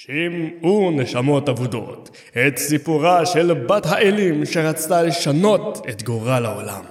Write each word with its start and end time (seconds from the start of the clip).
שמעו 0.00 0.90
נשמות 0.90 1.48
אבודות 1.48 2.10
את 2.46 2.58
סיפורה 2.58 3.26
של 3.26 3.54
בת 3.54 3.86
האלים 3.86 4.46
שרצתה 4.46 5.02
לשנות 5.02 5.86
את 5.88 6.02
גורל 6.02 6.46
העולם. 6.46 6.84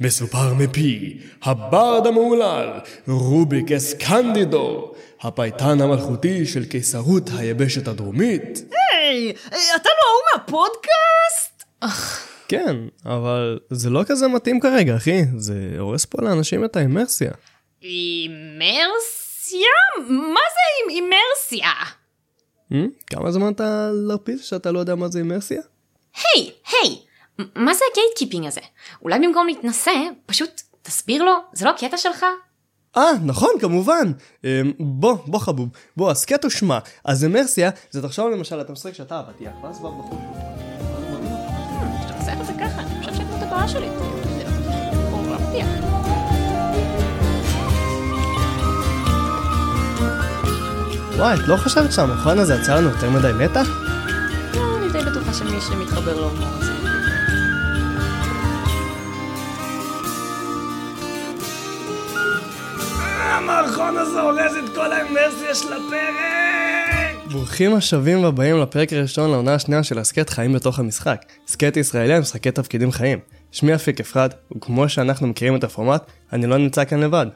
מסופר 0.00 0.54
מפי 0.54 1.18
הברד 1.42 2.06
המהולל 2.06 2.70
רוביק 3.08 3.72
אסקנדידו, 3.72 4.92
הפייטן 5.20 5.80
המלכותי 5.80 6.46
של 6.46 6.64
קיסרות 6.64 7.30
היבשת 7.38 7.88
הדרומית. 7.88 8.62
היי, 8.70 9.32
אתה 9.76 9.88
לא 9.88 10.04
ההוא 10.08 10.22
מהפודקאסט? 10.34 11.64
כן, 12.48 12.76
אבל 13.06 13.58
זה 13.70 13.90
לא 13.90 14.02
כזה 14.06 14.28
מתאים 14.28 14.60
כרגע, 14.60 14.96
אחי. 14.96 15.22
זה 15.36 15.54
הורס 15.78 16.04
פה 16.04 16.22
לאנשים 16.22 16.64
את 16.64 16.76
האימרסיה. 16.76 17.30
אימרסיה? 17.82 19.68
מה 20.08 20.40
זה 20.54 20.92
אימרסיה? 20.94 21.97
Hmm? 22.72 22.76
כמה 23.06 23.32
זמן 23.32 23.52
אתה 23.52 23.90
לארפיסט 23.92 24.44
שאתה 24.44 24.72
לא 24.72 24.78
יודע 24.78 24.94
מה 24.94 25.08
זה 25.08 25.18
אימרסיה? 25.18 25.62
היי, 26.16 26.50
היי, 26.72 26.98
מה 27.56 27.74
זה 27.74 27.84
ה 27.92 27.97
gatekeeping 27.97 28.46
הזה? 28.46 28.60
אולי 29.02 29.18
במקום 29.18 29.46
להתנשא, 29.46 29.92
פשוט 30.26 30.62
תסביר 30.82 31.22
לו, 31.24 31.32
זה 31.52 31.64
לא 31.64 31.70
הקטע 31.70 31.96
שלך? 31.96 32.26
אה, 32.96 33.10
נכון, 33.24 33.50
כמובן. 33.60 34.12
אמ, 34.44 34.72
בוא, 34.78 35.16
בוא 35.26 35.38
חבוב, 35.38 35.68
בוא, 35.96 36.10
הסכת 36.10 36.44
ושמע. 36.44 36.78
אז 37.04 37.24
אימרסיה, 37.24 37.70
זה 37.90 38.02
תחשוב 38.02 38.30
למשל, 38.30 38.60
אתה 38.60 38.72
משחק 38.72 38.92
שאתה 38.92 39.20
אבטיח, 39.20 39.52
ואז 39.62 39.80
בא 39.80 39.88
בחור 39.88 40.18
כשאתה 42.00 42.18
עושה 42.18 42.32
את 42.40 42.46
זה 42.46 42.52
ככה, 42.60 42.80
אני 42.82 43.00
חושב 43.00 43.16
שאת 43.16 43.42
הבאה 43.42 43.68
שלי. 43.68 43.86
לא- 43.86 45.12
או 45.12 45.26
לא 45.26 45.87
וואי, 51.18 51.34
את 51.34 51.48
לא 51.48 51.56
חושבת 51.56 51.92
שהמכון 51.92 52.38
הזה 52.38 52.54
יצא 52.54 52.74
לנו 52.74 52.88
יותר 52.88 53.10
מדי 53.10 53.32
מתח? 53.44 53.68
לא, 54.54 54.78
אני 54.78 54.92
די 54.92 54.98
בטוחה 55.10 55.32
שמי 55.32 55.60
שמתחבר 55.60 56.20
להומור 56.20 56.48
הזה. 56.58 56.72
המערכון 63.20 63.96
הזה 63.96 64.20
הורס 64.20 64.52
את 64.64 64.74
כל 64.74 64.92
האימרסיה 64.92 65.54
של 65.54 65.72
הפרק! 65.72 67.30
ברוכים 67.30 67.74
השבים 67.74 68.24
והבאים 68.24 68.60
לפרק 68.60 68.92
הראשון 68.92 69.30
לעונה 69.30 69.54
השנייה 69.54 69.82
של 69.82 69.98
הסכת 69.98 70.30
חיים 70.30 70.52
בתוך 70.52 70.78
המשחק. 70.78 71.22
הסכת 71.48 71.76
ישראלי 71.76 72.14
על 72.14 72.20
משחקי 72.20 72.50
תפקידים 72.50 72.92
חיים. 72.92 73.18
שמי 73.52 73.74
אפיק 73.74 74.00
אפרת, 74.00 74.34
וכמו 74.56 74.88
שאנחנו 74.88 75.26
מכירים 75.26 75.56
את 75.56 75.64
הפורמט, 75.64 76.02
אני 76.32 76.46
לא 76.46 76.58
נמצא 76.58 76.84
כאן 76.84 77.00
לבד. 77.00 77.26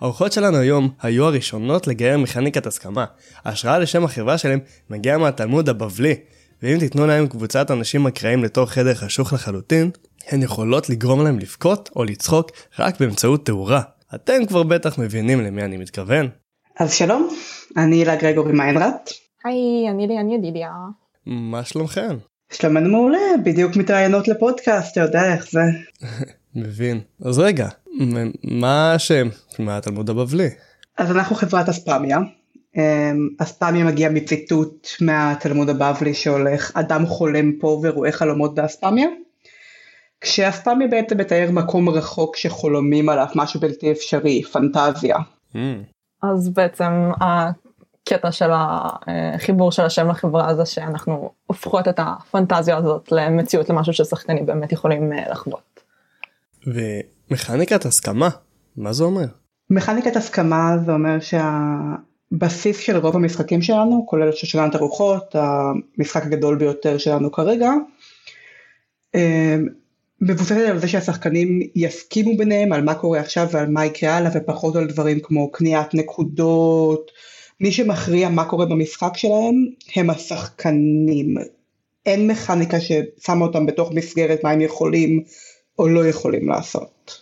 האורחות 0.00 0.32
שלנו 0.32 0.56
היום 0.56 0.88
היו 1.02 1.24
הראשונות 1.26 1.86
לגייר 1.86 2.18
מכניקת 2.18 2.66
הסכמה. 2.66 3.04
ההשראה 3.44 3.78
לשם 3.78 4.04
החברה 4.04 4.38
שלהם 4.38 4.58
מגיעה 4.90 5.18
מהתלמוד 5.18 5.68
הבבלי, 5.68 6.14
ואם 6.62 6.78
תיתנו 6.78 7.06
להם 7.06 7.26
קבוצת 7.26 7.70
אנשים 7.70 8.06
אקראיים 8.06 8.44
לתוך 8.44 8.70
חדר 8.70 8.94
חשוך 8.94 9.32
לחלוטין, 9.32 9.90
הן 10.28 10.42
יכולות 10.42 10.90
לגרום 10.90 11.24
להם 11.24 11.38
לבכות 11.38 11.90
או 11.96 12.04
לצחוק 12.04 12.50
רק 12.78 13.00
באמצעות 13.00 13.46
תאורה. 13.46 13.82
אתם 14.14 14.46
כבר 14.48 14.62
בטח 14.62 14.98
מבינים 14.98 15.40
למי 15.40 15.62
אני 15.62 15.76
מתכוון. 15.76 16.28
אז 16.78 16.92
שלום, 16.92 17.28
אני 17.76 17.96
הילה 17.96 18.16
גרגורי 18.16 18.52
מיינרט. 18.52 19.10
היי, 19.44 19.90
אני 19.90 20.06
ליאן 20.06 20.30
ידידיה. 20.30 20.70
מה 21.26 21.64
שלומכם? 21.64 22.16
שלומנו 22.52 22.90
מעולה, 22.90 23.18
בדיוק 23.44 23.76
מתראיינות 23.76 24.28
לפודקאסט, 24.28 24.92
אתה 24.92 25.00
יודע 25.00 25.32
איך 25.32 25.50
זה. 25.50 25.60
מבין. 26.54 27.00
אז 27.24 27.38
רגע, 27.38 27.68
מה 28.44 28.92
השם? 28.92 29.28
מה 29.58 29.76
התלמוד 29.76 30.10
הבבלי? 30.10 30.48
אז 30.98 31.10
אנחנו 31.10 31.36
חברת 31.36 31.68
אספמיה. 31.68 32.18
אמ, 32.76 33.28
אספמיה 33.38 33.84
מגיע 33.84 34.08
מציטוט 34.08 34.88
מהתלמוד 35.00 35.68
הבבלי 35.68 36.14
שהולך 36.14 36.72
אדם 36.74 37.06
חולם 37.06 37.52
פה 37.60 37.80
ורואה 37.82 38.12
חלומות 38.12 38.54
באספמיה. 38.54 39.08
כשאספמיה 40.20 40.88
בעצם 40.88 41.18
מתאר 41.18 41.50
מקום 41.52 41.88
רחוק 41.88 42.36
שחולמים 42.36 43.08
עליו, 43.08 43.26
משהו 43.34 43.60
בלתי 43.60 43.92
אפשרי, 43.92 44.42
פנטזיה. 44.42 45.16
Mm, 45.54 45.58
אז 46.22 46.48
בעצם 46.48 47.10
הקטע 47.20 48.32
של 48.32 48.50
החיבור 48.52 49.72
של 49.72 49.82
השם 49.82 50.08
לחברה 50.08 50.54
זה 50.54 50.66
שאנחנו 50.66 51.30
הופכות 51.46 51.88
את 51.88 52.00
הפנטזיה 52.02 52.76
הזאת 52.76 53.12
למציאות 53.12 53.70
למשהו 53.70 53.92
ששחקנים 53.92 54.46
באמת 54.46 54.72
יכולים 54.72 55.12
אה, 55.12 55.30
לחוות. 55.30 55.80
ומכניקת 57.30 57.86
הסכמה, 57.86 58.28
מה 58.76 58.92
זה 58.92 59.04
אומר? 59.04 59.26
מכניקת 59.70 60.16
הסכמה 60.16 60.76
זה 60.86 60.92
אומר 60.92 61.18
שהבסיס 61.20 62.78
של 62.78 62.96
רוב 62.96 63.16
המשחקים 63.16 63.62
שלנו, 63.62 64.06
כולל 64.08 64.32
שושלנת 64.32 64.74
הרוחות, 64.74 65.34
המשחק 65.34 66.22
הגדול 66.22 66.58
ביותר 66.58 66.98
שלנו 66.98 67.32
כרגע, 67.32 67.70
אמ, 69.14 69.68
מבוססת 70.20 70.68
על 70.68 70.78
זה 70.78 70.88
שהשחקנים 70.88 71.60
יסכימו 71.74 72.36
ביניהם 72.36 72.72
על 72.72 72.84
מה 72.84 72.94
קורה 72.94 73.20
עכשיו 73.20 73.48
ועל 73.52 73.68
מה 73.68 73.86
יקרה 73.86 74.16
הלאה 74.16 74.30
ופחות 74.34 74.76
על 74.76 74.86
דברים 74.86 75.20
כמו 75.20 75.52
קניית 75.52 75.94
נקודות, 75.94 77.10
מי 77.60 77.72
שמכריע 77.72 78.28
מה 78.28 78.44
קורה 78.44 78.66
במשחק 78.66 79.16
שלהם 79.16 79.66
הם 79.96 80.10
השחקנים. 80.10 81.34
אין 82.06 82.26
מכניקה 82.26 82.76
ששמה 82.80 83.44
אותם 83.44 83.66
בתוך 83.66 83.92
מסגרת 83.92 84.44
מה 84.44 84.50
הם 84.50 84.60
יכולים 84.60 85.22
או 85.78 85.88
לא 85.88 86.06
יכולים 86.06 86.48
לעשות. 86.48 87.20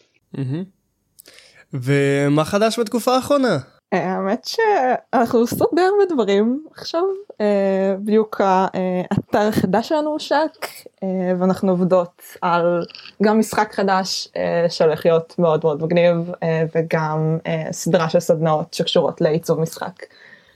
ומה 1.72 2.44
חדש 2.44 2.78
בתקופה 2.78 3.14
האחרונה? 3.14 3.58
אה, 3.92 4.12
האמת 4.12 4.44
שאנחנו 4.44 5.38
עושות 5.38 5.70
די 5.74 5.80
הרבה 5.80 6.14
דברים 6.14 6.64
עכשיו, 6.70 7.02
אה, 7.40 7.94
בדיוק 7.98 8.40
האתר 8.40 9.48
החדש 9.48 9.88
שלנו 9.88 10.10
הושק 10.10 10.66
אה, 11.02 11.32
ואנחנו 11.38 11.70
עובדות 11.70 12.22
על 12.42 12.82
גם 13.22 13.38
משחק 13.38 13.72
חדש 13.72 14.28
שהולך 14.68 15.06
להיות 15.06 15.34
מאוד 15.38 15.60
מאוד 15.64 15.82
מגניב 15.82 16.30
וגם 16.74 17.38
סדרה 17.72 18.08
של 18.08 18.20
סדנאות 18.20 18.74
שקשורות 18.74 19.20
לעיצוב 19.20 19.60
משחק. 19.60 20.02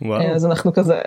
וואו. 0.03 0.23
אז 0.35 0.47
אנחנו 0.47 0.73
כזה 0.73 1.01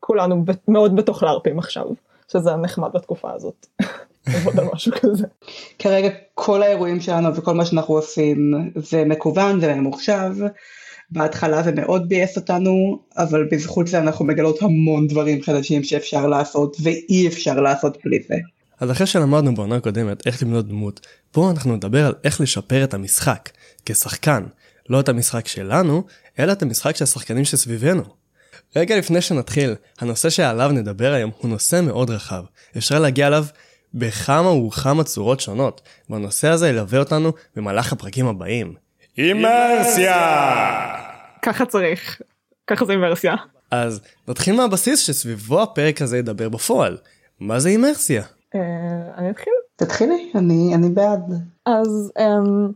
כולנו 0.00 0.44
מאוד 0.68 0.96
בתוך 0.96 1.22
לארפים 1.22 1.58
עכשיו 1.58 1.86
שזה 2.32 2.56
נחמד 2.56 2.90
בתקופה 2.94 3.32
הזאת. 3.32 3.66
לעבוד 4.26 4.60
על 4.60 4.66
משהו 4.74 4.92
כזה. 5.00 5.26
כרגע 5.78 6.08
כל 6.34 6.62
האירועים 6.62 7.00
שלנו 7.00 7.34
וכל 7.34 7.54
מה 7.54 7.64
שאנחנו 7.64 7.94
עושים 7.94 8.52
זה 8.76 9.04
מקוון 9.04 9.60
זה 9.60 9.74
ממוחשב. 9.74 10.30
בהתחלה 11.10 11.62
זה 11.62 11.72
מאוד 11.72 12.08
ביאס 12.08 12.36
אותנו 12.36 12.98
אבל 13.16 13.48
בזכות 13.50 13.86
זה 13.86 13.98
אנחנו 13.98 14.24
מגלות 14.24 14.62
המון 14.62 15.06
דברים 15.06 15.42
חדשים 15.42 15.84
שאפשר 15.84 16.26
לעשות 16.26 16.76
ואי 16.82 17.28
אפשר 17.28 17.60
לעשות 17.60 17.98
בלי 18.04 18.18
זה. 18.28 18.34
אז 18.80 18.90
אחרי 18.90 19.06
שלמדנו 19.06 19.54
בעונה 19.54 19.76
הקודמת 19.76 20.26
איך 20.26 20.42
לבנות 20.42 20.68
דמות, 20.68 21.06
פה 21.30 21.50
אנחנו 21.50 21.76
נדבר 21.76 22.06
על 22.06 22.14
איך 22.24 22.40
לשפר 22.40 22.84
את 22.84 22.94
המשחק, 22.94 23.50
כשחקן, 23.86 24.42
לא 24.88 25.00
את 25.00 25.08
המשחק 25.08 25.48
שלנו, 25.48 26.02
אלא 26.38 26.52
את 26.52 26.62
המשחק 26.62 26.96
של 26.96 27.04
השחקנים 27.04 27.44
שסביבנו. 27.44 28.02
רגע 28.76 28.98
לפני 28.98 29.20
שנתחיל, 29.20 29.74
הנושא 30.00 30.30
שעליו 30.30 30.70
נדבר 30.70 31.12
היום 31.12 31.30
הוא 31.38 31.50
נושא 31.50 31.80
מאוד 31.82 32.10
רחב. 32.10 32.44
אפשר 32.76 32.98
להגיע 32.98 33.26
אליו 33.26 33.44
בכמה 33.94 34.50
וכמה 34.50 35.04
צורות 35.04 35.40
שונות, 35.40 35.80
והנושא 36.10 36.48
הזה 36.48 36.68
ילווה 36.68 36.98
אותנו 36.98 37.32
במהלך 37.56 37.92
הפרקים 37.92 38.26
הבאים. 38.26 38.74
אימרסיה! 39.18 40.16
ככה 41.42 41.66
צריך, 41.66 42.20
ככה 42.66 42.84
זה 42.84 42.92
אינברסיה. 42.92 43.34
אז 43.70 44.00
נתחיל 44.28 44.56
מהבסיס 44.56 45.00
שסביבו 45.00 45.62
הפרק 45.62 46.02
הזה 46.02 46.18
ידבר 46.18 46.48
בפועל. 46.48 46.96
מה 47.40 47.60
זה 47.60 47.68
אימרסיה? 47.68 48.22
אה, 48.54 48.60
אני 49.18 49.30
אתחיל. 49.30 49.52
תתחילי, 49.76 50.30
אני, 50.34 50.74
אני 50.74 50.88
בעד. 50.88 51.32
אז 51.66 52.12
אמ, 52.18 52.70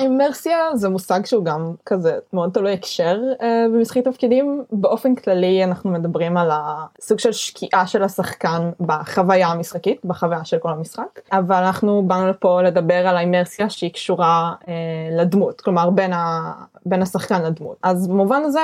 אימרסיה 0.00 0.56
זה 0.74 0.88
מושג 0.88 1.26
שהוא 1.26 1.44
גם 1.44 1.74
כזה 1.86 2.18
מאוד 2.32 2.50
תלוי 2.52 2.72
הקשר 2.72 3.20
אה, 3.42 3.66
במשחקי 3.74 4.02
תפקידים. 4.02 4.64
באופן 4.72 5.14
כללי 5.14 5.64
אנחנו 5.64 5.90
מדברים 5.90 6.36
על 6.36 6.50
הסוג 6.52 7.18
של 7.18 7.32
שקיעה 7.32 7.86
של 7.86 8.02
השחקן 8.02 8.70
בחוויה 8.80 9.48
המשחקית 9.48 10.04
בחוויה 10.04 10.44
של 10.44 10.58
כל 10.58 10.70
המשחק. 10.70 11.20
אבל 11.32 11.62
אנחנו 11.64 12.02
באנו 12.06 12.28
לפה 12.28 12.62
לדבר 12.62 13.06
על 13.08 13.16
האימרסיה 13.16 13.70
שהיא 13.70 13.92
קשורה 13.92 14.54
אה, 14.68 14.74
לדמות 15.22 15.60
כלומר 15.60 15.90
בין, 15.90 16.12
ה, 16.12 16.52
בין 16.86 17.02
השחקן 17.02 17.42
לדמות. 17.42 17.76
אז 17.82 18.08
במובן 18.08 18.42
הזה 18.44 18.60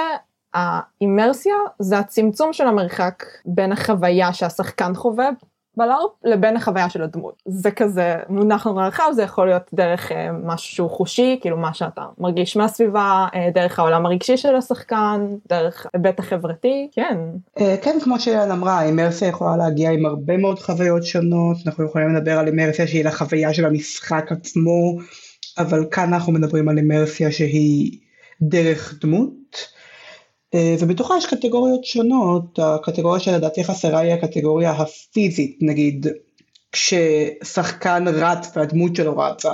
האימרסיה 0.54 1.54
זה 1.78 1.98
הצמצום 1.98 2.52
של 2.52 2.66
המרחק 2.66 3.24
בין 3.46 3.72
החוויה 3.72 4.32
שהשחקן 4.32 4.94
חווה 4.94 5.28
בלארפ 5.76 6.10
לבין 6.24 6.56
החוויה 6.56 6.90
של 6.90 7.02
הדמות. 7.02 7.42
זה 7.46 7.70
כזה 7.70 8.16
מונח 8.28 8.66
נורא 8.66 8.86
רחב, 8.86 9.10
זה 9.12 9.22
יכול 9.22 9.46
להיות 9.46 9.62
דרך 9.74 10.12
אה, 10.12 10.32
משהו 10.44 10.74
שהוא 10.74 10.90
חושי, 10.90 11.38
כאילו 11.40 11.56
מה 11.56 11.74
שאתה 11.74 12.02
מרגיש 12.18 12.56
מהסביבה, 12.56 13.26
אה, 13.34 13.48
דרך 13.54 13.78
העולם 13.78 14.06
הרגשי 14.06 14.36
של 14.36 14.56
השחקן, 14.56 15.26
דרך 15.48 15.86
היבט 15.94 16.18
החברתי, 16.18 16.88
כן. 16.92 17.18
אה, 17.60 17.76
כן, 17.82 17.98
כמו 18.04 18.20
שאילן 18.20 18.50
אמרה, 18.50 18.82
אימרסיה 18.82 19.28
יכולה 19.28 19.56
להגיע 19.56 19.90
עם 19.90 20.06
הרבה 20.06 20.36
מאוד 20.36 20.58
חוויות 20.58 21.04
שונות, 21.04 21.56
אנחנו 21.66 21.84
יכולים 21.84 22.14
לדבר 22.14 22.38
על 22.38 22.46
אימרסיה 22.46 22.86
שהיא 22.86 23.04
לחוויה 23.04 23.54
של 23.54 23.64
המשחק 23.64 24.32
עצמו, 24.32 24.98
אבל 25.58 25.84
כאן 25.90 26.14
אנחנו 26.14 26.32
מדברים 26.32 26.68
על 26.68 26.78
אימרסיה 26.78 27.32
שהיא 27.32 27.98
דרך 28.42 28.94
דמות. 29.00 29.75
אה, 30.56 30.74
ובתוכה 30.80 31.14
יש 31.18 31.26
קטגוריות 31.26 31.84
שונות, 31.84 32.58
הקטגוריה 32.58 33.20
שלדעתי 33.20 33.64
חסרה 33.64 33.98
היא 33.98 34.12
הקטגוריה 34.12 34.70
הפיזית, 34.70 35.58
נגיד 35.60 36.06
כששחקן 36.72 38.04
רץ 38.08 38.50
והדמות 38.56 38.96
שלו 38.96 39.18
רצה, 39.18 39.52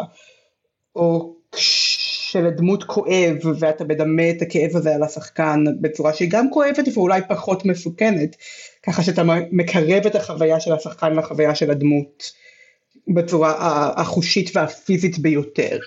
או 0.97 1.35
כשלדמות 1.53 2.85
כואב 2.85 3.37
ואתה 3.59 3.85
מדמה 3.85 4.31
את 4.31 4.43
הכאב 4.43 4.77
הזה 4.77 4.95
על 4.95 5.03
השחקן 5.03 5.65
בצורה 5.81 6.13
שהיא 6.13 6.31
גם 6.31 6.51
כואבת 6.51 6.85
ואולי 6.95 7.21
פחות 7.29 7.65
מסוכנת, 7.65 8.37
ככה 8.83 9.03
שאתה 9.03 9.23
מקרב 9.53 10.07
את 10.07 10.15
החוויה 10.15 10.61
של 10.61 10.73
השחקן 10.73 11.15
לחוויה 11.15 11.55
של 11.55 11.71
הדמות 11.71 12.33
בצורה 13.09 13.55
החושית 13.97 14.51
והפיזית 14.57 15.19
ביותר. 15.19 15.79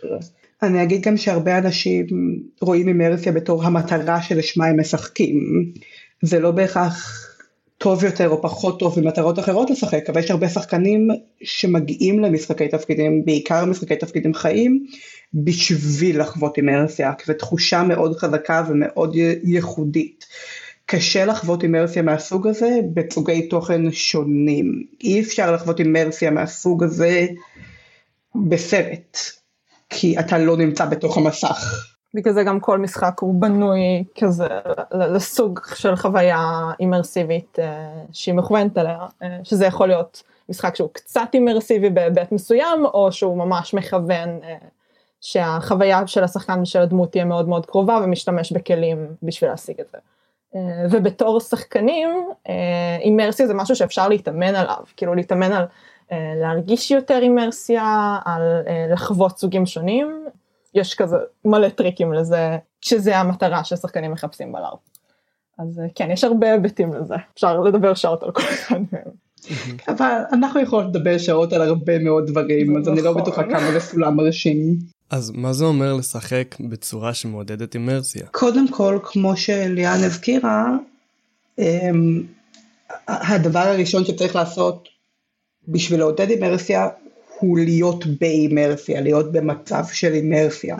אני 0.65 0.83
אגיד 0.83 1.01
גם 1.01 1.17
שהרבה 1.17 1.57
אנשים 1.57 2.05
רואים 2.61 2.87
אימרסיה 2.87 3.31
בתור 3.31 3.63
המטרה 3.63 4.21
שלשמה 4.21 4.65
הם 4.65 4.79
משחקים. 4.79 5.39
זה 6.21 6.39
לא 6.39 6.51
בהכרח 6.51 7.25
טוב 7.77 8.03
יותר 8.03 8.29
או 8.29 8.41
פחות 8.41 8.79
טוב 8.79 8.99
ממטרות 8.99 9.39
אחרות 9.39 9.69
לשחק, 9.69 10.09
אבל 10.09 10.19
יש 10.19 10.31
הרבה 10.31 10.49
שחקנים 10.49 11.07
שמגיעים 11.43 12.19
למשחקי 12.19 12.67
תפקידים, 12.67 13.25
בעיקר 13.25 13.65
משחקי 13.65 13.95
תפקידים 13.95 14.33
חיים, 14.33 14.85
בשביל 15.33 16.21
לחוות 16.21 16.57
אימרסיה, 16.57 17.13
כי 17.13 17.23
זו 17.27 17.33
תחושה 17.33 17.83
מאוד 17.83 18.17
חזקה 18.17 18.63
ומאוד 18.69 19.15
ייחודית. 19.43 20.25
קשה 20.85 21.25
לחוות 21.25 21.63
אימרסיה 21.63 22.01
מהסוג 22.01 22.47
הזה 22.47 22.79
בסוגי 22.93 23.47
תוכן 23.47 23.91
שונים. 23.91 24.83
אי 25.03 25.21
אפשר 25.21 25.51
לחוות 25.51 25.79
אימרסיה 25.79 26.31
מהסוג 26.31 26.83
הזה 26.83 27.27
בסרט. 28.49 29.17
כי 29.89 30.19
אתה 30.19 30.37
לא 30.37 30.57
נמצא 30.57 30.85
בתוך 30.85 31.17
המסך. 31.17 31.85
בגלל 32.15 32.33
זה 32.33 32.43
גם 32.43 32.59
כל 32.59 32.79
משחק 32.79 33.19
הוא 33.19 33.41
בנוי 33.41 34.03
כזה 34.19 34.47
לסוג 34.93 35.59
של 35.75 35.95
חוויה 35.95 36.71
אימרסיבית 36.79 37.59
אה, 37.59 38.03
שהיא 38.11 38.35
מכוונת 38.35 38.77
עליה, 38.77 38.99
אה, 39.23 39.37
שזה 39.43 39.65
יכול 39.65 39.87
להיות 39.87 40.23
משחק 40.49 40.75
שהוא 40.75 40.89
קצת 40.93 41.29
אימרסיבי 41.33 41.89
בהיבט 41.89 42.31
מסוים, 42.31 42.85
או 42.85 43.11
שהוא 43.11 43.37
ממש 43.37 43.73
מכוון 43.73 44.29
אה, 44.43 44.55
שהחוויה 45.21 46.07
של 46.07 46.23
השחקן 46.23 46.61
ושל 46.61 46.81
הדמות 46.81 47.11
תהיה 47.11 47.25
מאוד 47.25 47.47
מאוד 47.47 47.65
קרובה 47.65 47.99
ומשתמש 48.03 48.51
בכלים 48.51 49.07
בשביל 49.23 49.49
להשיג 49.49 49.79
את 49.79 49.87
זה. 49.91 49.97
ובתור 50.91 51.39
שחקנים, 51.39 52.09
אימרסיה 53.01 53.47
זה 53.47 53.53
משהו 53.53 53.75
שאפשר 53.75 54.07
להתאמן 54.07 54.55
עליו, 54.55 54.77
כאילו 54.97 55.15
להתאמן 55.15 55.51
על 55.51 55.65
להרגיש 56.11 56.91
יותר 56.91 57.19
אימרסיה, 57.21 58.17
על 58.25 58.41
אה, 58.67 58.87
לחוות 58.93 59.37
סוגים 59.37 59.65
שונים, 59.65 60.25
יש 60.73 60.95
כזה 60.95 61.17
מלא 61.45 61.69
טריקים 61.69 62.13
לזה, 62.13 62.57
שזה 62.81 63.17
המטרה 63.17 63.63
ששחקנים 63.63 64.11
מחפשים 64.11 64.51
בלארפ. 64.51 64.79
אז 65.59 65.79
אה, 65.79 65.85
כן, 65.95 66.11
יש 66.11 66.23
הרבה 66.23 66.51
היבטים 66.51 66.93
לזה, 66.93 67.15
אפשר 67.33 67.59
לדבר 67.59 67.93
שעות 67.93 68.23
על 68.23 68.31
כל 68.31 68.41
אחד 68.41 68.79
מהם. 68.91 69.25
אבל 69.89 70.21
אנחנו 70.31 70.59
יכולים 70.59 70.89
לדבר 70.89 71.17
שעות 71.17 71.53
על 71.53 71.61
הרבה 71.61 71.99
מאוד 71.99 72.27
דברים, 72.27 72.77
אז 72.77 72.87
אני 72.87 73.01
לא 73.01 73.11
נכון. 73.11 73.21
בטוחה 73.21 73.43
כמה 73.43 73.71
זה 73.71 73.79
סולם 73.79 74.15
מרשים. 74.15 74.77
אז 75.09 75.31
מה 75.31 75.53
זה 75.53 75.65
אומר 75.65 75.93
לשחק 75.93 76.55
בצורה 76.59 77.13
שמעודדת 77.13 77.75
אימרסיה? 77.75 78.27
קודם 78.31 78.67
כל, 78.67 78.99
כמו 79.03 79.37
שליאן 79.37 80.03
הזכירה, 80.03 80.77
אמ, 81.59 82.23
הדבר 83.07 83.59
הראשון 83.59 84.05
שצריך 84.05 84.35
לעשות 84.35 84.87
בשביל 85.67 85.99
לעודד 85.99 86.29
אימרסיה 86.29 86.87
הוא 87.39 87.59
להיות 87.59 88.05
באימרסיה, 88.21 89.01
להיות 89.01 89.31
במצב 89.31 89.83
של 89.93 90.13
אימרסיה. 90.13 90.77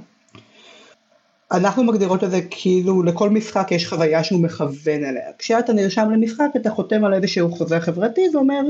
אנחנו 1.52 1.84
מגדירות 1.84 2.24
את 2.24 2.32
זה 2.32 2.42
כאילו 2.50 3.04
לכל 3.04 3.30
משחק 3.30 3.68
יש 3.72 3.88
חוויה 3.88 4.24
שהוא 4.24 4.42
מכוון 4.42 5.04
אליה. 5.04 5.30
כשאתה 5.38 5.74
נרשם 5.74 6.10
למשחק 6.12 6.48
אתה 6.56 6.70
חותם 6.70 7.06
על 7.06 7.14
איזשהו 7.14 7.52
חוזה 7.52 7.80
חברתי 7.80 8.22
ואומר 8.34 8.62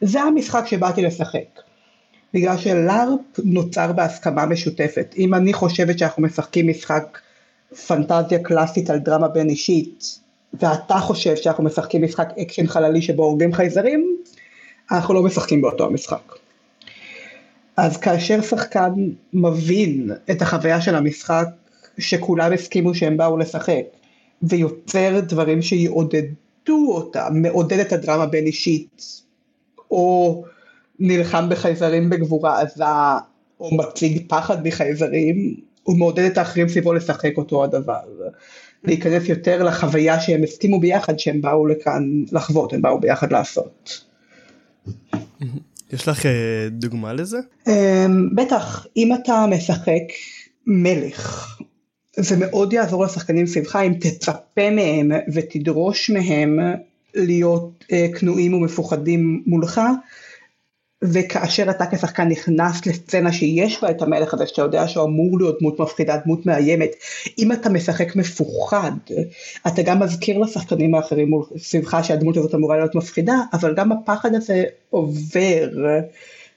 זה 0.00 0.20
המשחק 0.20 0.66
שבאתי 0.66 1.02
לשחק. 1.02 1.60
בגלל 2.34 2.58
שלארפ 2.58 3.20
נוצר 3.44 3.92
בהסכמה 3.92 4.46
משותפת. 4.46 5.14
אם 5.18 5.34
אני 5.34 5.52
חושבת 5.52 5.98
שאנחנו 5.98 6.22
משחקים 6.22 6.68
משחק 6.68 7.18
פנטזיה 7.86 8.38
קלאסית 8.38 8.90
על 8.90 8.98
דרמה 8.98 9.28
בין 9.28 9.48
אישית 9.48 10.18
ואתה 10.60 10.94
חושב 10.94 11.36
שאנחנו 11.36 11.64
משחקים 11.64 12.04
משחק 12.04 12.28
אקשן 12.42 12.66
חללי 12.66 13.02
שבו 13.02 13.24
הורגים 13.24 13.52
חייזרים, 13.52 14.16
אנחנו 14.90 15.14
לא 15.14 15.22
משחקים 15.22 15.62
באותו 15.62 15.86
המשחק. 15.86 16.32
אז 17.76 17.96
כאשר 17.96 18.42
שחקן 18.42 18.92
מבין 19.32 20.10
את 20.30 20.42
החוויה 20.42 20.80
של 20.80 20.94
המשחק 20.94 21.46
שכולם 21.98 22.52
הסכימו 22.52 22.94
שהם 22.94 23.16
באו 23.16 23.36
לשחק 23.36 23.82
ויוצר 24.42 25.20
דברים 25.20 25.62
שיעודדו 25.62 26.88
אותה, 26.88 27.28
מעודד 27.30 27.78
את 27.78 27.92
הדרמה 27.92 28.26
בין 28.26 28.46
אישית 28.46 29.22
או 29.90 30.44
נלחם 30.98 31.48
בחייזרים 31.48 32.10
בגבורה 32.10 32.60
עזה 32.60 32.84
או 33.60 33.76
מציג 33.76 34.22
פחד 34.28 34.66
מחייזרים 34.66 35.54
הוא 35.82 35.96
מעודד 35.96 36.24
את 36.24 36.38
האחרים 36.38 36.68
סביבו 36.68 36.92
לשחק 36.92 37.36
אותו 37.36 37.64
הדבר. 37.64 38.00
להיכנס 38.84 39.28
יותר 39.28 39.62
לחוויה 39.62 40.20
שהם 40.20 40.42
הסכימו 40.42 40.80
ביחד 40.80 41.18
שהם 41.18 41.40
באו 41.40 41.66
לכאן 41.66 42.02
לחוות, 42.32 42.72
הם 42.72 42.82
באו 42.82 43.00
ביחד 43.00 43.32
לעשות. 43.32 44.04
יש 45.92 46.08
לך 46.08 46.26
אה, 46.26 46.68
דוגמה 46.70 47.12
לזה? 47.12 47.38
אמ, 47.68 48.34
בטח, 48.34 48.86
אם 48.96 49.14
אתה 49.14 49.46
משחק 49.50 50.02
מלך, 50.66 51.50
זה 52.16 52.36
מאוד 52.36 52.72
יעזור 52.72 53.04
לשחקנים 53.04 53.46
סביבך 53.46 53.76
אם 53.76 53.94
תצפה 54.00 54.70
מהם 54.70 55.12
ותדרוש 55.34 56.10
מהם 56.10 56.58
להיות 57.14 57.84
אה, 57.92 58.06
כנועים 58.20 58.54
ומפוחדים 58.54 59.42
מולך 59.46 59.80
וכאשר 61.12 61.70
אתה 61.70 61.84
כשחקן 61.86 62.28
נכנס 62.28 62.86
לסצנה 62.86 63.32
שיש 63.32 63.82
בה 63.82 63.90
את 63.90 64.02
המלך 64.02 64.34
הזה 64.34 64.46
שאתה 64.46 64.62
יודע 64.62 64.88
שהוא 64.88 65.04
אמור 65.04 65.38
להיות 65.38 65.58
דמות 65.60 65.80
מפחידה, 65.80 66.16
דמות 66.24 66.46
מאיימת, 66.46 66.90
אם 67.38 67.52
אתה 67.52 67.68
משחק 67.68 68.16
מפוחד, 68.16 68.92
אתה 69.66 69.82
גם 69.82 70.02
מזכיר 70.02 70.38
לשחקנים 70.38 70.94
האחרים 70.94 71.30
סביבך 71.58 71.98
שהדמות 72.02 72.36
הזאת 72.36 72.54
אמורה 72.54 72.76
להיות 72.76 72.94
מפחידה, 72.94 73.36
אבל 73.52 73.74
גם 73.74 73.92
הפחד 73.92 74.34
הזה 74.34 74.64
עובר 74.90 75.68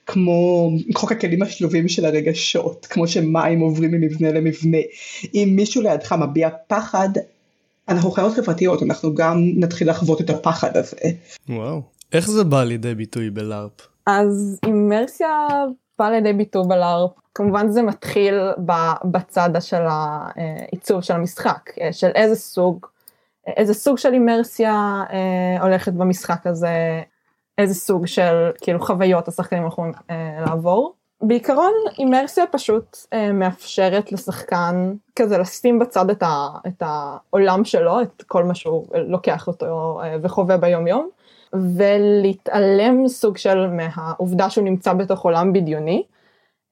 כמו 0.06 0.70
חוק 0.94 1.12
הכלים 1.12 1.42
השלובים 1.42 1.88
של 1.88 2.04
הרגשות, 2.04 2.86
כמו 2.90 3.08
שמים 3.08 3.60
עוברים 3.60 3.90
ממבנה 3.90 4.32
למבנה. 4.32 4.78
אם 5.34 5.52
מישהו 5.56 5.82
לידך 5.82 6.12
מביע 6.12 6.48
פחד, 6.66 7.08
אנחנו 7.88 8.10
חיות 8.10 8.34
חברתיות, 8.34 8.82
אנחנו 8.82 9.14
גם 9.14 9.42
נתחיל 9.56 9.90
לחוות 9.90 10.20
את 10.20 10.30
הפחד 10.30 10.76
הזה. 10.76 10.96
וואו, 11.48 11.82
איך 12.12 12.30
זה 12.30 12.44
בא 12.44 12.64
לידי 12.64 12.94
ביטוי 12.94 13.30
בלארפ? 13.30 13.70
אז 14.10 14.60
אימרסיה 14.66 15.48
בא 15.98 16.10
לידי 16.10 16.32
ביטוי 16.32 16.62
בלארפ, 16.68 17.10
כמובן 17.34 17.68
זה 17.68 17.82
מתחיל 17.82 18.34
בצד 19.04 19.50
של 19.60 19.82
העיצוב 19.88 21.00
של 21.00 21.14
המשחק, 21.14 21.70
אה, 21.80 21.92
של 21.92 22.10
איזה 22.14 22.36
סוג, 22.36 22.86
איזה 23.46 23.74
סוג 23.74 23.98
של 23.98 24.12
אימרסיה 24.12 25.04
אה, 25.10 25.62
הולכת 25.62 25.92
במשחק 25.92 26.46
הזה, 26.46 27.02
איזה 27.58 27.74
סוג 27.74 28.06
של 28.06 28.50
כאילו 28.60 28.80
חוויות 28.80 29.28
השחקנים 29.28 29.66
יכולים 29.66 29.92
אה, 30.10 30.40
לעבור. 30.46 30.94
בעיקרון 31.22 31.72
אימרסיה 31.98 32.46
פשוט 32.46 32.96
אה, 33.12 33.32
מאפשרת 33.32 34.12
לשחקן 34.12 34.94
כזה 35.16 35.38
לשים 35.38 35.78
בצד 35.78 36.10
את, 36.10 36.22
ה, 36.22 36.48
את 36.66 36.82
העולם 36.86 37.64
שלו, 37.64 38.02
את 38.02 38.22
כל 38.26 38.44
מה 38.44 38.54
שהוא 38.54 38.86
לוקח 38.94 39.46
אותו 39.46 40.00
אה, 40.02 40.16
וחווה 40.22 40.56
ביום 40.56 40.86
יום, 40.86 41.08
ולהתעלם 41.52 43.08
סוג 43.08 43.36
של 43.36 43.66
מהעובדה 43.66 44.50
שהוא 44.50 44.64
נמצא 44.64 44.92
בתוך 44.92 45.24
עולם 45.24 45.52
בדיוני 45.52 46.02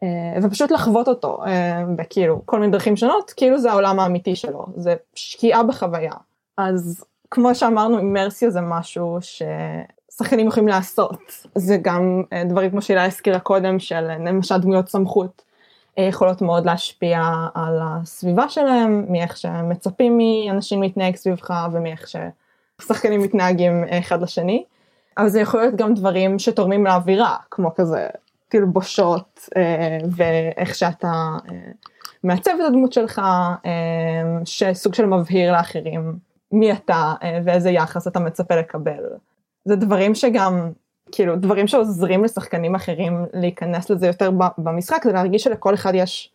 אה, 0.03 0.39
ופשוט 0.43 0.71
לחוות 0.71 1.09
אותו 1.09 1.39
אה, 1.47 1.85
בכאילו 1.97 2.43
כל 2.45 2.61
מיני 2.61 2.73
דרכים 2.73 2.97
שונות 2.97 3.33
כאילו 3.37 3.59
זה 3.59 3.71
העולם 3.71 4.01
האמיתי 4.01 4.37
שלו 4.37 4.67
זה 4.77 4.95
שקיעה 5.15 5.63
בחוויה. 5.63 6.13
אז 6.59 7.05
כמו 7.31 7.55
שאמרנו 7.55 7.99
אימרסיה 7.99 8.51
זה 8.51 8.61
משהו 8.61 9.19
ששחקנים 9.21 10.47
יכולים 10.47 10.69
לעשות. 10.69 11.21
זה 11.55 11.77
גם 11.83 12.23
אה, 12.33 12.45
דברים 12.45 12.71
כמו 12.71 12.83
שאלה 12.83 13.05
הזכירה 13.05 13.39
קודם 13.39 13.79
של 13.79 14.01
למשל 14.01 14.59
דמויות 14.59 14.89
סמכות 14.89 15.43
יכולות 15.99 16.43
מאוד 16.43 16.67
להשפיע 16.67 17.21
על 17.55 17.79
הסביבה 17.83 18.49
שלהם 18.49 19.05
מאיך 19.09 19.37
שמצפים 19.37 20.19
מאנשים 20.19 20.83
להתנהג 20.83 21.17
סביבך 21.17 21.55
ומאיך 21.73 22.09
ש... 22.09 22.17
שחקנים 22.83 23.21
מתנהגים 23.21 23.85
אחד 23.91 24.23
לשני, 24.23 24.65
אבל 25.19 25.29
זה 25.29 25.41
יכול 25.41 25.61
להיות 25.61 25.75
גם 25.75 25.95
דברים 25.95 26.39
שתורמים 26.39 26.85
לאווירה, 26.85 27.37
כמו 27.51 27.75
כזה 27.75 28.07
תלבושות 28.49 29.49
אה, 29.57 29.99
ואיך 30.11 30.75
שאתה 30.75 31.13
אה, 31.51 31.57
מעצב 32.25 32.51
את 32.51 32.69
הדמות 32.69 32.93
שלך, 32.93 33.19
אה, 33.67 33.73
שסוג 34.45 34.95
של 34.95 35.07
מבהיר 35.07 35.53
לאחרים 35.53 36.19
מי 36.53 36.73
אתה 36.73 37.15
אה, 37.23 37.39
ואיזה 37.45 37.71
יחס 37.71 38.07
אתה 38.07 38.21
מצפה 38.21 38.57
לקבל. 38.57 39.05
זה 39.65 39.77
דברים 39.77 40.15
שגם, 40.15 40.71
כאילו 41.13 41.37
דברים 41.37 41.67
שעוזרים 41.67 42.25
לשחקנים 42.25 42.75
אחרים 42.75 43.27
להיכנס 43.33 43.91
לזה 43.91 44.07
יותר 44.07 44.31
במשחק, 44.59 45.05
זה 45.05 45.13
להרגיש 45.13 45.45
שלכל 45.45 45.75
אחד 45.75 45.93
יש 45.95 46.33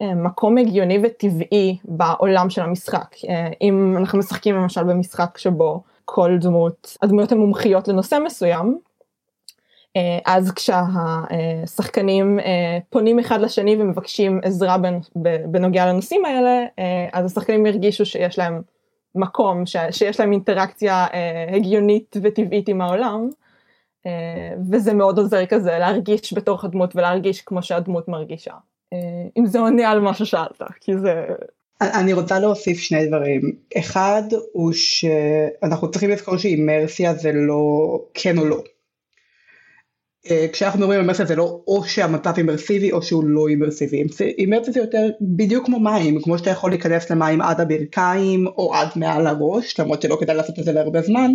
מקום 0.00 0.58
הגיוני 0.58 0.98
וטבעי 1.02 1.78
בעולם 1.84 2.50
של 2.50 2.62
המשחק. 2.62 3.14
אם 3.62 3.96
אנחנו 3.96 4.18
משחקים 4.18 4.54
למשל 4.54 4.82
במשחק 4.82 5.38
שבו 5.38 5.82
כל 6.04 6.36
דמות, 6.40 6.96
הדמויות 7.02 7.32
הן 7.32 7.38
מומחיות 7.38 7.88
לנושא 7.88 8.18
מסוים, 8.24 8.78
אז 10.26 10.52
כשהשחקנים 10.52 12.38
פונים 12.90 13.18
אחד 13.18 13.40
לשני 13.40 13.76
ומבקשים 13.80 14.40
עזרה 14.42 14.76
בנוגע 15.50 15.86
לנושאים 15.86 16.24
האלה, 16.24 16.64
אז 17.12 17.26
השחקנים 17.26 17.66
הרגישו 17.66 18.06
שיש 18.06 18.38
להם 18.38 18.62
מקום, 19.14 19.66
שיש 19.90 20.20
להם 20.20 20.32
אינטראקציה 20.32 21.06
הגיונית 21.56 22.16
וטבעית 22.22 22.68
עם 22.68 22.80
העולם. 22.80 23.28
וזה 24.70 24.94
מאוד 24.94 25.18
עוזר 25.18 25.46
כזה 25.46 25.78
להרגיש 25.78 26.34
בתוך 26.34 26.64
הדמות 26.64 26.96
ולהרגיש 26.96 27.40
כמו 27.40 27.62
שהדמות 27.62 28.08
מרגישה. 28.08 28.52
אם 29.38 29.46
זה 29.46 29.58
עונה 29.58 29.90
על 29.90 30.00
מה 30.00 30.14
ששאלת, 30.14 30.62
כי 30.80 30.92
זה... 30.98 31.14
אני 31.80 32.12
רוצה 32.12 32.38
להוסיף 32.38 32.78
שני 32.78 33.06
דברים. 33.06 33.40
אחד 33.78 34.22
הוא 34.52 34.72
שאנחנו 34.72 35.90
צריכים 35.90 36.10
לזכור 36.10 36.36
שאימרסיה 36.36 37.14
זה 37.14 37.32
לא 37.32 38.00
כן 38.14 38.38
או 38.38 38.44
לא. 38.44 38.62
כשאנחנו 40.52 40.78
מדברים 40.78 40.98
על 40.98 41.04
אימרסיה 41.04 41.24
זה 41.24 41.36
לא 41.36 41.60
או 41.66 41.84
שהמצב 41.84 42.32
אימרסיבי 42.36 42.92
או 42.92 43.02
שהוא 43.02 43.24
לא 43.24 43.48
אימרסיבי. 43.48 44.02
אימרסיה 44.38 44.72
זה 44.72 44.80
יותר 44.80 45.06
בדיוק 45.20 45.66
כמו 45.66 45.80
מים, 45.80 46.22
כמו 46.22 46.38
שאתה 46.38 46.50
יכול 46.50 46.70
להיכנס 46.70 47.10
למים 47.10 47.40
עד 47.40 47.60
הברכיים 47.60 48.46
או 48.46 48.74
עד 48.74 48.88
מעל 48.96 49.26
הראש, 49.26 49.80
למרות 49.80 50.02
שלא 50.02 50.16
כדאי 50.20 50.36
לעשות 50.36 50.58
את 50.58 50.64
זה 50.64 50.72
להרבה 50.72 51.02
זמן. 51.02 51.30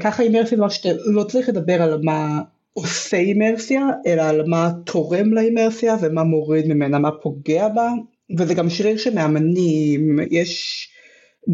ככה 0.00 0.22
אימרסיה 0.22 0.58
מה 0.58 0.70
שאתה 0.70 0.88
לא 1.04 1.24
צריך 1.24 1.48
לדבר 1.48 1.82
על 1.82 2.00
מה 2.02 2.40
עושה 2.72 3.16
אימרסיה, 3.16 3.86
אלא 4.06 4.22
על 4.22 4.42
מה 4.46 4.70
תורם 4.84 5.32
לאימרסיה 5.32 5.96
ומה 6.00 6.24
מוריד 6.24 6.66
ממנה, 6.66 6.98
מה 6.98 7.10
פוגע 7.22 7.68
בה, 7.68 7.90
וזה 8.38 8.54
גם 8.54 8.70
שריר 8.70 8.96
שמאמנים, 8.96 10.18
יש 10.30 10.88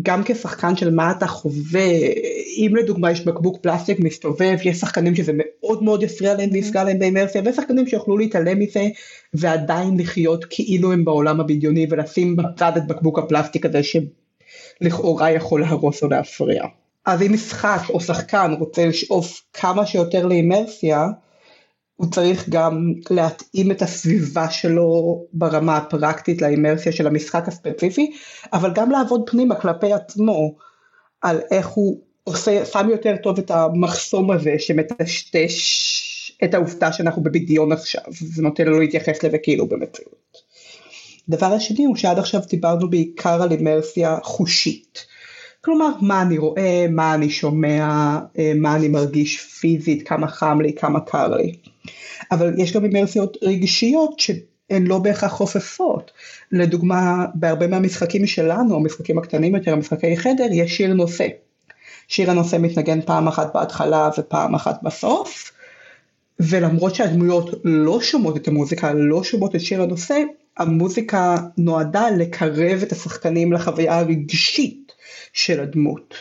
גם 0.02 0.22
כשחקן 0.24 0.76
של 0.76 0.94
מה 0.94 1.10
אתה 1.10 1.26
חווה, 1.26 1.90
אם 2.56 2.72
לדוגמה 2.76 3.10
יש 3.10 3.24
בקבוק 3.24 3.58
פלסטיק 3.62 4.00
מסתובב, 4.00 4.56
יש 4.64 4.78
שחקנים 4.78 5.14
שזה 5.14 5.32
מאוד 5.34 5.82
מאוד 5.82 6.02
יפריע 6.02 6.34
להם 6.34 6.50
ויפגע 6.52 6.84
להם 6.84 6.98
באימרסיה, 6.98 7.42
ויש 7.44 7.56
שחקנים 7.56 7.86
שיוכלו 7.86 8.18
להתעלם 8.18 8.58
מזה 8.58 8.86
ועדיין 9.34 10.00
לחיות 10.00 10.44
כאילו 10.50 10.92
הם 10.92 11.04
בעולם 11.04 11.40
הבדיוני 11.40 11.86
ולשים 11.90 12.36
בצד 12.36 12.72
את 12.76 12.86
בקבוק 12.86 13.18
הפלסטיק 13.18 13.66
הזה 13.66 13.80
שלכאורה 13.82 15.30
יכול 15.30 15.60
להרוס 15.60 16.02
או 16.02 16.08
להפריע. 16.08 16.64
אז 17.06 17.22
אם 17.22 17.32
משחק 17.32 17.80
או 17.90 18.00
שחקן 18.00 18.54
רוצה 18.58 18.86
לשאוף 18.86 19.42
כמה 19.52 19.86
שיותר 19.86 20.26
לאימרסיה, 20.26 21.06
הוא 21.96 22.10
צריך 22.10 22.48
גם 22.48 22.92
להתאים 23.10 23.70
את 23.70 23.82
הסביבה 23.82 24.50
שלו 24.50 25.22
ברמה 25.32 25.76
הפרקטית 25.76 26.42
לאימרסיה 26.42 26.92
של 26.92 27.06
המשחק 27.06 27.48
הספציפי, 27.48 28.12
אבל 28.52 28.72
גם 28.74 28.90
לעבוד 28.90 29.22
פנימה 29.26 29.54
כלפי 29.54 29.92
עצמו, 29.92 30.56
על 31.20 31.40
איך 31.50 31.66
הוא 31.66 32.00
עושה, 32.24 32.64
שם 32.64 32.88
יותר 32.90 33.16
טוב 33.22 33.38
את 33.38 33.50
המחסום 33.50 34.30
הזה 34.30 34.54
שמטשטש 34.58 35.52
את 36.44 36.54
העובדה 36.54 36.92
שאנחנו 36.92 37.22
בבדיון 37.22 37.72
עכשיו, 37.72 38.02
זה 38.10 38.42
נותן 38.42 38.66
לנו 38.66 38.80
להתייחס 38.80 39.22
לזה 39.22 39.38
כאילו 39.38 39.66
במציאות. 39.68 40.36
דבר 41.28 41.46
השני 41.46 41.84
הוא 41.84 41.96
שעד 41.96 42.18
עכשיו 42.18 42.40
דיברנו 42.48 42.90
בעיקר 42.90 43.42
על 43.42 43.50
אימרסיה 43.52 44.18
חושית. 44.22 45.15
כלומר 45.66 45.88
מה 46.00 46.22
אני 46.22 46.38
רואה, 46.38 46.86
מה 46.90 47.14
אני 47.14 47.30
שומע, 47.30 48.18
מה 48.54 48.76
אני 48.76 48.88
מרגיש 48.88 49.40
פיזית, 49.40 50.08
כמה 50.08 50.28
חם 50.28 50.60
לי, 50.60 50.72
כמה 50.72 51.00
קר 51.00 51.36
לי. 51.36 51.52
אבל 52.32 52.54
יש 52.58 52.72
גם 52.72 52.84
אימרסיות 52.84 53.36
רגשיות 53.42 54.20
שהן 54.20 54.86
לא 54.86 54.98
בהכרח 54.98 55.32
חופפות. 55.32 56.10
לדוגמה, 56.52 57.24
בהרבה 57.34 57.66
מהמשחקים 57.66 58.26
שלנו, 58.26 58.76
המשחקים 58.76 59.18
הקטנים 59.18 59.54
יותר, 59.54 59.72
המשחקי 59.72 60.16
חדר, 60.16 60.46
יש 60.52 60.76
שיר 60.76 60.94
נושא. 60.94 61.26
שיר 62.08 62.30
הנושא 62.30 62.56
מתנגן 62.60 63.00
פעם 63.00 63.28
אחת 63.28 63.54
בהתחלה 63.54 64.10
ופעם 64.18 64.54
אחת 64.54 64.82
בסוף, 64.82 65.52
ולמרות 66.40 66.94
שהדמויות 66.94 67.50
לא 67.64 68.00
שומעות 68.00 68.36
את 68.36 68.48
המוזיקה, 68.48 68.92
לא 68.92 69.24
שומעות 69.24 69.56
את 69.56 69.60
שיר 69.60 69.82
הנושא, 69.82 70.22
המוזיקה 70.56 71.36
נועדה 71.58 72.10
לקרב 72.10 72.82
את 72.82 72.92
השחקנים 72.92 73.52
לחוויה 73.52 73.98
הרגשית 73.98 74.85
של 75.36 75.60
הדמות. 75.60 76.14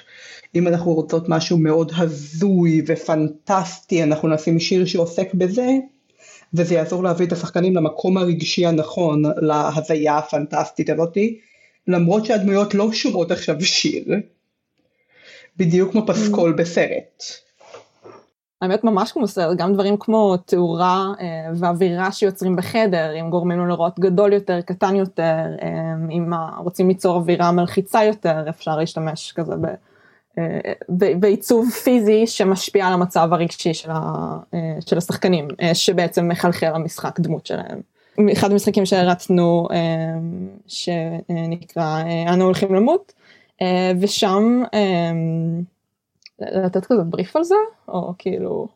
אם 0.56 0.68
אנחנו 0.68 0.94
רוצות 0.94 1.30
משהו 1.30 1.58
מאוד 1.58 1.92
הזוי 1.98 2.82
ופנטסטי, 2.88 4.04
אנחנו 4.04 4.30
נשים 4.30 4.60
שיר 4.60 4.86
שעוסק 4.86 5.34
בזה, 5.34 5.68
וזה 6.54 6.76
יעזור 6.76 7.04
להביא 7.04 7.26
את 7.26 7.32
השחקנים 7.32 7.76
למקום 7.76 8.18
הרגשי 8.18 8.66
הנכון, 8.66 9.24
להזיה 9.38 10.18
הפנטסטית 10.18 10.90
הזאתי, 10.90 11.40
למרות 11.88 12.26
שהדמויות 12.26 12.74
לא 12.74 12.94
שומעות 12.94 13.32
עכשיו 13.32 13.62
שיר, 13.62 14.06
בדיוק 15.58 15.92
כמו 15.92 16.08
פסקול. 16.08 16.54
בסרט. 16.54 17.24
האמת 18.66 18.84
ממש 18.84 19.12
כמו 19.12 19.28
סרט, 19.28 19.58
גם 19.58 19.74
דברים 19.74 19.98
כמו 19.98 20.38
תאורה 20.38 21.12
אה, 21.20 21.26
ואווירה 21.56 22.12
שיוצרים 22.12 22.56
בחדר, 22.56 23.20
אם 23.20 23.30
גורמים 23.30 23.58
לו 23.58 23.66
לראות 23.66 24.00
גדול 24.00 24.34
יותר, 24.34 24.62
קטן 24.62 24.96
יותר, 24.96 25.46
אה, 25.62 25.94
אם 26.12 26.34
רוצים 26.58 26.88
ליצור 26.88 27.16
אווירה 27.16 27.52
מלחיצה 27.52 28.04
יותר, 28.04 28.50
אפשר 28.50 28.78
להשתמש 28.78 29.32
כזה 29.32 29.56
ב... 29.62 29.66
אה, 30.40 30.74
בעיצוב 31.20 31.70
פיזי 31.70 32.28
שמשפיע 32.28 32.88
על 32.88 32.94
המצב 32.94 33.30
הרגשי 33.32 33.74
של, 33.74 33.92
ה, 33.92 34.38
אה, 34.54 34.60
של 34.88 34.98
השחקנים 34.98 35.48
אה, 35.62 35.76
שבעצם 35.76 36.28
מחלחל 36.28 36.74
למשחק 36.74 37.20
דמות 37.20 37.46
שלהם. 37.46 37.82
אחד 38.34 38.52
המשחקים 38.52 38.86
שהרצנו 38.86 39.68
שנקרא 40.68 42.04
אנו 42.28 42.46
הולכים 42.46 42.76
למות 42.76 43.14
ושם 44.02 44.64
לתת 46.40 46.86
כזה 46.86 47.04
בריף 47.04 47.36
על 47.36 47.44
זה 47.44 47.56
או 47.88 48.14
כאילו 48.18 48.68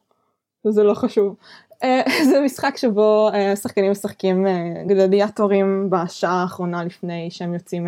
זה 0.67 0.83
לא 0.83 0.93
חשוב 0.93 1.35
זה 2.29 2.41
משחק 2.45 2.77
שבו 2.77 3.29
שחקנים 3.61 3.91
משחקים 3.91 4.45
גלדיאטורים 4.87 5.89
בשעה 5.89 6.41
האחרונה 6.41 6.83
לפני 6.83 7.31
שהם 7.31 7.53
יוצאים 7.53 7.87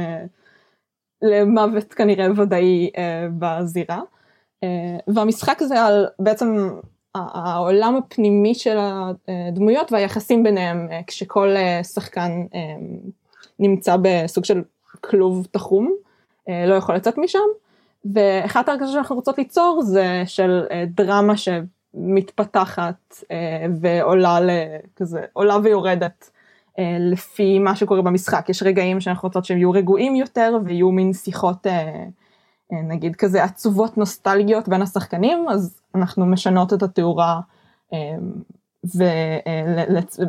למוות 1.21 1.93
כנראה 1.93 2.27
ודאי 2.37 2.89
אה, 2.97 3.27
בזירה. 3.39 4.01
אה, 4.63 4.97
והמשחק 5.07 5.61
הזה 5.61 5.81
על 5.81 6.07
בעצם 6.19 6.69
העולם 7.15 7.95
הפנימי 7.95 8.55
של 8.55 8.77
הדמויות 8.77 9.91
והיחסים 9.91 10.43
ביניהם 10.43 10.87
אה, 10.91 11.01
כשכל 11.07 11.49
אה, 11.55 11.83
שחקן 11.83 12.31
אה, 12.55 12.75
נמצא 13.59 13.95
בסוג 14.01 14.45
של 14.45 14.63
כלוב 15.01 15.47
תחום, 15.51 15.95
אה, 16.49 16.65
לא 16.65 16.73
יכול 16.73 16.95
לצאת 16.95 17.17
משם. 17.17 17.39
ואחת 18.13 18.69
הרגשות 18.69 18.93
שאנחנו 18.93 19.15
רוצות 19.15 19.37
ליצור 19.37 19.81
זה 19.81 20.23
של 20.25 20.65
אה, 20.71 20.83
דרמה 20.87 21.33
שמתפתחת 21.37 23.15
אה, 23.31 23.65
ועולה 23.81 24.39
לכזה, 24.41 25.21
עולה 25.33 25.57
ויורדת 25.63 26.31
אה, 26.79 26.97
לפי 26.99 27.59
מה 27.59 27.75
שקורה 27.75 28.01
במשחק, 28.01 28.49
יש 28.49 28.63
רגעים 28.63 29.01
שאנחנו 29.01 29.27
רוצות 29.27 29.45
שהם 29.45 29.57
יהיו 29.57 29.71
רגועים 29.71 30.15
יותר 30.15 30.57
ויהיו 30.65 30.91
מין 30.91 31.13
שיחות 31.13 31.67
נגיד 32.71 33.15
כזה 33.15 33.43
עצובות 33.43 33.97
נוסטלגיות 33.97 34.67
בין 34.67 34.81
השחקנים, 34.81 35.45
אז 35.49 35.81
אנחנו 35.95 36.25
משנות 36.25 36.73
את 36.73 36.83
התאורה 36.83 37.39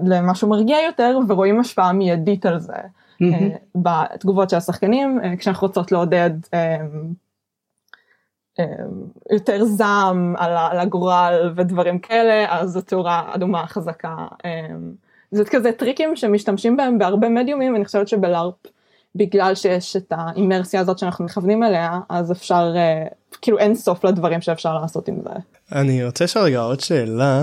למשהו 0.03 0.49
מרגיע 0.49 0.77
יותר 0.87 1.19
ורואים 1.29 1.61
השפעה 1.61 1.93
מיידית 1.93 2.47
על 2.47 2.59
זה 2.59 2.73
mm-hmm. 2.73 3.57
בתגובות 3.75 4.51
של 4.51 4.57
השחקנים, 4.57 5.21
כשאנחנו 5.39 5.67
רוצות 5.67 5.93
לעודד 5.93 6.31
יותר 9.33 9.65
זעם 9.65 10.35
על 10.39 10.79
הגורל 10.79 11.53
ודברים 11.57 11.99
כאלה, 11.99 12.61
אז 12.61 12.77
התאורה 12.77 13.35
אדומה 13.35 13.67
חזקה. 13.67 14.17
זה 15.33 15.45
כזה 15.45 15.73
טריקים 15.73 16.17
שמשתמשים 16.17 16.77
בהם 16.77 16.99
בהרבה 16.99 17.29
מדיומים 17.29 17.77
אני 17.77 17.85
חושבת 17.85 18.09
שבלארפ 18.09 18.55
בגלל 19.15 19.55
שיש 19.55 19.97
את 19.97 20.13
האימרסיה 20.17 20.81
הזאת 20.81 20.99
שאנחנו 20.99 21.25
מכוונים 21.25 21.63
אליה 21.63 22.01
אז 22.09 22.33
אפשר 22.33 22.75
uh, 22.75 23.15
כאילו 23.43 23.59
אין 23.59 23.75
סוף 23.75 24.05
לדברים 24.05 24.41
שאפשר 24.41 24.75
לעשות 24.75 25.09
עם 25.09 25.17
זה. 25.25 25.31
אני 25.73 26.05
רוצה 26.05 26.25
לשאול 26.25 26.45
רגע 26.45 26.61
עוד 26.61 26.81
שאלה 26.81 27.43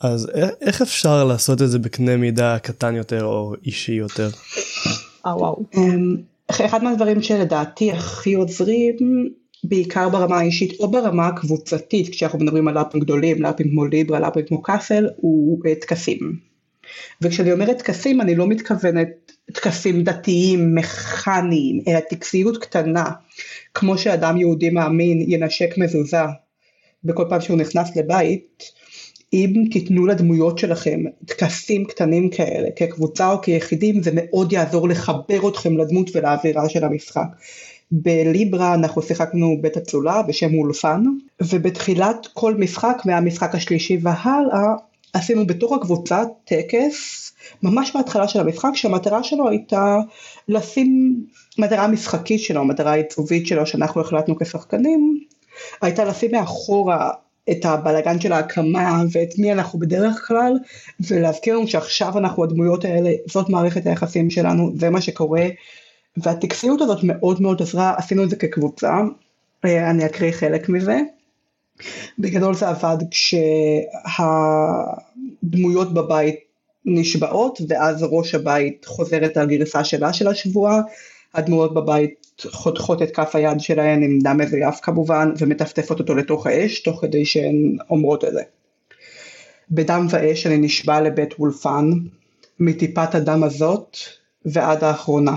אז 0.00 0.30
איך 0.60 0.82
אפשר 0.82 1.24
לעשות 1.24 1.62
את 1.62 1.68
זה 1.68 1.78
בקנה 1.78 2.16
מידה 2.16 2.58
קטן 2.58 2.94
יותר 2.94 3.24
או 3.24 3.54
אישי 3.64 3.92
יותר. 3.92 4.28
אה 5.26 5.36
וואו. 5.36 5.62
אמ, 5.74 6.16
אחד 6.50 6.84
מהדברים 6.84 7.22
שלדעתי 7.22 7.92
הכי 7.92 8.34
עוזרים 8.34 9.28
בעיקר 9.68 10.08
ברמה 10.08 10.38
האישית 10.38 10.80
או 10.80 10.90
ברמה 10.90 11.26
הקבוצתית 11.26 12.08
כשאנחנו 12.08 12.38
מדברים 12.38 12.68
על 12.68 12.74
לאפים 12.74 13.00
גדולים 13.00 13.42
לאפים 13.42 13.70
כמו 13.70 13.86
ליברה 13.86 14.20
לאפים 14.20 14.46
כמו 14.46 14.62
קאסל 14.62 15.08
הוא 15.16 15.62
אה, 15.66 15.74
טקסים. 15.74 16.38
וכשאני 17.22 17.52
אומרת 17.52 17.78
טקסים 17.78 18.20
אני 18.20 18.34
לא 18.34 18.46
מתכוונת 18.46 19.32
טקסים 19.52 20.04
דתיים, 20.04 20.74
מכניים, 20.74 21.80
אלא 21.88 22.00
טקסיות 22.00 22.58
קטנה, 22.58 23.04
כמו 23.74 23.98
שאדם 23.98 24.36
יהודי 24.36 24.70
מאמין 24.70 25.24
ינשק 25.28 25.78
מזוזה 25.78 26.24
בכל 27.04 27.24
פעם 27.28 27.40
שהוא 27.40 27.58
נכנס 27.58 27.96
לבית, 27.96 28.62
אם 29.32 29.64
תיתנו 29.72 30.06
לדמויות 30.06 30.58
שלכם 30.58 31.00
טקסים 31.26 31.84
קטנים 31.84 32.30
כאלה, 32.30 32.68
כקבוצה 32.76 33.32
או 33.32 33.42
כיחידים, 33.42 34.02
זה 34.02 34.10
מאוד 34.14 34.52
יעזור 34.52 34.88
לחבר 34.88 35.48
אתכם 35.48 35.76
לדמות 35.76 36.10
ולאווירה 36.14 36.68
של 36.68 36.84
המשחק. 36.84 37.26
בליברה 37.90 38.74
אנחנו 38.74 39.02
שיחקנו 39.02 39.56
בית 39.60 39.76
אצולה 39.76 40.22
בשם 40.22 40.54
אולפן, 40.54 41.02
ובתחילת 41.42 42.26
כל 42.32 42.54
משחק, 42.54 43.02
מהמשחק 43.04 43.54
השלישי 43.54 43.98
והלאה, 44.02 44.74
עשינו 45.12 45.46
בתוך 45.46 45.72
הקבוצה 45.72 46.22
טקס, 46.44 47.32
ממש 47.62 47.92
בהתחלה 47.96 48.28
של 48.28 48.40
המשחק, 48.40 48.70
שהמטרה 48.74 49.22
שלו 49.22 49.48
הייתה 49.48 49.96
לשים, 50.48 51.20
מטרה 51.58 51.88
משחקית 51.88 52.40
שלו, 52.40 52.64
מטרה 52.64 52.94
עיצובית 52.94 53.46
שלו, 53.46 53.66
שאנחנו 53.66 54.00
החלטנו 54.00 54.38
כשחקנים, 54.38 55.20
הייתה 55.82 56.04
לשים 56.04 56.30
מאחורה 56.32 57.10
את 57.50 57.64
הבלגן 57.64 58.20
של 58.20 58.32
ההקמה 58.32 59.02
ואת 59.12 59.38
מי 59.38 59.52
אנחנו 59.52 59.78
בדרך 59.78 60.24
כלל 60.28 60.52
ולהזכיר 61.00 61.56
לנו 61.56 61.68
שעכשיו 61.68 62.18
אנחנו 62.18 62.44
הדמויות 62.44 62.84
האלה, 62.84 63.10
זאת 63.26 63.48
מערכת 63.48 63.86
היחסים 63.86 64.30
שלנו, 64.30 64.70
זה 64.74 64.90
מה 64.90 65.00
שקורה 65.00 65.46
והטקסיות 66.16 66.80
הזאת 66.80 66.98
מאוד 67.02 67.42
מאוד 67.42 67.62
עזרה, 67.62 67.94
עשינו 67.96 68.24
את 68.24 68.30
זה 68.30 68.36
כקבוצה, 68.36 68.92
אה, 69.64 69.90
אני 69.90 70.06
אקריא 70.06 70.32
חלק 70.32 70.68
מזה. 70.68 71.00
בגדול 72.18 72.54
זה 72.54 72.68
עבד 72.68 72.96
כשהדמויות 73.10 74.64
בבית 75.94 76.36
נשבעות 76.84 77.58
ואז 77.68 78.02
ראש 78.02 78.34
הבית 78.34 78.84
חוזרת 78.84 79.36
על 79.36 79.46
גרסה 79.46 79.84
שלה 79.84 80.12
של 80.12 80.28
השבועה, 80.28 80.80
הדמויות 81.34 81.74
בבית 81.74 82.26
חותכות 82.50 83.02
את 83.02 83.10
כף 83.10 83.36
היד 83.36 83.60
שלהן 83.60 84.02
עם 84.02 84.18
דם 84.18 84.36
מזויף 84.38 84.80
כמובן 84.82 85.32
ומטפטפות 85.38 85.98
אותו 85.98 86.14
לתוך 86.14 86.46
האש 86.46 86.80
תוך 86.80 87.00
כדי 87.00 87.24
שהן 87.24 87.76
אומרות 87.90 88.24
את 88.24 88.32
זה. 88.32 88.42
בדם 89.70 90.06
ואש 90.10 90.46
אני 90.46 90.56
נשבע 90.56 91.00
לבית 91.00 91.34
וולפן 91.38 91.90
מטיפת 92.60 93.14
הדם 93.14 93.44
הזאת 93.44 93.96
ועד 94.44 94.84
האחרונה. 94.84 95.36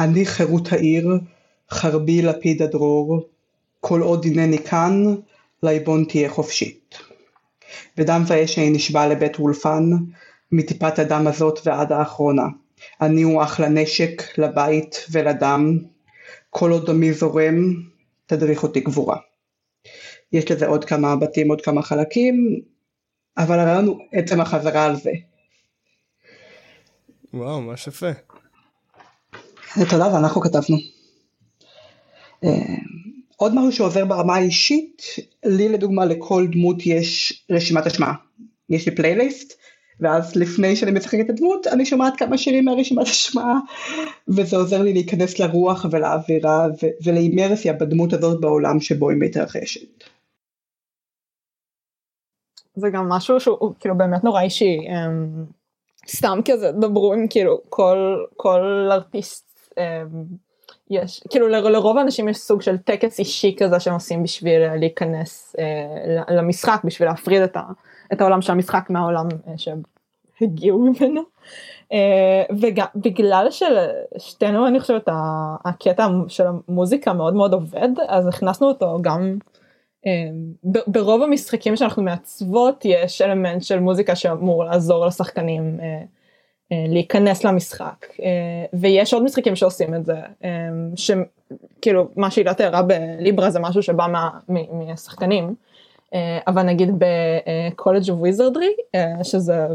אני 0.00 0.26
חירות 0.26 0.72
העיר, 0.72 1.18
חרבי 1.70 2.22
לפיד 2.22 2.62
הדרור, 2.62 3.28
כל 3.80 4.02
עוד 4.02 4.26
הנני 4.26 4.58
כאן, 4.58 5.14
ליבון 5.62 6.04
תהיה 6.04 6.30
חופשית. 6.30 6.98
בדם 7.96 8.22
ואש 8.26 8.58
אני 8.58 8.70
נשבע 8.70 9.08
לבית 9.08 9.40
וולפן, 9.40 9.90
מטיפת 10.52 10.98
הדם 10.98 11.26
הזאת 11.26 11.58
ועד 11.64 11.92
האחרונה. 11.92 12.46
אני 13.00 13.22
הוא 13.22 13.42
אחלה 13.42 13.68
נשק 13.68 14.38
לבית 14.38 15.06
ולדם, 15.10 15.78
כל 16.50 16.70
עוד 16.70 16.90
דמי 16.90 17.12
זורם, 17.12 17.74
תדריך 18.26 18.62
אותי 18.62 18.80
גבורה. 18.80 19.16
יש 20.32 20.50
לזה 20.50 20.66
עוד 20.66 20.84
כמה 20.84 21.16
בתים, 21.16 21.48
עוד 21.48 21.60
כמה 21.60 21.82
חלקים, 21.82 22.60
אבל 23.38 23.58
הרעיון 23.58 23.86
הוא 23.86 23.98
עצם 24.12 24.40
החזרה 24.40 24.84
על 24.84 24.96
זה. 24.96 25.10
וואו, 27.34 27.60
ממש 27.60 27.86
יפה. 27.86 28.10
תודה, 29.84 30.14
ואנחנו 30.14 30.40
כתבנו. 30.40 30.76
אה, 32.44 32.74
עוד 33.36 33.54
משהו 33.54 33.72
שעוזר 33.72 34.04
ברמה 34.04 34.34
האישית, 34.34 35.02
לי 35.44 35.68
לדוגמה 35.68 36.04
לכל 36.04 36.46
דמות 36.52 36.76
יש 36.86 37.42
רשימת 37.50 37.86
השמעה. 37.86 38.14
יש 38.70 38.88
לי 38.88 38.94
פלייליסט, 38.94 39.52
ואז 40.00 40.36
לפני 40.36 40.76
שאני 40.76 40.90
משחקת 40.90 41.20
את 41.24 41.30
הדמות, 41.30 41.66
אני 41.66 41.86
שומעת 41.86 42.16
כמה 42.16 42.38
שירים 42.38 42.64
מהרשימת 42.64 43.06
השמעה, 43.06 43.58
וזה 44.28 44.56
עוזר 44.56 44.82
לי 44.82 44.92
להיכנס 44.92 45.38
לרוח 45.38 45.86
ולאווירה 45.90 46.66
ולאימרסיה 47.04 47.72
בדמות 47.72 48.12
הזאת 48.12 48.40
בעולם 48.40 48.80
שבו 48.80 49.10
היא 49.10 49.18
מתרחשת. 49.20 50.04
זה 52.76 52.90
גם 52.90 53.08
משהו 53.08 53.40
שהוא 53.40 53.72
כאילו 53.80 53.98
באמת 53.98 54.24
נורא 54.24 54.40
אישי. 54.42 54.78
אמ, 54.88 55.44
סתם 56.08 56.38
כזה 56.44 56.72
דברו 56.72 57.12
עם 57.12 57.26
כאילו 57.30 57.60
כל 57.68 58.24
כל 58.36 58.88
ארטיסט 58.92 59.45
יש 60.90 61.22
כאילו 61.30 61.48
לרוב 61.48 61.98
האנשים 61.98 62.28
יש 62.28 62.36
סוג 62.36 62.62
של 62.62 62.78
טקס 62.78 63.18
אישי 63.18 63.54
כזה 63.58 63.80
שהם 63.80 63.94
עושים 63.94 64.22
בשביל 64.22 64.74
להיכנס 64.74 65.56
אה, 65.58 66.34
למשחק 66.36 66.80
בשביל 66.84 67.08
להפריד 67.08 67.42
את, 67.42 67.56
ה, 67.56 67.62
את 68.12 68.20
העולם 68.20 68.42
של 68.42 68.52
המשחק 68.52 68.86
מהעולם 68.90 69.28
אה, 69.48 69.52
שהם 69.56 69.82
הגיעו 70.40 70.78
ממנו. 70.78 71.20
אה, 71.92 72.42
וגם 72.60 72.86
בגלל 72.96 73.46
שלשתינו 73.50 74.66
אני 74.66 74.80
חושבת 74.80 75.08
הקטע 75.64 76.08
של 76.28 76.44
המוזיקה 76.46 77.12
מאוד 77.12 77.34
מאוד 77.34 77.52
עובד 77.52 77.88
אז 78.08 78.26
הכנסנו 78.26 78.68
אותו 78.68 78.98
גם 79.02 79.38
ברוב 80.86 81.22
המשחקים 81.22 81.76
שאנחנו 81.76 82.02
מעצבות 82.02 82.84
יש 82.84 83.22
אלמנט 83.22 83.62
של 83.62 83.80
מוזיקה 83.80 84.16
שאמור 84.16 84.64
לעזור 84.64 85.06
לשחקנים 85.06 85.80
אה, 85.80 86.02
להיכנס 86.70 87.44
למשחק. 87.44 88.06
אה, 88.22 88.64
ויש 88.72 89.14
עוד 89.14 89.22
משחקים 89.22 89.56
שעושים 89.56 89.94
את 89.94 90.06
זה 90.06 90.20
אה, 90.44 90.50
שכאילו 90.96 92.08
מה 92.16 92.30
שהילה 92.30 92.54
תיארה 92.54 92.82
בליברה 92.82 93.50
זה 93.50 93.60
משהו 93.60 93.82
שבא 93.82 94.06
מה, 94.06 94.30
מהשחקנים. 94.48 95.54
אבל 96.46 96.62
נגיד 96.62 96.90
בקולג' 96.98 98.10
אוף 98.10 98.20
ויזרדרי 98.20 98.72
שזה 99.22 99.66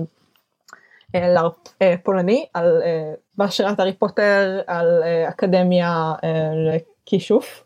לארפ 1.14 1.68
פולני 2.04 2.46
על 2.54 2.82
בהשראת 3.38 3.80
הארי 3.80 3.94
פוטר 3.94 4.62
על 4.68 5.04
אקדמיה 5.30 6.14
לכישוף. 6.68 7.64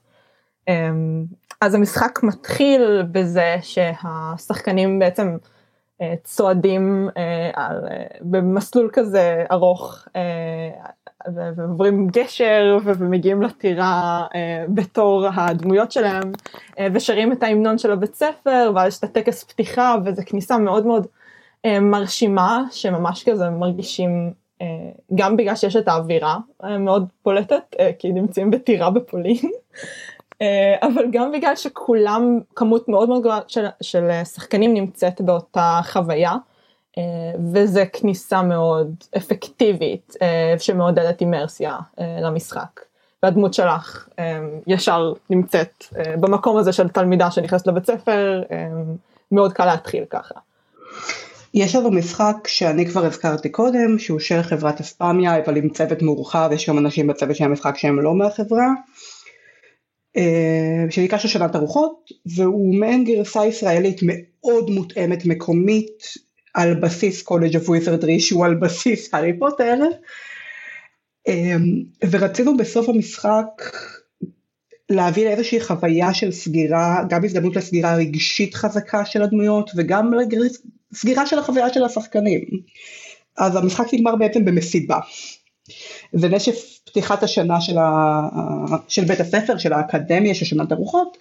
אז 1.62 1.74
המשחק 1.74 2.20
מתחיל 2.24 3.04
בזה 3.12 3.56
שהשחקנים 3.62 5.00
בעצם 5.00 5.28
אה, 5.28 5.55
צועדים 6.24 7.10
אה, 7.18 7.52
אה, 7.58 7.70
במסלול 8.22 8.90
כזה 8.94 9.46
ארוך 9.52 10.08
ועוברים 11.36 12.08
גשר 12.08 12.78
ומגיעים 12.84 13.42
לטירה 13.42 14.26
בתור 14.70 15.28
הדמויות 15.36 15.92
שלהם 15.92 16.32
ושרים 16.94 17.32
את 17.32 17.44
ההמנון 17.44 17.78
של 17.78 17.92
הבית 17.92 18.16
ספר 18.16 18.72
ואז 18.76 18.94
יש 18.94 19.00
את 19.00 19.04
הטקס 19.04 19.44
פתיחה 19.44 19.96
וזה 20.06 20.24
כניסה 20.24 20.58
מאוד 20.58 20.86
מאוד 20.86 21.08
מרשימה 21.66 22.64
שממש 22.72 23.30
כזה 23.30 23.50
מרגישים 23.50 24.34
גם 25.16 25.38
בגלל 25.38 25.56
שיש 25.56 25.76
את 25.76 25.88
האווירה 25.88 26.38
מאוד 26.80 27.08
פולטת 27.24 27.76
כי 28.00 28.12
נמצאים 28.12 28.52
בטירה 28.52 28.90
בפולין. 28.90 29.38
אה, 29.46 29.50
אבל 30.82 31.06
גם 31.12 31.32
בגלל 31.32 31.56
שכולם 31.56 32.39
כמות 32.56 32.89
מאוד 32.89 33.10
מאוד 33.10 33.21
גדולה 33.21 33.39
של, 33.48 33.65
של 33.82 34.24
שחקנים 34.24 34.74
נמצאת 34.74 35.21
באותה 35.21 35.80
חוויה 35.84 36.34
אה, 36.98 37.04
וזה 37.54 37.86
כניסה 37.93 38.41
מאוד 38.41 38.95
אפקטיבית 39.17 40.13
אה, 40.21 40.56
שמעודדת 40.60 41.21
אימרסיה 41.21 41.78
למשחק. 42.21 42.80
והדמות 43.24 43.54
שלך 43.54 44.08
ישר 44.67 45.13
נמצאת 45.30 45.84
במקום 46.19 46.58
הזה 46.58 46.74
של 46.74 46.89
תלמידה 46.89 47.32
שנכנסת 47.32 47.67
לבית 47.67 47.86
ספר 47.86 48.41
מאוד 49.32 49.54
קל 49.54 49.65
להתחיל 49.65 50.06
ככה. 50.10 50.36
יש 51.56 51.76
לנו 51.76 51.91
משחק 51.91 52.48
שאני 52.48 52.86
כבר 52.86 53.06
הזכרתי 53.06 53.50
קודם 53.50 54.00
שהוא 54.00 54.19
של 54.19 54.41
חברת 54.41 54.80
אספמיה 54.80 55.39
אבל 55.45 55.58
עם 55.58 55.69
צוות 55.69 56.02
מורחב 56.02 56.50
יש 56.54 56.69
גם 56.69 56.78
אנשים 56.78 57.08
בצוות 57.08 57.36
של 57.36 57.43
המשחק 57.43 57.78
שהם 57.78 58.00
לא 58.00 58.13
מהחברה 58.13 58.67
אה, 58.67 58.71
שנקרא 60.89 61.17
שושנת 61.17 61.56
הרוחות 61.56 62.12
והוא 62.25 62.75
מעין 62.75 63.04
גרסה 63.04 63.45
ישראלית 63.45 63.99
מאוד 64.04 64.69
מותאמת 64.69 65.25
מקומית 65.25 66.04
על 66.54 66.73
בסיס 66.73 67.21
College 67.22 67.56
of 67.56 67.70
Wizardry 67.70 68.20
שהוא 68.19 68.45
על 68.45 68.56
בסיס 68.56 69.13
הארי 69.13 69.39
פוטר 69.39 69.75
אה, 71.28 71.56
ורצינו 72.12 72.58
בסוף 72.58 72.89
המשחק 72.89 73.45
להביא 74.89 75.25
לאיזושהי 75.25 75.60
חוויה 75.60 76.13
של 76.13 76.32
סגירה, 76.32 77.04
גם 77.10 77.25
הזדמנות 77.25 77.56
לסגירה 77.56 77.95
רגשית 77.95 78.56
חזקה 78.56 79.06
של 79.06 79.21
הדמויות 79.21 79.71
וגם 79.75 80.12
סגירה 80.93 81.25
של 81.25 81.39
החוויה 81.39 81.73
של 81.73 81.84
השחקנים. 81.84 82.41
אז 83.38 83.56
המשחק 83.56 83.86
נגמר 83.93 84.15
בעצם 84.15 84.45
במסיבה. 84.45 84.99
ונשף 86.13 86.75
פתיחת 86.96 87.24
השנה 87.24 87.62
של, 87.62 87.78
ה, 87.78 88.22
של 88.88 89.06
בית 89.06 89.20
הספר, 89.20 89.58
של 89.58 89.74
האקדמיה, 89.74 90.36
של 90.36 90.46
שושנת 90.46 90.72
הרוחות, 90.72 91.18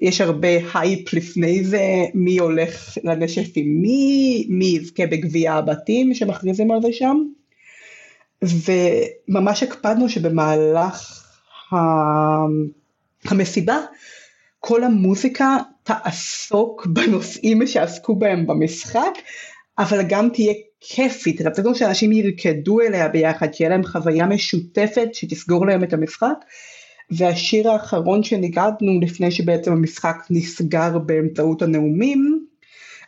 יש 0.00 0.20
הרבה 0.20 0.48
הייפ 0.74 1.12
לפני 1.12 1.64
זה, 1.64 1.82
מי 2.14 2.38
הולך 2.38 2.98
לנשף 3.04 3.48
עם 3.54 3.82
מי, 3.82 4.46
מי 4.48 4.64
יזכה 4.64 5.06
בגביע 5.06 5.52
הבתים 5.52 6.14
שמכריזים 6.14 6.70
על 6.70 6.82
זה 6.82 6.88
שם, 6.92 7.16
וממש 8.42 9.62
הקפדנו 9.62 10.08
שבמהלך 10.08 11.26
המסיבה, 13.24 13.78
כל 14.60 14.84
המוזיקה 14.84 15.56
תעסוק 15.82 16.86
בנושאים 16.86 17.66
שעסקו 17.66 18.16
בהם 18.16 18.46
במשחק, 18.46 19.12
אבל 19.78 20.02
גם 20.02 20.28
תהיה 20.32 20.52
כיפית, 20.80 21.40
רצינו 21.40 21.74
שאנשים 21.74 22.12
ירקדו 22.12 22.80
אליה 22.80 23.08
ביחד, 23.08 23.54
שיהיה 23.54 23.70
להם 23.70 23.84
חוויה 23.84 24.26
משותפת 24.26 25.08
שתסגור 25.12 25.66
להם 25.66 25.84
את 25.84 25.92
המשחק, 25.92 26.44
והשיר 27.10 27.70
האחרון 27.70 28.22
שניגדנו 28.22 29.00
לפני 29.02 29.30
שבעצם 29.30 29.72
המשחק 29.72 30.16
נסגר 30.30 30.98
באמצעות 30.98 31.62
הנאומים, 31.62 32.44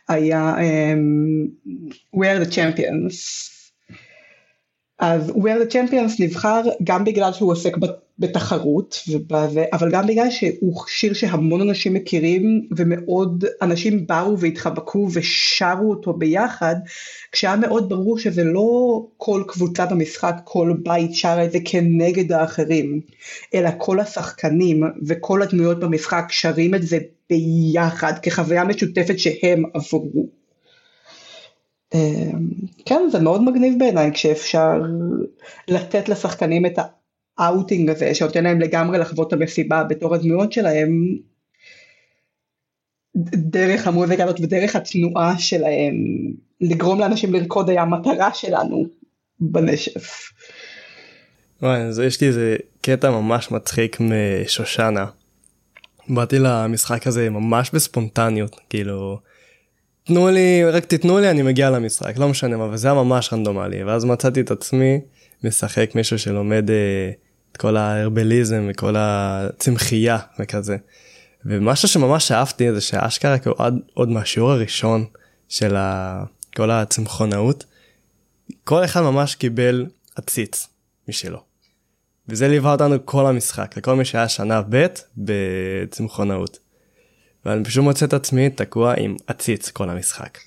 היה 0.07 0.55
um, 0.57 1.71
We 2.15 2.25
are 2.27 2.45
the 2.45 2.51
Champions. 2.55 3.50
אז 5.01 5.29
We 5.29 5.33
are 5.33 5.69
the 5.69 5.73
Champions 5.73 6.15
נבחר 6.19 6.61
גם 6.83 7.03
בגלל 7.03 7.33
שהוא 7.33 7.51
עוסק 7.51 7.77
בתחרות, 8.19 9.03
אבל 9.73 9.91
גם 9.91 10.07
בגלל 10.07 10.29
שהוא 10.29 10.83
שיר 10.87 11.13
שהמון 11.13 11.61
אנשים 11.61 11.93
מכירים 11.93 12.67
ומאוד 12.77 13.45
אנשים 13.61 14.07
באו 14.07 14.39
והתחבקו 14.39 15.07
ושרו 15.13 15.89
אותו 15.89 16.13
ביחד, 16.13 16.75
כשהיה 17.31 17.55
מאוד 17.55 17.89
ברור 17.89 18.19
שזה 18.19 18.43
לא 18.43 19.01
כל 19.17 19.43
קבוצה 19.47 19.85
במשחק, 19.85 20.35
כל 20.43 20.73
בית 20.83 21.15
שרה 21.15 21.45
את 21.45 21.51
זה 21.51 21.59
כנגד 21.65 22.31
האחרים, 22.31 23.01
אלא 23.53 23.69
כל 23.77 23.99
השחקנים 23.99 24.83
וכל 25.07 25.41
הדמויות 25.41 25.79
במשחק 25.79 26.25
שרים 26.29 26.75
את 26.75 26.83
זה 26.83 26.97
ביחד 27.29 28.13
כחוויה 28.21 28.63
משותפת 28.63 29.19
שהם 29.19 29.63
עברו. 29.73 30.40
אמ, 31.93 32.49
כן 32.85 33.01
זה 33.11 33.19
מאוד 33.19 33.43
מגניב 33.43 33.79
בעיניי 33.79 34.11
כשאפשר 34.13 34.81
לתת 35.67 36.09
לשחקנים 36.09 36.65
את 36.65 36.79
האאוטינג 37.37 37.89
הזה 37.89 38.15
שנותן 38.15 38.43
להם 38.43 38.61
לגמרי 38.61 38.97
לחוות 38.97 39.27
את 39.27 39.33
המסיבה 39.33 39.83
בתור 39.83 40.15
הדמויות 40.15 40.51
שלהם 40.51 41.17
דרך 43.35 43.87
המוזיקה 43.87 44.23
הזאת 44.23 44.39
ודרך 44.39 44.75
התנועה 44.75 45.39
שלהם 45.39 45.95
לגרום 46.61 46.99
לאנשים 46.99 47.33
לרקוד 47.33 47.69
היה 47.69 47.81
המטרה 47.81 48.33
שלנו 48.33 48.85
בנשף. 49.39 50.31
וואי, 51.61 51.81
אז 51.81 51.99
יש 51.99 52.21
לי 52.21 52.27
איזה 52.27 52.55
קטע 52.81 53.11
ממש 53.11 53.51
מצחיק 53.51 53.97
משושנה. 53.99 55.05
באתי 56.09 56.35
למשחק 56.39 57.07
הזה 57.07 57.29
ממש 57.29 57.71
בספונטניות 57.73 58.59
כאילו 58.69 59.19
תנו 60.03 60.29
לי 60.29 60.65
רק 60.65 60.85
תיתנו 60.85 61.19
לי 61.19 61.29
אני 61.29 61.41
מגיע 61.41 61.69
למשחק 61.69 62.17
לא 62.17 62.27
משנה 62.29 62.57
מה 62.57 62.67
וזה 62.71 62.87
היה 62.87 62.93
ממש 62.93 63.33
רנדומלי 63.33 63.83
ואז 63.83 64.05
מצאתי 64.05 64.41
את 64.41 64.51
עצמי 64.51 64.99
משחק 65.43 65.95
מישהו 65.95 66.19
שלומד 66.19 66.69
אה, 66.69 67.11
את 67.51 67.57
כל 67.57 67.77
ההרבליזם 67.77 68.67
וכל 68.69 68.95
הצמחייה 68.97 70.17
וכזה. 70.39 70.77
ומשהו 71.45 71.87
שממש 71.87 72.31
אהבתי 72.31 72.73
זה 72.73 72.81
שאשכרה 72.81 73.37
כאילו 73.37 73.55
עוד, 73.59 73.79
עוד 73.93 74.09
מהשיעור 74.09 74.51
הראשון 74.51 75.05
של 75.49 75.75
ה, 75.75 76.23
כל 76.55 76.71
הצמחונאות 76.71 77.65
כל 78.63 78.85
אחד 78.85 79.01
ממש 79.01 79.35
קיבל 79.35 79.85
עציץ 80.15 80.67
משלו. 81.07 81.39
וזה 82.27 82.47
ליווה 82.47 82.71
אותנו 82.71 82.95
כל 83.05 83.25
המשחק 83.25 83.77
לכל 83.77 83.95
מי 83.95 84.05
שהיה 84.05 84.29
שנה 84.29 84.61
ב' 84.69 84.85
בצמחונאות. 85.17 86.59
ואני 87.45 87.63
פשוט 87.63 87.83
מוצא 87.83 88.05
את 88.05 88.13
עצמי 88.13 88.49
תקוע 88.49 88.93
עם 88.97 89.15
עציץ 89.27 89.69
כל 89.69 89.89
המשחק. 89.89 90.37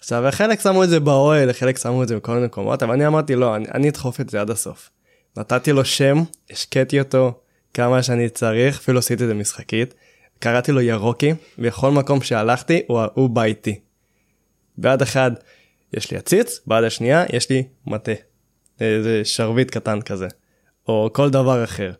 עכשיו 0.00 0.24
חלק 0.30 0.60
שמו 0.60 0.84
את 0.84 0.88
זה 0.88 1.00
באוהל 1.00 1.52
חלק 1.52 1.78
שמו 1.78 2.02
את 2.02 2.08
זה 2.08 2.16
בכל 2.16 2.34
מיני 2.34 2.46
מקומות 2.46 2.82
אבל 2.82 2.92
אני 2.92 3.06
אמרתי 3.06 3.34
לא 3.34 3.56
אני, 3.56 3.64
אני 3.74 3.88
אדחוף 3.88 4.20
את 4.20 4.30
זה 4.30 4.40
עד 4.40 4.50
הסוף. 4.50 4.90
נתתי 5.36 5.72
לו 5.72 5.84
שם 5.84 6.16
השקיתי 6.50 7.00
אותו 7.00 7.40
כמה 7.74 8.02
שאני 8.02 8.28
צריך 8.28 8.78
אפילו 8.78 8.98
עשיתי 8.98 9.22
את 9.22 9.28
זה 9.28 9.34
משחקית. 9.34 9.94
קראתי 10.38 10.72
לו 10.72 10.80
ירוקי 10.80 11.34
בכל 11.58 11.90
מקום 11.90 12.22
שהלכתי 12.22 12.82
הוא, 12.86 13.00
הוא 13.14 13.30
בא 13.30 13.42
איתי. 13.42 13.80
בעד 14.78 15.02
אחד 15.02 15.30
יש 15.92 16.10
לי 16.10 16.16
עציץ 16.16 16.60
בעד 16.66 16.84
השנייה 16.84 17.24
יש 17.32 17.50
לי 17.50 17.64
מטה. 17.86 18.12
איזה 18.80 19.24
שרביט 19.24 19.70
קטן 19.70 20.00
כזה. 20.00 20.28
או 20.88 21.10
כל 21.12 21.30
דבר 21.30 21.64
אחר. 21.64 21.92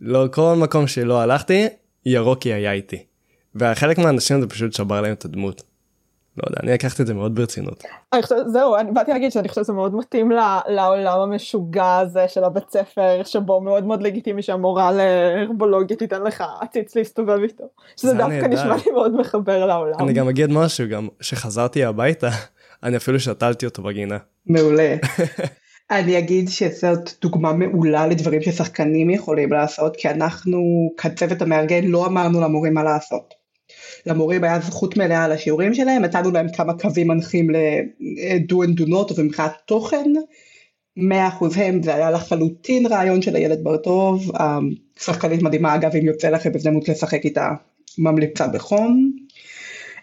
לא 0.00 0.26
כל 0.32 0.54
מקום 0.56 0.86
שלא 0.86 1.20
הלכתי 1.20 1.66
ירוקי 2.06 2.52
היה 2.52 2.72
איתי. 2.72 3.04
וחלק 3.54 3.98
מהאנשים 3.98 4.40
זה 4.40 4.46
פשוט 4.46 4.72
שבר 4.72 5.00
להם 5.00 5.12
את 5.12 5.24
הדמות. 5.24 5.62
לא 6.36 6.42
יודע, 6.46 6.60
אני 6.62 6.72
לקחתי 6.72 7.02
את 7.02 7.06
זה 7.06 7.14
מאוד 7.14 7.34
ברצינות. 7.34 7.84
אני 8.12 8.22
חושבת, 8.22 8.38
זהו, 8.46 8.76
אני 8.76 8.92
באתי 8.92 9.10
להגיד 9.10 9.32
שאני 9.32 9.48
חושבת 9.48 9.64
שזה 9.64 9.72
מאוד 9.72 9.94
מתאים 9.94 10.30
לעולם 10.68 11.20
המשוגע 11.20 11.98
הזה 11.98 12.28
של 12.28 12.44
הבית 12.44 12.70
ספר, 12.70 13.22
שבו 13.24 13.60
מאוד 13.60 13.84
מאוד 13.84 14.02
לגיטימי 14.02 14.42
שהמורה 14.42 14.92
להרבולוגיה 14.92 15.96
תיתן 15.96 16.22
לך 16.22 16.44
עציץ 16.60 16.96
להסתובב 16.96 17.38
איתו. 17.42 17.64
שזה 17.96 18.14
דווקא 18.14 18.46
נשמע 18.46 18.76
לי 18.76 18.92
מאוד 18.92 19.20
מחבר 19.20 19.66
לעולם. 19.66 20.00
אני 20.00 20.12
גם 20.12 20.28
אגיד 20.28 20.50
משהו, 20.50 20.88
גם 20.88 21.08
שחזרתי 21.20 21.84
הביתה, 21.84 22.28
אני 22.82 22.96
אפילו 22.96 23.20
שתלתי 23.20 23.66
אותו 23.66 23.82
בגינה. 23.82 24.18
מעולה. 24.46 24.96
אני 25.90 26.18
אגיד 26.18 26.48
שזאת 26.48 27.10
דוגמה 27.22 27.52
מעולה 27.52 28.06
לדברים 28.06 28.42
ששחקנים 28.42 29.10
יכולים 29.10 29.52
לעשות, 29.52 29.96
כי 29.96 30.10
אנחנו 30.10 30.58
כצוות 30.96 31.42
המארגן 31.42 31.84
לא 31.84 32.06
אמרנו 32.06 32.40
למורים 32.40 32.74
מה 32.74 32.82
לעשות. 32.82 33.41
למורים 34.06 34.44
היה 34.44 34.60
זכות 34.60 34.96
מלאה 34.96 35.24
על 35.24 35.32
השיעורים 35.32 35.74
שלהם, 35.74 36.02
נתנו 36.02 36.30
להם 36.30 36.46
כמה 36.52 36.78
קווים 36.78 37.08
מנחים 37.08 37.50
ל-do 37.50 38.54
and 38.54 38.80
do 38.80 38.86
not 38.86 39.12
ומבחינת 39.18 39.52
תוכן, 39.66 40.12
100% 40.98 41.02
הם, 41.56 41.82
זה 41.82 41.94
היה 41.94 42.10
לחלוטין 42.10 42.86
רעיון 42.86 43.22
של 43.22 43.36
הילד 43.36 43.64
בר-טוב, 43.64 44.32
שחקנית 45.00 45.42
מדהימה 45.42 45.74
אגב 45.74 45.96
אם 45.96 46.06
יוצא 46.06 46.28
לכם 46.30 46.50
הזדמנות 46.54 46.88
לשחק 46.88 47.24
איתה, 47.24 47.50
ממליצה 47.98 48.48
בחום. 48.48 49.12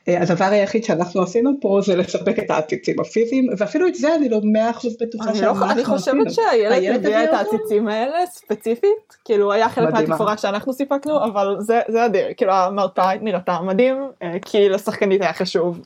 אה, 0.10 0.22
הדבר 0.22 0.46
היחיד 0.46 0.84
שאנחנו 0.84 1.22
עשינו 1.22 1.52
פה 1.62 1.80
זה 1.84 1.96
לספק 1.96 2.40
את 2.40 2.50
העציצים 2.50 3.00
הפיזיים 3.00 3.48
ואפילו 3.58 3.88
את 3.88 3.96
זה 3.96 4.16
אני 4.16 4.30
לא 4.30 4.40
מאה 4.44 4.70
אחוז 4.70 4.98
בטוחה 5.02 5.36
שאנחנו 5.36 5.66
עשינו. 5.66 5.72
אני 5.72 5.86
חושבת 5.86 6.32
שהילד 6.32 7.06
הביא 7.06 7.24
את 7.24 7.34
העציצים 7.34 7.88
האלה 7.88 8.18
ספציפית 8.26 9.18
כאילו 9.26 9.52
היה 9.52 9.70
חלק 9.70 9.94
מהתפאורה 9.94 10.38
שאנחנו 10.38 10.74
סיפקנו 10.74 11.24
אבל 11.24 11.56
זה 11.60 11.82
זה 11.88 12.06
אדיר 12.06 12.28
כאילו 12.38 12.54
המרפאה 12.54 13.16
נראתה 13.22 13.60
מדהים 13.62 13.96
אה, 14.24 14.38
כי 14.46 14.70
לשחקנית 14.70 15.22
היה 15.22 15.34
חשוב 15.34 15.80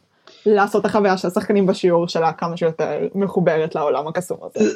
לעשות 0.45 0.81
את 0.81 0.85
החוויה 0.85 1.17
של 1.17 1.27
השחקנים 1.27 1.65
בשיעור 1.65 2.07
שלה 2.07 2.31
כמה 2.33 2.57
שיותר 2.57 3.07
מחוברת 3.15 3.75
לעולם 3.75 4.07
הקסום 4.07 4.37
הזה. 4.43 4.69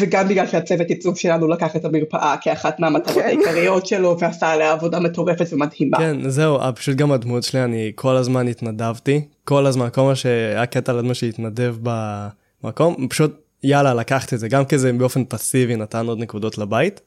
וגם 0.00 0.28
בגלל 0.28 0.46
שהצוות 0.46 0.88
עיצוב 0.88 1.16
שלנו 1.16 1.48
לקח 1.48 1.76
את 1.76 1.84
המרפאה 1.84 2.34
כאחת 2.40 2.80
מהמטרות 2.80 3.16
כן. 3.16 3.24
העיקריות 3.24 3.86
שלו 3.86 4.16
ועשה 4.20 4.52
עליה 4.52 4.72
עבודה 4.72 5.00
מטורפת 5.00 5.46
ומדהימה. 5.52 5.98
כן 5.98 6.30
זהו 6.30 6.58
פשוט 6.74 6.96
גם 6.96 7.12
הדמות 7.12 7.42
שלי 7.42 7.64
אני 7.64 7.92
כל 7.94 8.16
הזמן 8.16 8.48
התנדבתי 8.48 9.20
כל 9.44 9.66
הזמן 9.66 9.88
כל 9.92 10.02
מה 10.02 10.14
שהיה 10.14 10.66
קטע 10.66 10.92
לדמות 10.92 11.16
שהתנדב 11.16 11.76
במקום 12.62 13.08
פשוט 13.08 13.40
יאללה 13.62 13.94
לקחתי 13.94 14.34
את 14.34 14.40
זה 14.40 14.48
גם 14.48 14.64
כזה 14.64 14.92
באופן 14.92 15.24
פסיבי 15.24 15.76
נתן 15.76 16.06
עוד 16.06 16.18
נקודות 16.18 16.58
לבית. 16.58 17.00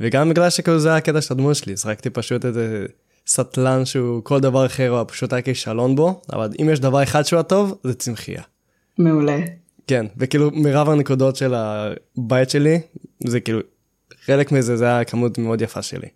וגם 0.00 0.28
בגלל 0.28 0.50
שכאילו 0.50 0.78
זה 0.78 0.88
היה 0.88 0.96
הקטע 0.96 1.20
של 1.20 1.34
הדמות 1.34 1.56
שלי 1.56 1.76
זרקתי 1.76 2.10
פשוט 2.10 2.44
איזה 2.44 2.86
סטלן 3.26 3.84
שהוא 3.84 4.24
כל 4.24 4.40
דבר 4.40 4.66
אחר 4.66 4.88
הוא 4.88 5.04
פשוט 5.08 5.32
היה 5.32 5.42
כישלון 5.42 5.96
בו 5.96 6.20
אבל 6.32 6.50
אם 6.62 6.68
יש 6.72 6.80
דבר 6.80 7.02
אחד 7.02 7.22
שהוא 7.22 7.40
הטוב 7.40 7.78
זה 7.82 7.94
צמחייה. 7.94 8.42
מעולה. 8.98 9.38
כן 9.90 10.06
וכאילו 10.16 10.50
מרב 10.52 10.88
הנקודות 10.88 11.36
של 11.36 11.54
הבית 11.54 12.50
שלי 12.50 12.80
זה 13.24 13.40
כאילו 13.40 13.58
חלק 14.24 14.52
מזה 14.52 14.76
זה 14.76 14.84
היה 14.84 15.04
כמות 15.04 15.38
מאוד 15.38 15.62
יפה 15.62 15.82
שלי. 15.82 16.08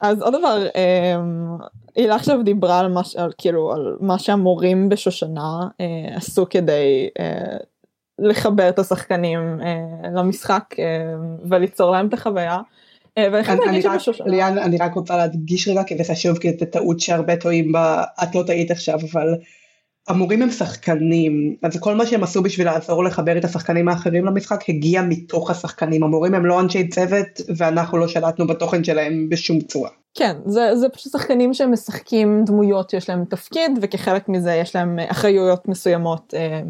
אז 0.00 0.22
עוד 0.22 0.34
דבר 0.38 0.66
אמ, 0.74 1.56
הילה 1.96 2.14
עכשיו 2.14 2.42
דיברה 2.42 2.78
על 2.78 2.88
מה, 2.88 3.00
על, 3.16 3.32
כאילו 3.38 3.72
על 3.72 3.96
מה 4.00 4.18
שהמורים 4.18 4.88
בשושנה 4.88 5.68
אה, 5.80 6.16
עשו 6.16 6.46
כדי 6.50 7.08
אה, 7.20 7.56
לחבר 8.18 8.68
את 8.68 8.78
השחקנים 8.78 9.60
אה, 9.62 10.10
למשחק 10.14 10.74
אה, 10.78 10.84
וליצור 11.50 11.90
להם 11.90 12.08
את 12.08 12.14
החוויה. 12.14 12.58
אה, 13.18 13.26
אני, 13.68 13.80
רק, 13.80 14.00
ליאן, 14.26 14.58
אני 14.58 14.76
רק 14.76 14.94
רוצה 14.94 15.16
להדגיש 15.16 15.68
רגע 15.68 15.82
כי 15.84 15.96
זה 15.96 16.12
חשוב 16.12 16.38
כי 16.38 16.50
זה 16.58 16.66
טעות 16.66 17.00
שהרבה 17.00 17.36
טועים 17.36 17.72
בה 17.72 18.04
את 18.22 18.34
לא 18.34 18.42
טעית 18.46 18.70
עכשיו 18.70 18.98
אבל 19.12 19.28
המורים 20.08 20.42
הם 20.42 20.50
שחקנים, 20.50 21.56
אז 21.62 21.80
כל 21.80 21.94
מה 21.94 22.06
שהם 22.06 22.22
עשו 22.22 22.42
בשביל 22.42 22.66
לעזור 22.66 23.04
לחבר 23.04 23.38
את 23.38 23.44
השחקנים 23.44 23.88
האחרים 23.88 24.24
למשחק 24.24 24.68
הגיע 24.68 25.02
מתוך 25.02 25.50
השחקנים, 25.50 26.02
המורים 26.02 26.34
הם 26.34 26.46
לא 26.46 26.60
אנשי 26.60 26.88
צוות 26.88 27.40
ואנחנו 27.56 27.98
לא 27.98 28.08
שלטנו 28.08 28.46
בתוכן 28.46 28.84
שלהם 28.84 29.28
בשום 29.28 29.60
צורה. 29.60 29.90
כן, 30.14 30.36
זה, 30.46 30.76
זה 30.76 30.88
פשוט 30.88 31.12
שחקנים 31.12 31.54
שהם 31.54 31.72
משחקים 31.72 32.44
דמויות 32.46 32.90
שיש 32.90 33.08
להם 33.08 33.24
תפקיד 33.24 33.78
וכחלק 33.82 34.28
מזה 34.28 34.54
יש 34.54 34.76
להם 34.76 34.98
אחריויות 34.98 35.68
מסוימות 35.68 36.34
אה, 36.36 36.60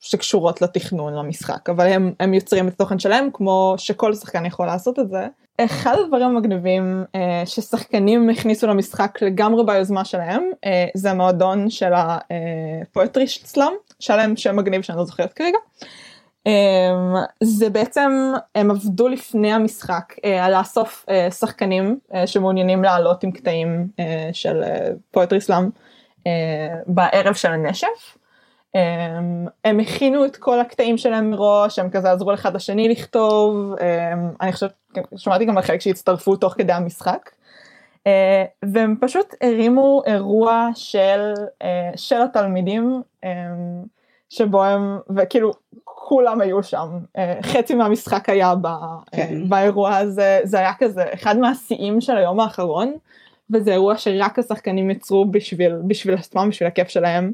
שקשורות 0.00 0.62
לתכנון 0.62 1.14
למשחק, 1.14 1.70
אבל 1.70 1.86
הם, 1.86 2.12
הם 2.20 2.34
יוצרים 2.34 2.68
את 2.68 2.72
התוכן 2.72 2.98
שלהם 2.98 3.28
כמו 3.32 3.74
שכל 3.78 4.14
שחקן 4.14 4.46
יכול 4.46 4.66
לעשות 4.66 4.98
את 4.98 5.08
זה. 5.08 5.26
אחד 5.60 5.96
הדברים 6.04 6.26
המגניבים 6.26 7.04
אה, 7.14 7.42
ששחקנים 7.46 8.30
הכניסו 8.30 8.66
למשחק 8.66 9.18
לגמרי 9.22 9.64
ביוזמה 9.66 10.04
שלהם 10.04 10.42
אה, 10.64 10.86
זה 10.94 11.10
המועדון 11.10 11.70
של 11.70 11.92
הפואטרי 11.94 13.26
סלאם 13.26 13.72
שהיה 14.00 14.16
להם 14.16 14.36
שם 14.36 14.56
מגניב 14.56 14.82
שאני 14.82 14.98
לא 14.98 15.04
זוכרת 15.04 15.32
כרגע. 15.32 15.58
אה, 16.46 17.22
זה 17.42 17.70
בעצם 17.70 18.32
הם 18.54 18.70
עבדו 18.70 19.08
לפני 19.08 19.52
המשחק 19.52 20.14
אה, 20.24 20.44
על 20.44 20.58
לאסוף 20.58 21.04
אה, 21.10 21.30
שחקנים 21.30 21.98
אה, 22.14 22.26
שמעוניינים 22.26 22.82
לעלות 22.82 23.24
עם 23.24 23.30
קטעים 23.30 23.88
אה, 24.00 24.30
של 24.32 24.62
פואטרי 25.10 25.40
סלאם 25.40 25.68
אה, 26.26 26.68
בערב 26.86 27.34
של 27.34 27.52
הנשף. 27.52 28.17
הם, 28.74 29.46
הם 29.64 29.80
הכינו 29.80 30.24
את 30.24 30.36
כל 30.36 30.60
הקטעים 30.60 30.98
שלהם 30.98 31.30
מראש, 31.30 31.78
הם 31.78 31.90
כזה 31.90 32.12
עזרו 32.12 32.34
אחד 32.34 32.54
לשני 32.54 32.88
לכתוב, 32.88 33.74
הם, 33.80 34.32
אני 34.40 34.52
חושבת, 34.52 34.72
שמעתי 35.16 35.44
גם 35.44 35.56
על 35.56 35.62
חלק 35.62 35.80
שהצטרפו 35.80 36.36
תוך 36.36 36.52
כדי 36.52 36.72
המשחק. 36.72 37.30
והם 38.62 38.96
פשוט 39.00 39.34
הרימו 39.42 40.02
אירוע 40.06 40.68
של, 40.74 41.32
של 41.96 42.22
התלמידים 42.22 43.02
שבו 44.30 44.64
הם, 44.64 44.98
וכאילו 45.16 45.52
כולם 45.84 46.40
היו 46.40 46.62
שם, 46.62 46.88
חצי 47.42 47.74
מהמשחק 47.74 48.28
היה 48.28 48.54
ב, 48.54 48.68
כן. 49.12 49.48
באירוע 49.48 49.96
הזה, 49.96 50.40
זה 50.44 50.58
היה 50.58 50.72
כזה 50.78 51.04
אחד 51.14 51.38
מהשיאים 51.38 52.00
של 52.00 52.16
היום 52.16 52.40
האחרון, 52.40 52.94
וזה 53.50 53.72
אירוע 53.72 53.96
שרק 53.96 54.38
השחקנים 54.38 54.90
יצרו 54.90 55.24
בשביל, 55.24 55.74
בשביל 55.86 56.14
עצמם, 56.14 56.48
בשביל 56.50 56.66
הכיף 56.66 56.88
שלהם. 56.88 57.32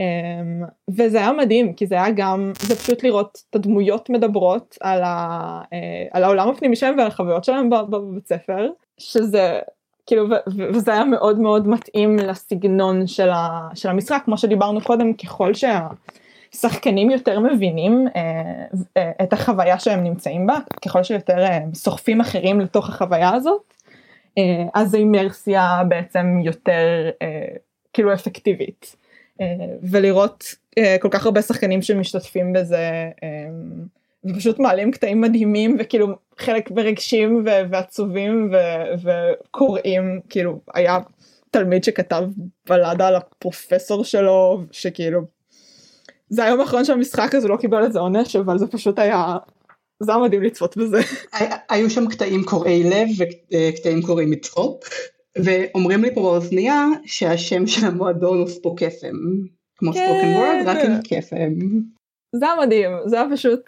Um, 0.00 0.66
וזה 0.90 1.18
היה 1.18 1.32
מדהים 1.32 1.72
כי 1.72 1.86
זה 1.86 1.94
היה 1.94 2.10
גם 2.16 2.52
זה 2.60 2.76
פשוט 2.76 3.04
לראות 3.04 3.42
את 3.50 3.56
הדמויות 3.56 4.10
מדברות 4.10 4.76
על, 4.80 5.02
ה, 5.02 5.62
uh, 5.64 5.66
על 6.10 6.24
העולם 6.24 6.48
הפנימי 6.48 6.76
שלהם 6.76 6.98
ועל 6.98 7.06
החוויות 7.06 7.44
שלהם 7.44 7.70
בבית 7.70 8.26
ספר 8.26 8.68
שזה 8.98 9.58
כאילו 10.06 10.26
וזה 10.72 10.92
היה 10.92 11.04
מאוד 11.04 11.38
מאוד 11.38 11.68
מתאים 11.68 12.16
לסגנון 12.16 13.06
של, 13.06 13.30
ה, 13.30 13.68
של 13.74 13.88
המשחק 13.88 14.22
כמו 14.24 14.38
שדיברנו 14.38 14.80
קודם 14.80 15.14
ככל 15.14 15.52
שהשחקנים 15.54 17.10
יותר 17.10 17.40
מבינים 17.40 18.06
uh, 18.08 18.76
uh, 18.76 19.00
את 19.22 19.32
החוויה 19.32 19.78
שהם 19.78 20.04
נמצאים 20.04 20.46
בה 20.46 20.58
ככל 20.84 21.02
שיותר 21.02 21.46
uh, 21.46 21.74
סוחפים 21.74 22.20
אחרים 22.20 22.60
לתוך 22.60 22.88
החוויה 22.88 23.34
הזאת 23.34 23.74
uh, 24.38 24.42
אז 24.74 24.94
האימרסיה 24.94 25.82
בעצם 25.88 26.40
יותר 26.44 27.10
uh, 27.10 27.58
כאילו 27.92 28.14
אפקטיבית. 28.14 28.99
אה, 29.40 29.46
ולראות 29.90 30.44
אה, 30.78 30.96
כל 31.00 31.08
כך 31.10 31.26
הרבה 31.26 31.42
שחקנים 31.42 31.82
שמשתתפים 31.82 32.52
בזה 32.52 33.10
אה, 33.22 33.48
ופשוט 34.24 34.58
מעלים 34.58 34.90
קטעים 34.90 35.20
מדהימים 35.20 35.76
וכאילו 35.80 36.08
חלק 36.38 36.70
ברגשים 36.70 37.44
ועצובים 37.70 38.50
וקוראים 39.02 40.20
כאילו 40.28 40.60
היה 40.74 40.98
תלמיד 41.50 41.84
שכתב 41.84 42.22
בלדה 42.68 43.08
על 43.08 43.16
הפרופסור 43.16 44.04
שלו 44.04 44.62
שכאילו 44.70 45.20
זה 46.28 46.44
היום 46.44 46.60
האחרון 46.60 46.84
של 46.84 46.92
המשחק 46.92 47.34
הזה 47.34 47.48
לא 47.48 47.56
קיבל 47.56 47.84
איזה 47.84 47.98
עונש 47.98 48.36
אבל 48.36 48.58
זה 48.58 48.66
פשוט 48.66 48.98
היה 48.98 49.36
זה 50.00 50.12
היה 50.12 50.20
מדהים 50.20 50.42
לצפות 50.42 50.76
בזה. 50.76 51.00
היו 51.68 51.90
שם 51.90 52.08
קטעים 52.08 52.44
קורעי 52.44 52.90
לב 52.90 53.08
וקטעים 53.18 54.02
קורעי 54.02 54.26
מצחוק 54.26 54.84
ואומרים 55.44 56.02
לי 56.02 56.14
פה 56.14 56.20
באוזנייה 56.20 56.86
שהשם 57.04 57.66
של 57.66 57.86
המועדון 57.86 58.38
הוא 58.38 58.48
ספוקסם, 58.48 59.16
כמו 59.76 59.92
כן. 59.92 60.06
ספוקן 60.06 60.34
וורד, 60.34 60.62
רק 60.66 60.84
עם 60.84 60.92
קסם. 61.10 61.52
זה 62.36 62.46
היה 62.46 62.66
מדהים, 62.66 62.90
זה 63.06 63.20
היה 63.20 63.28
פשוט, 63.32 63.60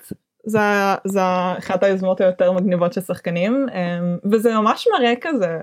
זה, 0.46 0.58
זה 1.04 1.20
אחת 1.58 1.82
היוזמות 1.82 2.20
היותר 2.20 2.52
מגניבות 2.52 2.92
של 2.92 3.00
שחקנים, 3.00 3.66
אמ, 3.68 4.18
וזה 4.32 4.54
ממש 4.54 4.88
מראה 4.98 5.14
כזה, 5.20 5.58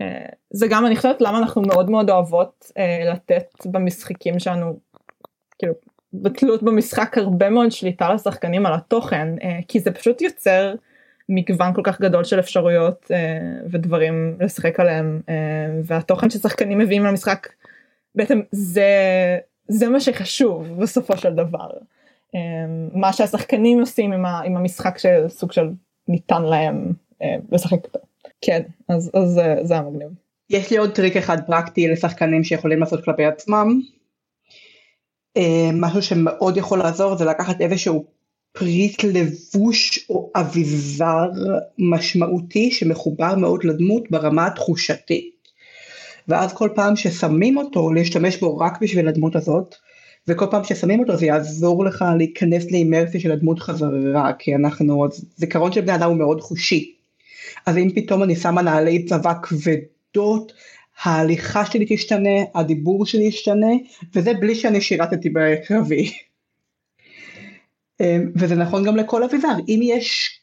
אה, 0.00 0.26
זה 0.50 0.66
גם 0.70 0.86
אני 0.86 0.96
חושבת 0.96 1.20
למה 1.20 1.38
אנחנו 1.38 1.62
מאוד 1.62 1.90
מאוד 1.90 2.10
אוהבות 2.10 2.72
אה, 2.78 3.12
לתת 3.12 3.66
במשחקים 3.66 4.38
שלנו, 4.38 4.78
כאילו 5.58 5.74
בתלות 6.12 6.62
במשחק 6.62 7.18
הרבה 7.18 7.50
מאוד 7.50 7.70
שליטה 7.70 8.14
לשחקנים 8.14 8.66
על 8.66 8.74
התוכן, 8.74 9.28
אה, 9.42 9.58
כי 9.68 9.80
זה 9.80 9.90
פשוט 9.90 10.20
יוצר 10.20 10.74
מגוון 11.34 11.74
כל 11.74 11.80
כך 11.84 12.00
גדול 12.00 12.24
של 12.24 12.40
אפשרויות 12.40 13.10
אה, 13.10 13.38
ודברים 13.70 14.36
לשחק 14.40 14.80
עליהם 14.80 15.20
אה, 15.28 15.34
והתוכן 15.84 16.30
ששחקנים 16.30 16.78
מביאים 16.78 17.04
למשחק 17.04 17.48
בעצם 18.14 18.40
זה 18.50 18.88
זה 19.68 19.88
מה 19.88 20.00
שחשוב 20.00 20.82
בסופו 20.82 21.16
של 21.16 21.34
דבר. 21.34 21.70
אה, 22.34 22.40
מה 22.92 23.12
שהשחקנים 23.12 23.80
עושים 23.80 24.12
עם, 24.12 24.24
ה, 24.24 24.40
עם 24.40 24.56
המשחק 24.56 24.98
שסוג 24.98 25.52
של 25.52 25.70
ניתן 26.08 26.42
להם 26.42 26.92
לשחק 27.52 27.84
אותו. 27.84 27.98
כן 28.40 28.62
אז, 28.88 29.10
אז 29.14 29.28
זה, 29.28 29.54
זה 29.62 29.74
היה 29.74 29.82
מגניב. 29.82 30.08
יש 30.50 30.70
לי 30.70 30.76
עוד 30.76 30.94
טריק 30.94 31.16
אחד 31.16 31.46
פרקטי 31.46 31.88
לשחקנים 31.88 32.44
שיכולים 32.44 32.80
לעשות 32.80 33.04
כלפי 33.04 33.24
עצמם. 33.24 33.80
משהו 35.72 36.02
שמאוד 36.02 36.56
יכול 36.56 36.78
לעזור 36.78 37.16
זה 37.16 37.24
לקחת 37.24 37.60
איזשהו 37.60 38.04
פריט 38.52 39.04
לבוש 39.04 40.06
או 40.10 40.30
אביזר 40.34 41.30
משמעותי 41.78 42.70
שמחובר 42.70 43.34
מאוד 43.34 43.64
לדמות 43.64 44.10
ברמה 44.10 44.46
התחושתית. 44.46 45.32
ואז 46.28 46.52
כל 46.52 46.68
פעם 46.74 46.96
ששמים 46.96 47.56
אותו 47.56 47.92
להשתמש 47.92 48.36
בו 48.36 48.58
רק 48.58 48.80
בשביל 48.80 49.08
הדמות 49.08 49.36
הזאת 49.36 49.74
וכל 50.28 50.46
פעם 50.50 50.64
ששמים 50.64 51.00
אותו 51.00 51.16
זה 51.16 51.26
יעזור 51.26 51.84
לך 51.84 52.04
להיכנס 52.18 52.70
לאימרסיה 52.70 53.20
של 53.20 53.32
הדמות 53.32 53.58
חזרה 53.58 54.32
כי 54.38 54.54
אנחנו, 54.54 55.06
זיכרון 55.36 55.72
של 55.72 55.80
בני 55.80 55.94
אדם 55.94 56.08
הוא 56.08 56.18
מאוד 56.18 56.40
חושי. 56.40 56.94
אז 57.66 57.76
אם 57.76 57.90
פתאום 57.94 58.22
אני 58.22 58.36
שמה 58.36 58.62
נעלי 58.62 59.04
צבא 59.04 59.32
כבדות 59.42 60.52
ההליכה 61.02 61.66
שלי 61.66 61.86
תשתנה, 61.88 62.40
הדיבור 62.54 63.06
שלי 63.06 63.24
ישתנה 63.24 63.72
וזה 64.14 64.34
בלי 64.34 64.54
שאני 64.54 64.80
שירתתי 64.80 65.30
בקרבי. 65.30 66.12
אמ, 68.02 68.32
וזה 68.36 68.54
נכון 68.54 68.84
גם 68.84 68.96
לכל 68.96 69.24
אביזר, 69.24 69.54
אם 69.68 69.80
יש 69.82 70.40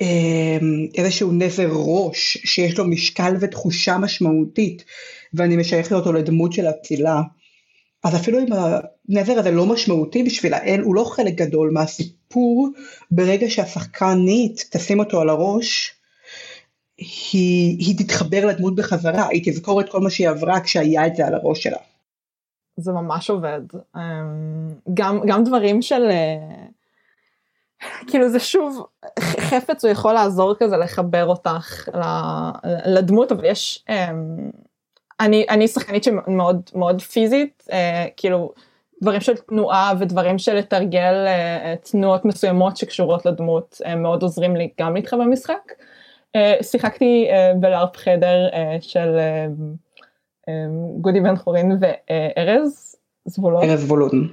אמ, 0.00 0.86
איזשהו 0.94 1.32
נזר 1.32 1.68
ראש 1.72 2.38
שיש 2.44 2.78
לו 2.78 2.84
משקל 2.84 3.34
ותחושה 3.40 3.98
משמעותית 3.98 4.84
ואני 5.34 5.56
משייכת 5.56 5.92
אותו 5.92 6.12
לדמות 6.12 6.52
של 6.52 6.68
אצילה 6.70 7.20
אז 8.04 8.16
אפילו 8.16 8.38
אם 8.38 8.46
הנזר 8.52 9.38
הזה 9.38 9.50
לא 9.50 9.66
משמעותי 9.66 10.22
בשביל 10.22 10.54
האל 10.54 10.80
הוא 10.80 10.94
לא 10.94 11.04
חלק 11.04 11.34
גדול 11.34 11.70
מהסיפור. 11.72 12.68
ברגע 13.10 13.50
שהשחקנית 13.50 14.68
תשים 14.70 14.98
אותו 14.98 15.20
על 15.20 15.28
הראש 15.28 15.94
היא, 16.98 17.78
היא 17.78 17.98
תתחבר 17.98 18.46
לדמות 18.46 18.74
בחזרה. 18.74 19.28
היא 19.28 19.42
תזכור 19.44 19.80
את 19.80 19.90
כל 19.90 20.00
מה 20.00 20.10
שהיא 20.10 20.28
עברה 20.28 20.60
כשהיה 20.60 21.06
את 21.06 21.16
זה 21.16 21.26
על 21.26 21.34
הראש 21.34 21.62
שלה. 21.62 21.76
זה 22.76 22.92
ממש 22.92 23.30
עובד. 23.30 23.60
אמ, 23.96 24.00
גם 24.94 25.20
גם 25.26 25.44
דברים 25.44 25.82
של 25.82 26.02
אה, 26.10 26.66
כאילו 28.06 28.28
זה 28.28 28.40
שוב 28.40 28.86
חפץ 29.20 29.84
הוא 29.84 29.92
יכול 29.92 30.12
לעזור 30.12 30.54
כזה 30.54 30.76
לחבר 30.76 31.26
אותך 31.26 31.88
לדמות 32.86 33.32
אבל 33.32 33.44
יש 33.44 33.84
אמ, 33.88 34.50
אני 35.20 35.46
אני 35.50 35.68
שחקנית 35.68 36.04
שמאוד 36.04 36.70
מאוד 36.74 37.00
פיזית 37.00 37.64
אה, 37.72 38.06
כאילו 38.16 38.52
דברים 39.02 39.20
של 39.20 39.36
תנועה 39.36 39.92
ודברים 39.98 40.38
של 40.38 40.54
לתרגל 40.54 41.14
אה, 41.26 41.74
תנועות 41.90 42.24
מסוימות 42.24 42.76
שקשורות 42.76 43.26
לדמות 43.26 43.80
מאוד 43.96 44.22
עוזרים 44.22 44.56
לי 44.56 44.70
גם 44.80 44.94
להתחבר 44.94 45.20
במשחק. 45.20 45.72
שיחקתי 46.62 47.28
בלארפ 47.60 47.96
חדר 47.96 48.48
של 48.80 49.16
גודי 51.00 51.20
בן 51.20 51.36
חורין 51.36 51.78
וארז 51.80 52.96
זבולון. 53.24 53.70
ארז 53.70 53.80
זבולון. 53.80 54.28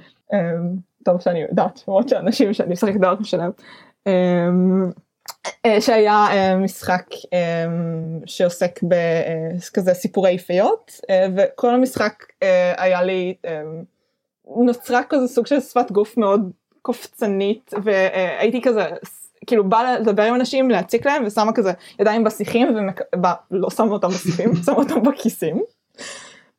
טוב 1.03 1.21
שאני 1.21 1.41
יודעת, 1.41 1.83
למרות 1.87 2.09
שאנשים 2.09 2.53
שאני. 2.53 2.75
אמ, 4.07 4.91
אה, 5.65 5.81
שהיה 5.81 6.27
אה, 6.31 6.55
משחק 6.55 7.05
אמ, 7.33 8.19
שעוסק 8.25 8.79
בכזה 8.83 9.93
סיפורי 9.93 10.37
פיות 10.37 10.91
וכל 11.35 11.75
המשחק 11.75 12.25
אה, 12.43 12.83
היה 12.83 13.03
לי 13.03 13.35
אמ, 13.45 13.83
נוצרה 14.65 15.01
כזה 15.09 15.27
סוג 15.27 15.47
של 15.47 15.59
שפת 15.59 15.91
גוף 15.91 16.17
מאוד 16.17 16.51
קופצנית 16.81 17.73
והייתי 17.83 18.61
כזה 18.61 18.85
כאילו 19.47 19.69
באה 19.69 19.99
לדבר 19.99 20.23
עם 20.23 20.35
אנשים 20.35 20.69
להציק 20.69 21.05
להם 21.05 21.23
ושמה 21.25 21.53
כזה 21.53 21.71
ידיים 21.99 22.23
בשיחים 22.23 22.77
ולא 23.51 23.69
שמה 23.69 23.91
אותם 23.91 24.07
בשיחים 24.07 24.55
שמה 24.65 24.75
אותם 24.75 25.01
בכיסים. 25.03 25.63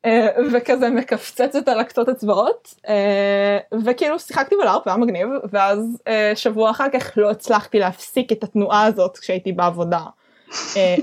אה, 0.04 0.28
וכזה 0.52 0.90
מקפצצת 0.90 1.68
על 1.68 1.80
הקצות 1.80 2.08
אצבעות 2.08 2.74
אה, 2.88 3.58
וכאילו 3.84 4.18
שיחקתי 4.18 4.54
בלארפ 4.62 4.86
היה 4.86 4.96
מגניב 4.96 5.28
ואז 5.52 6.02
אה, 6.08 6.32
שבוע 6.34 6.70
אחר 6.70 6.86
כך 6.92 7.12
לא 7.16 7.30
הצלחתי 7.30 7.78
להפסיק 7.78 8.32
את 8.32 8.44
התנועה 8.44 8.84
הזאת 8.84 9.18
כשהייתי 9.18 9.52
בעבודה. 9.52 10.00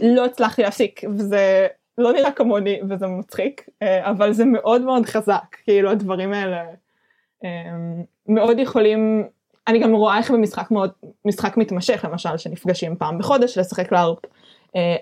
לא 0.02 0.26
הצלחתי 0.26 0.62
להפסיק 0.62 1.02
וזה 1.18 1.68
לא 1.98 2.14
נראה 2.14 2.32
כמוני 2.32 2.80
וזה 2.90 3.08
מצחיק 3.08 3.70
אבל 3.82 4.34
זה 4.34 4.46
מאוד 4.46 4.82
מאוד 4.82 5.06
חזק 5.06 5.56
כאילו 5.64 5.92
הדברים 5.92 6.34
האלה 6.34 6.64
מאוד 8.28 8.60
יכולים 8.60 9.28
אני 9.68 9.80
גם 9.80 9.94
רואה 9.94 10.18
איך 10.18 10.32
במשחק 10.32 10.72
מאוד 10.72 10.92
משחק 11.26 11.58
מתמשך 11.58 12.06
למשל 12.10 12.38
שנפגשים 12.38 12.96
פעם 12.96 13.18
בחודש 13.18 13.58
לשחק 13.58 13.92
לארפ 13.92 14.20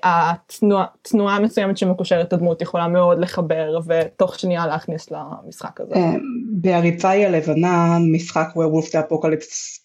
התנועה 0.04 1.36
המסוימת 1.36 1.78
שמקושרת 1.78 2.34
הדמות 2.34 2.62
יכולה 2.62 2.88
מאוד 2.88 3.20
לחבר 3.20 3.80
ותוך 3.86 4.40
שנייה 4.40 4.68
להכניס 4.68 5.12
למשחק 5.12 5.82
הזה. 5.82 5.96
אה, 5.96 6.14
בהריצה 6.52 7.10
היא 7.10 7.26
הלבנה 7.26 7.98
משחק 8.14 8.48
ווירולף 8.56 8.96
דה 8.96 9.00
אפוקליפס 9.00 9.80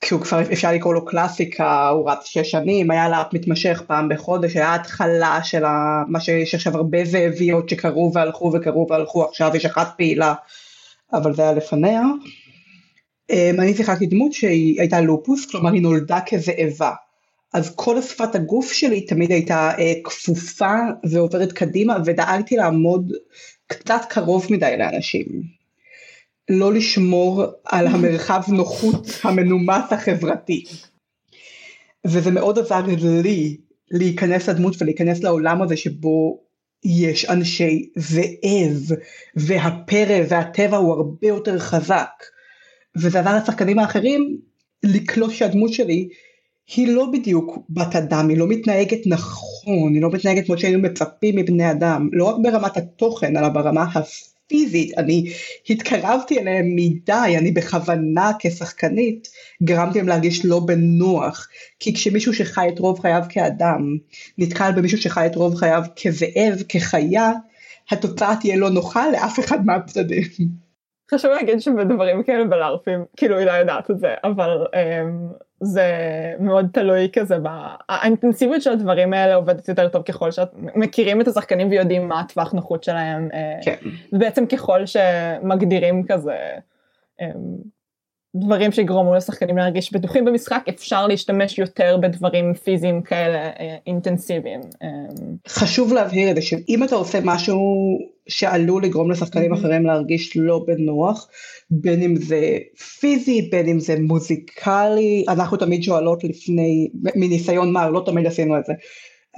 כשהוא 0.00 0.20
כבר 0.20 0.42
אפשר 0.52 0.72
לקרוא 0.72 0.94
לו 0.94 1.04
קלאסיקה 1.04 1.88
הוא 1.88 2.10
רץ 2.10 2.24
שש 2.24 2.50
שנים 2.50 2.90
היה 2.90 3.08
לאפ 3.08 3.26
מתמשך 3.32 3.82
פעם 3.86 4.08
בחודש 4.08 4.56
היה 4.56 4.74
התחלה 4.74 5.38
של 5.42 5.62
מה 6.08 6.20
שיש 6.20 6.54
עכשיו 6.54 6.76
הרבה 6.76 7.04
זאביות 7.04 7.68
שקרו 7.68 8.12
והלכו 8.14 8.52
וקרו 8.54 8.86
והלכו 8.90 9.24
עכשיו 9.24 9.56
יש 9.56 9.64
אחת 9.64 9.88
פעילה 9.96 10.34
אבל 11.12 11.34
זה 11.34 11.42
היה 11.42 11.52
לפניה. 11.52 12.02
אה, 13.30 13.50
אני 13.50 13.74
שיחקתי 13.74 14.06
דמות 14.06 14.32
שהיא 14.32 14.80
הייתה 14.80 15.00
לופוס 15.00 15.46
כלומר 15.50 15.72
היא 15.72 15.82
נולדה 15.82 16.18
כזאבה 16.26 16.92
אז 17.54 17.74
כל 17.76 18.02
שפת 18.02 18.34
הגוף 18.34 18.72
שלי 18.72 19.00
תמיד 19.00 19.30
הייתה 19.32 19.70
אה, 19.78 19.92
כפופה 20.04 20.74
ועוברת 21.10 21.52
קדימה 21.52 21.96
ודאגתי 22.04 22.56
לעמוד 22.56 23.12
קצת 23.66 24.00
קרוב 24.08 24.46
מדי 24.50 24.76
לאנשים. 24.78 25.26
לא 26.48 26.72
לשמור 26.72 27.44
על 27.64 27.86
המרחב 27.86 28.42
נוחות 28.48 29.06
המנומס 29.22 29.84
החברתי. 29.90 30.64
וזה 32.06 32.30
מאוד 32.30 32.58
עזר 32.58 32.82
לי 33.22 33.56
להיכנס 33.90 34.48
לדמות 34.48 34.82
ולהיכנס 34.82 35.22
לעולם 35.22 35.62
הזה 35.62 35.76
שבו 35.76 36.40
יש 36.84 37.24
אנשי 37.24 37.90
זאב 37.96 38.96
והפרא 39.36 40.20
והטבע 40.28 40.76
הוא 40.76 40.92
הרבה 40.92 41.28
יותר 41.28 41.58
חזק. 41.58 42.24
וזה 42.96 43.20
עזר 43.20 43.36
לשחקנים 43.36 43.78
האחרים 43.78 44.38
לקלוט 44.82 45.30
שהדמות 45.30 45.72
שלי 45.72 46.08
היא 46.66 46.88
לא 46.88 47.06
בדיוק 47.12 47.58
בת 47.70 47.96
אדם, 47.96 48.28
היא 48.28 48.38
לא 48.38 48.46
מתנהגת 48.48 49.06
נכון, 49.06 49.94
היא 49.94 50.02
לא 50.02 50.10
מתנהגת 50.10 50.46
כמו 50.46 50.58
שהיינו 50.58 50.78
מצפים 50.78 51.36
מבני 51.36 51.70
אדם, 51.70 52.08
לא 52.12 52.24
רק 52.24 52.36
ברמת 52.42 52.76
התוכן, 52.76 53.36
אלא 53.36 53.48
ברמה 53.48 53.84
הפיזית, 53.94 54.98
אני 54.98 55.32
התקרבתי 55.70 56.38
אליהם 56.38 56.76
מדי, 56.76 57.34
אני 57.38 57.52
בכוונה 57.52 58.32
כשחקנית 58.38 59.28
גרמתי 59.62 59.98
להם 59.98 60.08
להרגיש 60.08 60.44
לא 60.44 60.60
בנוח, 60.60 61.48
כי 61.80 61.94
כשמישהו 61.94 62.34
שחי 62.34 62.68
את 62.68 62.78
רוב 62.78 63.00
חייו 63.00 63.22
כאדם, 63.28 63.96
נתקל 64.38 64.72
במישהו 64.76 64.98
שחי 64.98 65.26
את 65.26 65.36
רוב 65.36 65.54
חייו 65.54 65.82
כזאב, 66.02 66.62
כחיה, 66.68 67.32
התוצאה 67.90 68.36
תהיה 68.40 68.56
לא 68.56 68.70
נוחה 68.70 69.10
לאף 69.10 69.40
אחד 69.40 69.66
מהצדדים. 69.66 70.64
חשוב 71.14 71.30
להגיד 71.30 71.60
שבדברים 71.60 72.22
כאלה 72.22 72.44
בלארפים, 72.44 73.04
כאילו 73.16 73.38
היא 73.38 73.46
לא 73.46 73.52
יודעת 73.52 73.90
את 73.90 73.98
זה, 73.98 74.14
אבל 74.24 74.64
um, 74.66 75.44
זה 75.64 75.84
מאוד 76.38 76.66
תלוי 76.72 77.08
כזה, 77.12 77.36
האינטנסיביות 77.88 78.62
של 78.62 78.72
הדברים 78.72 79.12
האלה 79.12 79.34
עובדת 79.34 79.68
יותר 79.68 79.88
טוב 79.88 80.02
ככל 80.02 80.30
שאת 80.30 80.48
מכירים 80.54 81.20
את 81.20 81.28
השחקנים 81.28 81.70
ויודעים 81.70 82.08
מה 82.08 82.20
הטווח 82.20 82.52
נוחות 82.52 82.84
שלהם, 82.84 83.28
אה, 83.34 83.58
כן. 83.62 83.74
ובעצם 84.12 84.46
ככל 84.46 84.86
שמגדירים 84.86 86.04
כזה 86.06 86.36
um, 87.20 87.24
דברים 88.34 88.72
שיגרמו 88.72 89.14
לשחקנים 89.14 89.56
להרגיש 89.56 89.92
בטוחים 89.92 90.24
במשחק, 90.24 90.64
אפשר 90.68 91.06
להשתמש 91.06 91.58
יותר 91.58 91.96
בדברים 92.02 92.54
פיזיים 92.54 93.02
כאלה 93.02 93.38
אה, 93.38 93.76
אינטנסיביים. 93.86 94.60
אה. 94.82 94.88
חשוב 95.48 95.92
להבהיר 95.92 96.30
את 96.30 96.36
זה 96.36 96.42
שאם 96.42 96.84
אתה 96.84 96.94
עושה 96.94 97.18
משהו 97.24 97.58
שעלול 98.28 98.84
לגרום 98.84 99.10
לשחקנים. 99.10 99.52
אחרים 99.52 99.86
להרגיש 99.86 100.36
לא 100.36 100.64
בנוח, 100.66 101.28
בין 101.70 102.02
אם 102.02 102.16
זה 102.16 102.58
פיזי, 103.00 103.48
בין 103.52 103.68
אם 103.68 103.80
זה 103.80 103.96
מוזיקלי, 104.00 105.24
אנחנו 105.28 105.56
תמיד 105.56 105.82
שואלות 105.82 106.24
לפני, 106.24 106.88
מניסיון 107.14 107.72
מה, 107.72 107.90
לא 107.90 108.02
תמיד 108.06 108.26
עשינו 108.26 108.58
את 108.58 108.64
זה. 108.64 108.72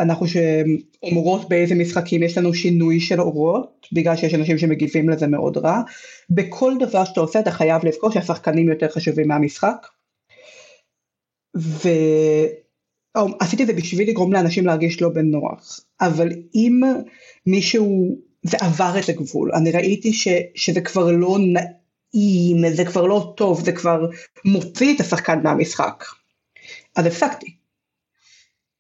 אנחנו 0.00 0.26
שאומרות 0.26 1.48
באיזה 1.48 1.74
משחקים 1.74 2.22
יש 2.22 2.38
לנו 2.38 2.54
שינוי 2.54 3.00
של 3.00 3.20
אורות, 3.20 3.87
בגלל 3.92 4.16
שיש 4.16 4.35
אנשים 4.35 4.59
שמגיבים 4.59 5.09
לזה 5.09 5.26
מאוד 5.26 5.56
רע. 5.56 5.82
בכל 6.30 6.72
דבר 6.80 7.04
שאתה 7.04 7.20
עושה 7.20 7.40
אתה 7.40 7.50
חייב 7.50 7.87
לזכור 7.87 8.11
שהשחקנים 8.11 8.68
יותר 8.68 8.88
חשובים 8.88 9.28
מהמשחק. 9.28 9.87
ועשיתי 13.16 13.62
את 13.62 13.66
זה 13.66 13.72
בשביל 13.72 14.09
לגרום 14.09 14.32
לאנשים 14.32 14.66
להרגיש 14.66 15.02
לא 15.02 15.09
בנוח, 15.09 15.80
אבל 16.00 16.28
אם 16.54 16.80
מישהו, 17.46 18.16
זה 18.42 18.56
עבר 18.61 18.94
את 19.04 19.09
הגבול, 19.09 19.52
אני 19.54 19.70
ראיתי 19.70 20.12
ש, 20.12 20.28
שזה 20.54 20.80
כבר 20.80 21.11
לא 21.11 21.38
נעים, 21.38 22.74
זה 22.74 22.85
כבר 22.85 23.06
לא 23.06 23.35
טוב, 23.37 23.64
זה 23.64 23.72
כבר 23.72 24.06
מוציא 24.44 24.94
את 24.94 25.00
השחקן 25.00 25.42
מהמשחק. 25.42 26.04
אז 26.96 27.06
הפסקתי. 27.06 27.65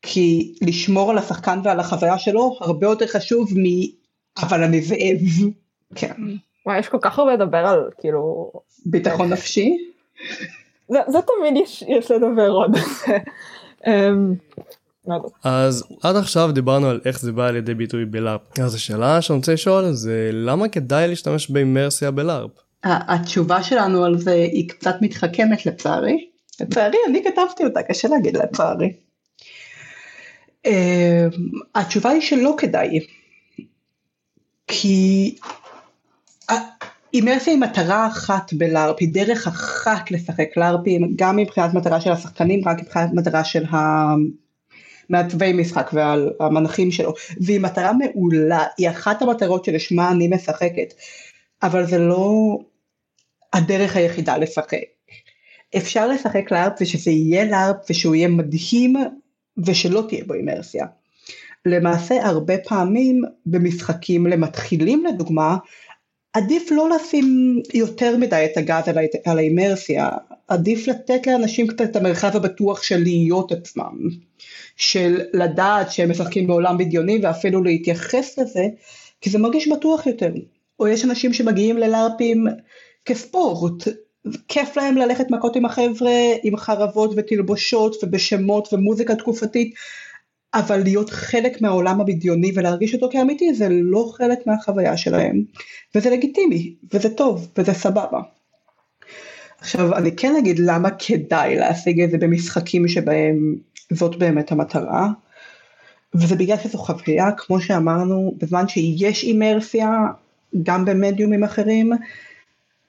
כי 0.08 0.54
לשמור 0.62 1.10
על 1.10 1.18
השחקן 1.18 1.60
ועל 1.64 1.80
החוויה 1.80 2.18
שלו 2.18 2.56
הרבה 2.60 2.86
יותר 2.86 3.06
חשוב 3.06 3.48
מ... 3.58 3.62
אבל 4.42 4.62
אני 4.62 4.82
זאב. 4.82 5.50
כן. 5.94 6.14
וואי, 6.66 6.78
יש 6.78 6.88
כל 6.88 6.98
כך 7.00 7.18
הרבה 7.18 7.32
לדבר 7.34 7.66
על 7.66 7.90
כאילו... 7.98 8.52
ביטחון 8.86 9.32
נפשי? 9.32 9.76
זה, 10.88 10.98
זה 11.08 11.18
תמיד 11.22 11.62
יש, 11.62 11.84
יש 11.88 12.10
לדבר 12.10 12.48
עוד. 12.48 12.70
אמ, 13.86 14.34
אז 15.44 15.84
עד 16.02 16.16
עכשיו 16.16 16.52
דיברנו 16.52 16.88
על 16.88 17.00
איך 17.04 17.20
זה 17.20 17.32
בא 17.32 17.46
על 17.46 17.56
ידי 17.56 17.74
ביטוי 17.74 18.04
בלארפ. 18.04 18.40
אז 18.60 18.74
השאלה 18.74 19.22
שאני 19.22 19.36
רוצה 19.36 19.52
לשאול 19.52 19.92
זה 19.92 20.30
למה 20.32 20.68
כדאי 20.68 21.08
להשתמש 21.08 21.50
באימרסיה 21.50 22.10
בלארפ? 22.10 22.50
התשובה 22.84 23.62
שלנו 23.62 24.04
על 24.04 24.18
זה 24.18 24.32
היא 24.32 24.68
קצת 24.68 24.94
מתחכמת 25.00 25.66
לצערי. 25.66 26.26
לצערי 26.60 26.98
אני 27.08 27.24
כתבתי 27.24 27.64
אותה, 27.64 27.82
קשה 27.82 28.08
להגיד 28.08 28.36
לצערי. 28.36 28.92
אמ, 30.66 31.28
התשובה 31.74 32.10
היא 32.10 32.20
שלא 32.20 32.54
כדאי, 32.58 33.00
כי 34.66 35.34
אימרסיה 37.14 37.52
היא 37.52 37.60
מטרה 37.60 38.06
אחת 38.06 38.52
בלארפ, 38.52 38.96
היא 39.00 39.14
דרך 39.14 39.46
אחת 39.46 40.10
לשחק 40.10 40.48
לארפים, 40.56 41.12
גם 41.16 41.36
מבחינת 41.36 41.74
מטרה 41.74 42.00
של 42.00 42.12
השחקנים, 42.12 42.68
רק 42.68 42.80
מבחינת 42.80 43.10
מטרה 43.12 43.44
של 43.44 43.64
מעצבי 45.08 45.52
משחק 45.52 45.90
והמנחים 45.92 46.90
שלו, 46.90 47.12
והיא 47.40 47.60
מטרה 47.60 47.92
מעולה, 47.92 48.64
היא 48.78 48.90
אחת 48.90 49.22
המטרות 49.22 49.64
שלשמה 49.64 50.10
אני 50.10 50.28
משחקת, 50.28 50.94
אבל 51.62 51.86
זה 51.86 51.98
לא 51.98 52.58
הדרך 53.52 53.96
היחידה 53.96 54.36
לשחק. 54.36 54.78
אפשר 55.76 56.08
לשחק 56.08 56.50
לארפ 56.50 56.72
ושזה 56.80 57.10
יהיה 57.10 57.44
לארפ 57.44 57.76
ושהוא 57.90 58.14
יהיה 58.14 58.28
מדהים 58.28 58.96
ושלא 59.64 60.04
תהיה 60.08 60.24
בו 60.24 60.34
אימרסיה. 60.34 60.86
למעשה 61.66 62.26
הרבה 62.26 62.58
פעמים 62.58 63.22
במשחקים 63.46 64.26
למתחילים 64.26 65.04
לדוגמה, 65.06 65.56
עדיף 66.32 66.70
לא 66.70 66.88
לשים 66.90 67.60
יותר 67.74 68.16
מדי 68.16 68.46
את 68.52 68.56
הגז 68.56 68.88
על, 68.88 68.96
על 69.24 69.38
האימרסיה, 69.38 70.10
עדיף 70.48 70.88
לתת 70.88 71.26
לאנשים 71.26 71.66
קצת 71.66 71.80
את 71.80 71.96
המרחב 71.96 72.36
הבטוח 72.36 72.82
של 72.82 72.98
להיות 72.98 73.52
עצמם, 73.52 74.08
של 74.76 75.20
לדעת 75.32 75.92
שהם 75.92 76.10
משחקים 76.10 76.46
בעולם 76.46 76.78
בדיוני 76.78 77.18
ואפילו 77.22 77.62
להתייחס 77.62 78.38
לזה, 78.38 78.66
כי 79.20 79.30
זה 79.30 79.38
מרגיש 79.38 79.68
בטוח 79.68 80.06
יותר. 80.06 80.32
או 80.80 80.88
יש 80.88 81.04
אנשים 81.04 81.32
שמגיעים 81.32 81.76
ללארפים 81.76 82.46
כספורט, 83.04 83.88
כיף 84.48 84.76
להם 84.76 84.96
ללכת 84.96 85.30
מכות 85.30 85.56
עם 85.56 85.64
החבר'ה, 85.64 86.12
עם 86.42 86.56
חרבות 86.56 87.10
ותלבושות 87.16 87.96
ובשמות 88.04 88.72
ומוזיקה 88.72 89.14
תקופתית, 89.14 89.74
אבל 90.54 90.82
להיות 90.82 91.10
חלק 91.10 91.62
מהעולם 91.62 92.00
הבדיוני 92.00 92.52
ולהרגיש 92.54 92.94
אותו 92.94 93.08
כאמיתי 93.12 93.54
זה 93.54 93.68
לא 93.70 94.12
חלק 94.16 94.46
מהחוויה 94.46 94.96
שלהם, 94.96 95.42
וזה 95.94 96.10
לגיטימי, 96.10 96.74
וזה 96.92 97.10
טוב, 97.10 97.48
וזה 97.58 97.72
סבבה. 97.72 98.20
עכשיו 99.60 99.96
אני 99.96 100.16
כן 100.16 100.36
אגיד 100.36 100.58
למה 100.58 100.88
כדאי 100.90 101.56
להשיג 101.56 102.00
את 102.00 102.10
זה 102.10 102.18
במשחקים 102.18 102.88
שבהם 102.88 103.56
זאת 103.92 104.16
באמת 104.16 104.52
המטרה, 104.52 105.08
וזה 106.14 106.34
בגלל 106.34 106.56
שזו 106.56 106.78
חוויה, 106.78 107.32
כמו 107.36 107.60
שאמרנו, 107.60 108.34
בזמן 108.38 108.68
שיש 108.68 109.24
אימרסיה, 109.24 109.90
גם 110.62 110.84
במדיומים 110.84 111.44
אחרים, 111.44 111.92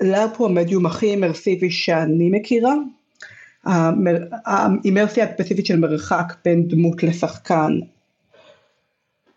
לאפ 0.01 0.37
הוא 0.37 0.47
המדיום 0.47 0.85
הכי 0.85 1.05
אימרסיבי 1.05 1.71
שאני 1.71 2.29
מכירה, 2.29 2.73
האימרסיה 4.45 5.25
הספציפית 5.25 5.65
של 5.65 5.79
מרחק 5.79 6.33
בין 6.45 6.67
דמות 6.67 7.03
לשחקן 7.03 7.79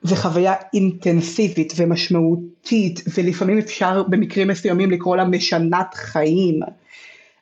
זה 0.03 0.17
חוויה 0.17 0.55
אינטנסיבית 0.75 1.73
ומשמעותית 1.77 3.03
ולפעמים 3.17 3.59
אפשר 3.59 4.03
במקרים 4.03 4.49
מסוימים 4.49 4.91
לקרוא 4.91 5.17
לה 5.17 5.25
משנת 5.25 5.95
חיים. 5.95 6.61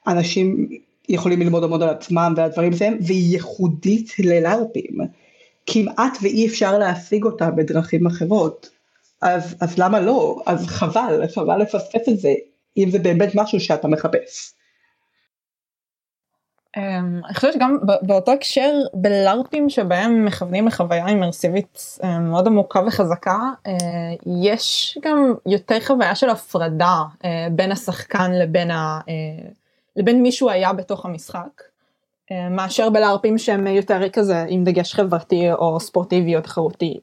אנשים 0.07 0.69
יכולים 1.09 1.41
ללמוד 1.41 1.65
המון 1.65 1.83
על 1.83 1.89
עצמם 1.89 2.35
ועל 2.37 2.51
דברים 2.51 2.71
מסוימים 2.71 2.99
והיא 3.03 3.33
ייחודית 3.33 4.13
ללארפים. 4.19 4.99
כמעט 5.67 6.19
ואי 6.23 6.47
אפשר 6.47 6.79
להשיג 6.79 7.25
אותה 7.25 7.51
בדרכים 7.51 8.07
אחרות. 8.07 8.71
אז, 9.23 9.55
אז 9.61 9.79
למה 9.79 10.01
לא? 10.01 10.43
אז 10.47 10.67
חבל, 10.67 11.23
חבל 11.35 11.63
לפספס 11.63 12.09
את 12.09 12.21
זה. 12.21 12.35
אם 12.77 12.91
זה 12.91 12.99
באמת 12.99 13.33
משהו 13.35 13.61
שאתה 13.61 13.89
מחפש. 13.89 14.55
אמ, 16.77 17.21
אני 17.25 17.35
חושבת 17.35 17.53
שגם 17.53 17.79
באותו 18.03 18.33
הקשר 18.33 18.71
בלארפים 18.95 19.71
שבהם 19.71 20.25
מכוונים 20.25 20.67
לחוויה 20.67 21.07
אימרסיבית 21.07 21.99
אמ, 22.05 22.31
מאוד 22.31 22.47
עמוקה 22.47 22.81
וחזקה 22.87 23.39
אה, 23.67 23.73
יש 24.45 24.99
גם 25.03 25.35
יותר 25.47 25.81
חוויה 25.81 26.15
של 26.15 26.31
הפרדה 26.31 27.03
אה, 27.25 27.47
בין 27.53 27.73
השחקן 27.73 28.33
לבין, 28.33 28.71
ה, 28.71 29.01
אה, 29.09 29.49
לבין 29.97 30.23
מי 30.23 30.33
שהוא 30.33 30.51
היה 30.51 30.73
בתוך 30.73 31.07
המשחק 31.07 31.63
מאשר 32.51 32.91
בלארפים 32.91 33.39
שהם 33.39 33.67
יותר 33.67 34.09
כזה 34.09 34.45
עם 34.49 34.65
דגש 34.65 34.95
חברתי 34.95 35.53
או 35.53 35.81
ספורטיבי 35.81 36.37
או 36.37 36.41
תחרותי. 36.41 37.01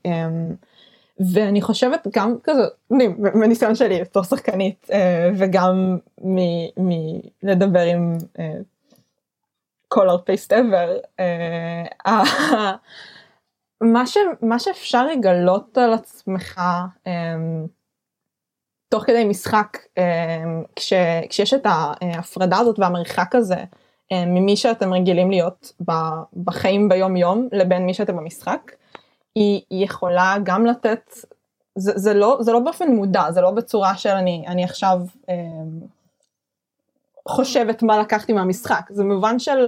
ואני 1.20 1.61
חושבת 1.61 2.07
גם 2.16 2.36
כזה, 2.43 2.61
מניסיון 3.34 3.76
שלי 3.76 4.01
בתור 4.01 4.24
שחקנית 4.24 4.88
אה, 4.91 5.30
וגם 5.38 5.97
מלדבר 6.78 7.80
עם 7.82 8.18
אה, 8.39 8.53
color 9.93 10.20
paste 10.20 10.51
ever. 10.51 11.20
אה, 11.20 12.24
מה, 13.82 14.07
ש, 14.07 14.18
מה 14.41 14.59
שאפשר 14.59 15.07
לגלות 15.07 15.78
על 15.78 15.93
עצמך 15.93 16.61
תוך 18.89 19.03
כדי 19.03 19.24
משחק 19.26 19.78
כש, 20.76 20.93
כשיש 21.30 21.53
את 21.53 21.66
ההפרדה 21.66 22.57
הזאת 22.57 22.80
והמרחק 22.80 23.36
הזה 23.36 23.63
ממי 24.13 24.57
שאתם 24.57 24.93
רגילים 24.93 25.32
להיות 25.32 25.72
בחיים 26.43 26.89
ביום 26.89 27.16
יום 27.16 27.47
לבין 27.51 27.86
מי 27.86 27.93
שאתם 27.93 28.18
במשחק 28.18 28.72
היא, 29.36 29.61
היא 29.69 29.86
יכולה 29.86 30.36
גם 30.43 30.65
לתת 30.65 31.13
זה, 31.75 31.91
זה, 31.95 32.13
לא, 32.13 32.38
זה 32.41 32.51
לא 32.51 32.59
באופן 32.59 32.91
מודע 32.91 33.31
זה 33.31 33.41
לא 33.41 33.51
בצורה 33.51 33.97
של 33.97 34.09
אני, 34.09 34.43
אני 34.47 34.63
עכשיו 34.63 34.99
um, 35.27 35.31
חושבת 37.27 37.83
מה 37.83 37.97
לקחתי 37.97 38.33
מהמשחק. 38.33 38.81
זה 38.89 39.03
מובן 39.03 39.39
של 39.39 39.67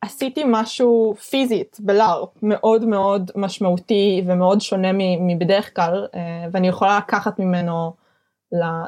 עשיתי 0.00 0.42
משהו 0.46 1.14
פיזית 1.30 1.76
בלארפ 1.80 2.28
מאוד 2.42 2.84
מאוד 2.84 3.30
משמעותי 3.36 4.22
ומאוד 4.26 4.60
שונה 4.60 4.88
מבדרך 5.20 5.76
כלל 5.76 6.06
אה, 6.14 6.44
ואני 6.52 6.68
יכולה 6.68 6.98
לקחת 6.98 7.38
ממנו 7.38 7.92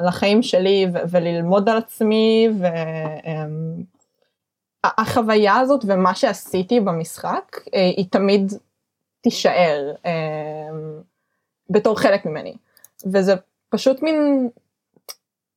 לחיים 0.07 0.43
שלי 0.43 0.87
וללמוד 1.11 1.68
על 1.68 1.76
עצמי 1.76 2.49
והחוויה 4.85 5.57
אמ, 5.57 5.61
הזאת 5.61 5.85
ומה 5.87 6.14
שעשיתי 6.14 6.81
במשחק 6.81 7.57
אה, 7.74 7.91
היא 7.97 8.07
תמיד 8.11 8.53
תישאר 9.21 9.93
אמ, 10.05 11.01
בתור 11.71 12.01
חלק 12.01 12.27
ממני 12.27 12.55
וזה 13.12 13.35
פשוט 13.69 14.03
מין 14.03 14.49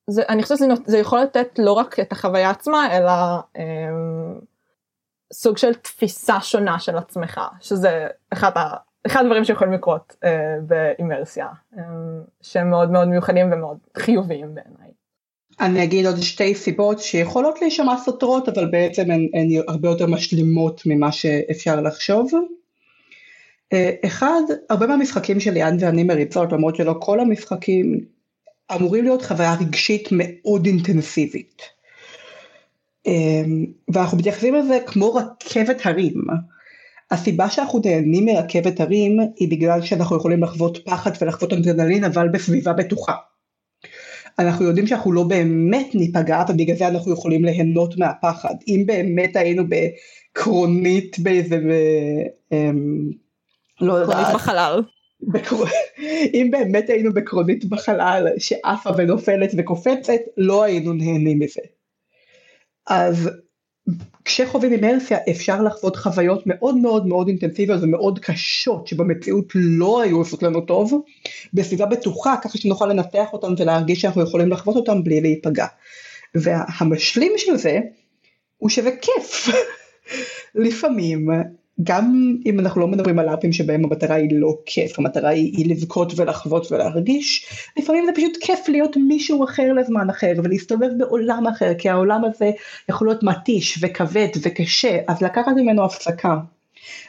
זה, 0.07 0.23
אני 0.29 0.43
חושבת 0.43 0.57
שזה 0.57 0.97
יכול 0.97 1.19
לתת 1.19 1.59
לא 1.59 1.73
רק 1.73 1.99
את 1.99 2.11
החוויה 2.11 2.49
עצמה 2.49 2.97
אלא 2.97 3.11
אמ, 3.57 4.39
סוג 5.33 5.57
של 5.57 5.73
תפיסה 5.73 6.41
שונה 6.41 6.79
של 6.79 6.97
עצמך 6.97 7.41
שזה 7.61 8.07
אחד, 8.33 8.51
ה, 8.57 8.75
אחד 9.07 9.21
הדברים 9.21 9.45
שיכולים 9.45 9.73
לקרות 9.73 10.15
אה, 10.23 10.55
באימרסיה 10.67 11.47
אה, 11.77 11.83
שהם 12.41 12.69
מאוד 12.69 12.91
מאוד 12.91 13.07
מיוחדים 13.07 13.53
ומאוד 13.53 13.77
חיוביים 13.97 14.55
בעיניי. 14.55 14.91
אני 15.59 15.83
אגיד 15.83 16.05
עוד 16.05 16.17
שתי 16.21 16.55
סיבות 16.55 16.99
שיכולות 16.99 17.61
להישמע 17.61 17.97
סותרות 17.97 18.49
אבל 18.49 18.71
בעצם 18.71 19.11
הן, 19.11 19.27
הן 19.33 19.47
הרבה 19.67 19.89
יותר 19.89 20.07
משלימות 20.07 20.81
ממה 20.85 21.11
שאפשר 21.11 21.81
לחשוב. 21.81 22.31
אה, 23.73 23.91
אחד, 24.05 24.41
הרבה 24.69 24.87
מהמשחקים 24.87 25.39
של 25.39 25.51
ליאן 25.51 25.77
ואני 25.79 26.03
מריצות 26.03 26.51
למרות 26.51 26.75
שלא 26.75 26.95
כל 26.99 27.19
המשחקים 27.19 27.99
אמורים 28.75 29.03
להיות 29.03 29.21
חוויה 29.21 29.55
רגשית 29.59 30.09
מאוד 30.11 30.65
אינטנסיבית. 30.65 31.61
אמ, 33.05 33.65
ואנחנו 33.93 34.17
מתייחסים 34.17 34.55
לזה 34.55 34.79
כמו 34.85 35.13
רכבת 35.13 35.85
הרים. 35.85 36.23
הסיבה 37.11 37.49
שאנחנו 37.49 37.81
נהנים 37.85 38.25
מרכבת 38.25 38.79
הרים 38.79 39.19
היא 39.35 39.51
בגלל 39.51 39.81
שאנחנו 39.81 40.17
יכולים 40.17 40.43
לחוות 40.43 40.77
פחד 40.85 41.11
ולחוות 41.21 41.53
אנדרנלין 41.53 42.03
אבל 42.03 42.29
בסביבה 42.29 42.73
בטוחה. 42.73 43.13
אנחנו 44.39 44.65
יודעים 44.65 44.87
שאנחנו 44.87 45.11
לא 45.11 45.23
באמת 45.23 45.95
ניפגע 45.95 46.43
ובגלל 46.49 46.75
זה 46.75 46.87
אנחנו 46.87 47.13
יכולים 47.13 47.45
ליהנות 47.45 47.97
מהפחד. 47.97 48.55
אם 48.67 48.83
באמת 48.85 49.35
היינו 49.35 49.63
בקרונית 49.69 51.19
באיזה, 51.19 51.59
אמ, 52.51 53.09
לא 53.81 53.93
יודעת. 53.93 54.17
קרונית 54.17 54.35
בחלל. 54.35 54.81
בקר... 55.21 55.55
אם 56.33 56.47
באמת 56.51 56.89
היינו 56.89 57.13
בקרונית 57.13 57.65
בחלל 57.65 58.27
שעפה 58.37 58.89
ונופלת 58.97 59.51
וקופצת, 59.57 60.19
לא 60.37 60.63
היינו 60.63 60.93
נהנים 60.93 61.39
מזה. 61.39 61.61
אז 62.87 63.29
כשחווים 64.25 64.71
אימרסיה 64.71 65.17
אפשר 65.29 65.61
לחוות 65.61 65.95
חוויות 65.95 66.43
מאוד 66.45 66.77
מאוד 66.77 67.07
מאוד 67.07 67.27
אינטנסיביות 67.27 67.83
ומאוד 67.83 68.19
קשות 68.19 68.87
שבמציאות 68.87 69.45
לא 69.55 70.01
היו 70.01 70.17
עושות 70.17 70.43
לנו 70.43 70.61
טוב 70.61 71.03
בסביבה 71.53 71.85
בטוחה 71.85 72.35
ככה 72.43 72.57
שנוכל 72.57 72.85
לנתח 72.85 73.33
אותם 73.33 73.53
ולהרגיש 73.57 74.01
שאנחנו 74.01 74.21
יכולים 74.21 74.49
לחוות 74.51 74.75
אותם 74.75 75.03
בלי 75.03 75.21
להיפגע. 75.21 75.65
והמשלים 76.35 77.31
של 77.37 77.55
זה 77.55 77.79
הוא 78.57 78.69
שזה 78.69 78.91
כיף. 79.01 79.47
לפעמים 80.55 81.29
גם 81.83 82.35
אם 82.45 82.59
אנחנו 82.59 82.81
לא 82.81 82.87
מדברים 82.87 83.19
על 83.19 83.29
אפים 83.29 83.53
שבהם 83.53 83.85
המטרה 83.85 84.15
היא 84.15 84.29
לא 84.31 84.57
כיף, 84.65 84.99
המטרה 84.99 85.29
היא, 85.29 85.57
היא 85.57 85.75
לבכות 85.75 86.13
ולחוות 86.15 86.71
ולהרגיש, 86.71 87.45
לפעמים 87.77 88.05
זה 88.05 88.11
פשוט 88.15 88.37
כיף 88.41 88.69
להיות 88.69 88.97
מישהו 88.97 89.43
אחר 89.43 89.73
לזמן 89.73 90.09
אחר 90.09 90.33
ולהסתובב 90.43 90.89
בעולם 90.97 91.47
אחר, 91.47 91.73
כי 91.77 91.89
העולם 91.89 92.21
הזה 92.25 92.51
יכול 92.89 93.07
להיות 93.07 93.23
מתיש 93.23 93.79
וכבד 93.81 94.27
וקשה, 94.43 94.99
אז 95.07 95.21
לקחת 95.21 95.51
ממנו 95.55 95.85
הפסקה 95.85 96.37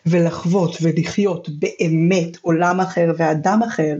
ולחוות 0.07 0.77
ולחיות 0.83 1.49
באמת 1.49 2.37
עולם 2.41 2.81
אחר 2.81 3.13
ואדם 3.17 3.61
אחר, 3.63 3.97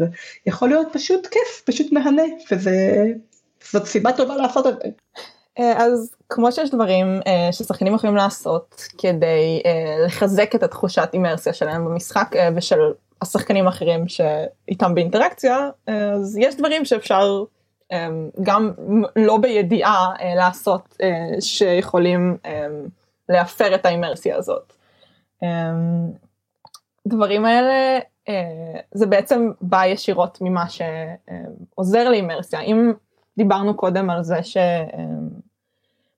יכול 0.47 0.69
להיות 0.69 0.87
פשוט 0.93 1.27
כיף, 1.27 1.63
פשוט 1.65 1.93
מהנה, 1.93 2.23
וזאת 2.53 3.87
סיבה 3.87 4.13
טובה 4.13 4.37
לעשות 4.37 4.67
את 4.67 4.75
זה. 4.83 4.89
אה, 5.59 5.85
אז 5.85 6.15
כמו 6.35 6.53
שיש 6.53 6.71
דברים 6.71 7.21
uh, 7.21 7.53
ששחקנים 7.53 7.95
יכולים 7.95 8.17
לעשות 8.17 8.83
כדי 8.99 9.63
uh, 9.65 10.07
לחזק 10.07 10.55
את 10.55 10.63
התחושת 10.63 11.11
אימרסיה 11.13 11.53
שלהם 11.53 11.85
במשחק 11.85 12.29
uh, 12.33 12.39
ושל 12.57 12.93
השחקנים 13.23 13.67
האחרים 13.67 14.09
שאיתם 14.09 14.95
באינטראקציה 14.95 15.71
uh, 15.89 15.93
אז 15.93 16.37
יש 16.41 16.57
דברים 16.57 16.85
שאפשר 16.85 17.45
um, 17.93 17.95
גם 18.43 18.73
לא 19.17 19.37
בידיעה 19.37 20.15
uh, 20.17 20.23
לעשות 20.37 20.97
uh, 21.03 21.41
שיכולים 21.41 22.37
um, 22.45 22.49
להפר 23.29 23.75
את 23.75 23.87
האימרסיה 23.87 24.37
הזאת. 24.37 24.73
Um, 25.45 25.47
דברים 27.09 27.45
האלה 27.45 27.99
uh, 28.29 28.33
זה 28.95 29.07
בעצם 29.07 29.51
בא 29.61 29.87
ישירות 29.87 30.39
ממה 30.41 30.65
שעוזר 30.69 32.09
לאימרסיה 32.09 32.61
אם 32.61 32.93
דיברנו 33.39 33.77
קודם 33.77 34.11
על 34.11 34.23
זה 34.23 34.43
ש... 34.43 34.57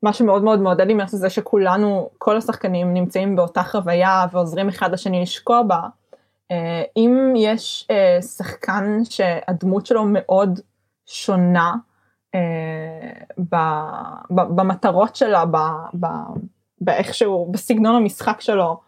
מה 0.04 0.12
שמאוד 0.12 0.44
מאוד 0.44 0.60
מעודד 0.60 0.86
לי 0.86 0.94
זה 1.06 1.30
שכולנו, 1.30 2.10
כל 2.18 2.36
השחקנים 2.36 2.94
נמצאים 2.94 3.36
באותה 3.36 3.62
חוויה 3.62 4.26
ועוזרים 4.32 4.68
אחד 4.68 4.92
לשני 4.92 5.22
לשקוע 5.22 5.62
בה. 5.62 5.80
אה, 6.50 6.82
אם 6.96 7.32
יש 7.36 7.86
אה, 7.90 8.22
שחקן 8.22 8.98
שהדמות 9.04 9.86
שלו 9.86 10.04
מאוד 10.06 10.60
שונה 11.06 11.74
אה, 12.34 12.40
במטרות 14.30 15.16
שלה, 15.16 15.44
באיכשהו, 16.80 17.48
בסגנון 17.50 17.96
המשחק 17.96 18.40
שלו 18.40 18.80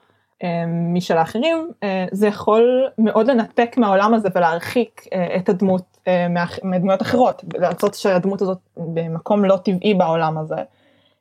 משל 0.92 1.16
האחרים, 1.16 1.70
זה 2.12 2.26
יכול 2.26 2.88
מאוד 2.98 3.26
לנתק 3.26 3.74
מהעולם 3.76 4.14
הזה 4.14 4.28
ולהרחיק 4.34 5.04
את 5.36 5.48
הדמות 5.48 5.98
מדמויות 6.64 7.02
אחרות, 7.02 7.44
לעשות 7.54 7.94
שהדמות 7.94 8.42
הזאת 8.42 8.58
במקום 8.76 9.44
לא 9.44 9.56
טבעי 9.56 9.94
בעולם 9.94 10.38
הזה. 10.38 10.56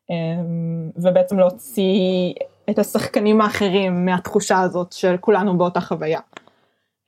אמ, 0.10 0.92
ובעצם 0.96 1.40
להוציא 1.40 2.34
את 2.70 2.80
השחקנים 2.80 3.42
האחרים 3.42 4.06
מהתחושה 4.06 4.62
הזאת 4.62 4.92
של 4.92 5.18
כולנו 5.18 5.58
באותה 5.58 5.82
חוויה. 5.82 6.20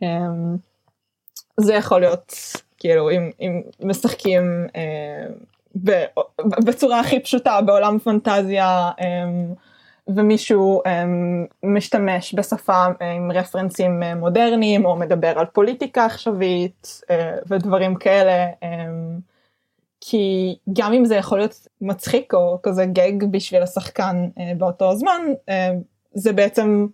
אמ, 0.01 0.57
זה 1.59 1.73
יכול 1.73 1.99
להיות 2.01 2.33
כאילו 2.77 3.11
אם, 3.11 3.31
אם 3.41 3.61
משחקים 3.83 4.67
אה, 4.75 5.25
בצורה 6.65 6.99
הכי 6.99 7.19
פשוטה 7.19 7.61
בעולם 7.61 7.99
פנטזיה 7.99 8.91
אמ, 9.01 9.53
ומישהו 10.07 10.81
משתמש 11.63 12.33
בשפה 12.33 12.85
עם 13.15 13.31
רפרנסים 13.31 14.03
אה, 14.03 14.15
מודרניים 14.15 14.85
או 14.85 14.95
מדבר 14.95 15.39
על 15.39 15.45
פוליטיקה 15.45 16.05
עכשווית 16.05 17.01
אה, 17.09 17.35
ודברים 17.47 17.95
כאלה. 17.95 18.45
כי 20.01 20.55
גם 20.73 20.93
אם 20.93 21.05
זה 21.05 21.15
יכול 21.15 21.37
להיות 21.37 21.67
מצחיק 21.81 22.33
או 22.33 22.59
כזה 22.63 22.85
גג 22.85 23.31
בשביל 23.31 23.63
השחקן 23.63 24.29
אה, 24.39 24.51
באותו 24.57 24.95
זמן, 24.95 25.21
אה, 25.49 25.71
זה 26.13 26.33
בעצם 26.33 26.87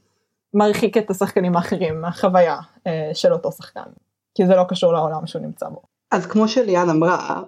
מרחיק 0.53 0.97
את 0.97 1.09
השחקנים 1.09 1.55
האחרים 1.55 2.01
מהחוויה 2.01 2.57
אה, 2.87 3.09
של 3.13 3.33
אותו 3.33 3.51
שחקן, 3.51 3.89
כי 4.35 4.45
זה 4.47 4.55
לא 4.55 4.63
קשור 4.69 4.93
לעולם 4.93 5.27
שהוא 5.27 5.41
נמצא 5.41 5.69
בו. 5.69 5.81
אז 6.11 6.25
כמו 6.25 6.47
שליאן 6.47 6.89
אמרה, 6.89 7.41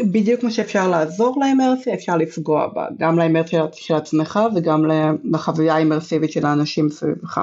בדיוק 0.00 0.40
כמו 0.40 0.50
שאפשר 0.50 0.88
לעזור 0.88 1.36
לאמרסיה 1.40 1.94
אפשר 1.94 2.16
לפגוע 2.16 2.66
בה, 2.66 2.86
גם 2.98 3.18
לאמרסיה 3.18 3.64
של 3.72 3.94
עצמך 3.94 4.40
וגם 4.56 4.84
לחוויה 5.24 5.74
האמרסיבית 5.74 6.32
של 6.32 6.46
האנשים 6.46 6.88
סביבך. 6.88 7.40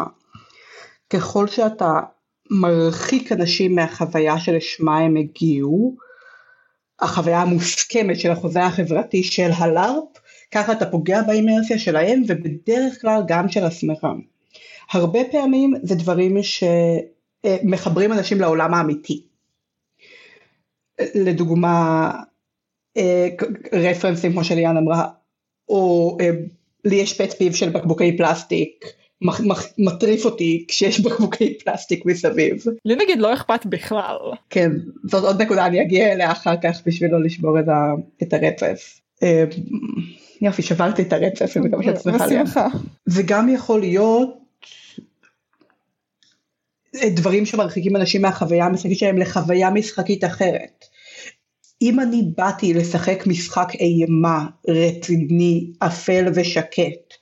ככל 1.09 1.47
שאתה 1.47 1.99
מרחיק 2.51 3.31
אנשים 3.31 3.75
מהחוויה 3.75 4.39
שלשמה 4.39 4.97
הם 4.97 5.15
הגיעו, 5.15 5.97
החוויה 7.01 7.41
המוסכמת 7.41 8.19
של 8.19 8.31
החוזה 8.31 8.63
החברתי 8.63 9.23
של 9.23 9.49
הלארפ, 9.57 10.07
ככה 10.51 10.71
אתה 10.71 10.85
פוגע 10.85 11.21
באינרסיה 11.21 11.79
שלהם 11.79 12.23
ובדרך 12.27 13.01
כלל 13.01 13.21
גם 13.27 13.49
של 13.49 13.63
עצמך. 13.63 14.07
הרבה 14.91 15.19
פעמים 15.31 15.73
זה 15.83 15.95
דברים 15.95 16.37
שמחברים 17.43 18.13
אנשים 18.13 18.41
לעולם 18.41 18.73
האמיתי. 18.73 19.23
לדוגמה, 21.15 22.11
רפרנסים 23.73 24.31
כמו 24.31 24.43
שליאן 24.43 24.77
אמרה, 24.77 25.07
או 25.69 26.17
לי 26.85 26.95
יש 26.95 27.21
פט 27.21 27.33
פיו 27.33 27.55
של 27.55 27.69
בקבוקי 27.69 28.17
פלסטיק, 28.17 28.85
מטריף 29.77 30.25
אותי 30.25 30.65
כשיש 30.67 30.99
בקבוקי 30.99 31.57
פלסטיק 31.57 32.05
מסביב. 32.05 32.63
לי 32.85 32.95
נגיד 32.95 33.19
לא 33.19 33.33
אכפת 33.33 33.65
בכלל. 33.65 34.17
כן, 34.49 34.71
זאת 35.03 35.23
עוד 35.23 35.41
נקודה, 35.41 35.65
אני 35.65 35.81
אגיע 35.81 36.11
אליה 36.11 36.31
אחר 36.31 36.55
כך 36.63 36.81
בשביל 36.85 37.11
לא 37.11 37.23
לשבור 37.23 37.59
את, 37.59 37.67
ה, 37.67 37.93
את 38.23 38.33
הרצף. 38.33 38.99
אמ, 39.23 39.27
יופי, 40.41 40.61
שברתי 40.61 41.01
את 41.01 41.13
הרצף, 41.13 41.57
אני 41.57 41.67
מקווה 41.67 41.83
שאת 41.83 42.01
שמחה 42.01 42.27
לי. 42.27 42.37
זה 43.05 43.23
גם 43.25 43.49
יכול 43.49 43.79
להיות 43.79 44.39
דברים 47.05 47.45
שמרחיקים 47.45 47.95
אנשים 47.95 48.21
מהחוויה 48.21 48.65
המשחקית 48.65 48.97
שלהם 48.97 49.17
לחוויה 49.17 49.69
משחקית 49.69 50.23
אחרת. 50.23 50.85
אם 51.81 51.99
אני 51.99 52.23
באתי 52.37 52.73
לשחק 52.73 53.27
משחק 53.27 53.75
אימה 53.75 54.45
רציני, 54.67 55.71
אפל 55.79 56.25
ושקט, 56.35 57.13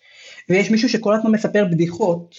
ויש 0.50 0.72
מישהו 0.72 0.90
שכל 0.90 1.14
הזמן 1.14 1.32
מספר 1.32 1.66
בדיחות, 1.72 2.36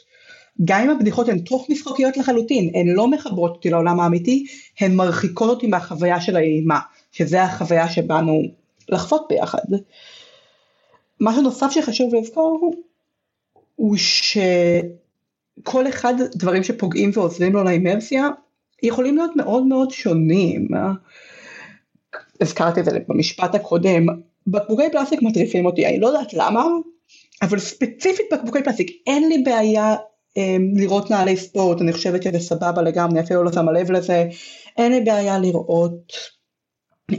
גם 0.64 0.82
אם 0.82 0.90
הבדיחות 0.90 1.28
הן 1.28 1.38
תוך 1.38 1.66
משחקיות 1.70 2.16
לחלוטין, 2.16 2.70
הן 2.74 2.86
לא 2.88 3.10
מחברות 3.10 3.50
אותי 3.50 3.70
לעולם 3.70 4.00
האמיתי, 4.00 4.46
הן 4.80 4.94
מרחיקות 4.94 5.50
אותי 5.50 5.66
מהחוויה 5.66 6.20
של 6.20 6.36
האימה, 6.36 6.78
שזה 7.12 7.42
החוויה 7.42 7.88
שבאנו 7.88 8.42
לחוות 8.88 9.26
ביחד. 9.28 9.58
משהו 11.20 11.42
נוסף 11.42 11.70
שחשוב 11.70 12.14
לזכור 12.14 12.74
הוא 13.74 13.96
שכל 13.96 15.88
אחד 15.88 16.14
דברים 16.34 16.62
שפוגעים 16.62 17.10
ועוזרים 17.14 17.52
לו 17.52 17.64
לאימרסיה 17.64 18.28
יכולים 18.82 19.16
להיות 19.16 19.36
מאוד 19.36 19.66
מאוד 19.66 19.90
שונים. 19.90 20.68
הזכרתי 22.40 22.80
את 22.80 22.84
זה 22.84 22.98
במשפט 23.08 23.54
הקודם, 23.54 24.06
בקבוקי 24.46 24.90
פלסטיק 24.92 25.22
מטריפים 25.22 25.66
אותי, 25.66 25.86
אני 25.86 26.00
לא 26.00 26.06
יודעת 26.06 26.34
למה, 26.34 26.64
אבל 27.42 27.58
ספציפית 27.58 28.26
בקבוקי 28.32 28.62
פלסטיק 28.64 28.90
אין 29.06 29.28
לי 29.28 29.42
בעיה 29.42 29.96
אה, 30.36 30.56
לראות 30.74 31.10
נעלי 31.10 31.36
ספורט, 31.36 31.80
אני 31.80 31.92
חושבת 31.92 32.22
שזה 32.22 32.38
סבבה 32.38 32.82
לגמרי, 32.82 33.20
אפילו 33.20 33.44
לא 33.44 33.52
שמה 33.52 33.72
לב 33.72 33.90
לזה, 33.90 34.28
אין 34.76 34.92
לי 34.92 35.00
בעיה 35.00 35.38
לראות 35.38 36.12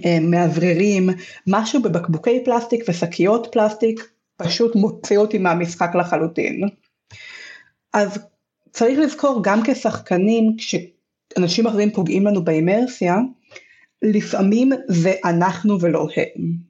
אה, 0.06 0.20
מאווררים, 0.22 1.10
משהו 1.48 1.82
בבקבוקי 1.82 2.44
פלסטיק 2.46 2.84
ושקיות 2.88 3.48
פלסטיק 3.52 4.10
פשוט 4.38 4.76
מוציא 4.76 5.18
אותי 5.18 5.38
מהמשחק 5.38 5.96
לחלוטין. 5.96 6.62
אז 7.94 8.20
צריך 8.72 9.00
לזכור 9.00 9.40
גם 9.44 9.62
כשחקנים, 9.64 10.56
כשאנשים 10.58 11.68
אחרים 11.68 11.92
פוגעים 11.92 12.28
לנו 12.28 12.44
באימרסיה, 12.44 13.16
לפעמים 14.02 14.72
זה 14.88 15.14
אנחנו 15.26 15.82
ולא 15.82 16.08
הם. 16.16 16.69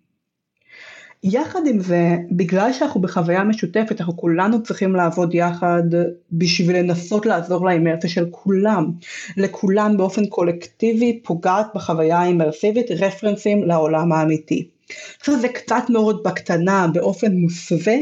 יחד 1.23 1.59
עם 1.67 1.79
זה, 1.79 2.15
בגלל 2.31 2.73
שאנחנו 2.73 3.01
בחוויה 3.01 3.43
משותפת, 3.43 4.01
אנחנו 4.01 4.17
כולנו 4.17 4.63
צריכים 4.63 4.95
לעבוד 4.95 5.33
יחד 5.33 5.83
בשביל 6.31 6.77
לנסות 6.77 7.25
לעזור 7.25 7.65
לאימרסיה 7.65 8.09
של 8.09 8.25
כולם. 8.31 8.91
לכולם 9.37 9.97
באופן 9.97 10.25
קולקטיבי 10.25 11.19
פוגעת 11.23 11.67
בחוויה 11.75 12.19
האימרסיבית 12.19 12.91
רפרנסים 12.91 13.63
לעולם 13.63 14.11
האמיתי. 14.11 14.67
עכשיו 15.19 15.39
זה 15.39 15.47
קצת 15.47 15.83
מאוד 15.89 16.23
בקטנה, 16.23 16.87
באופן 16.93 17.31
מוסווה, 17.31 17.95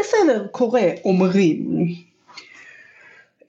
בסדר, 0.00 0.46
קורה, 0.52 0.90
אומרים. 1.04 1.86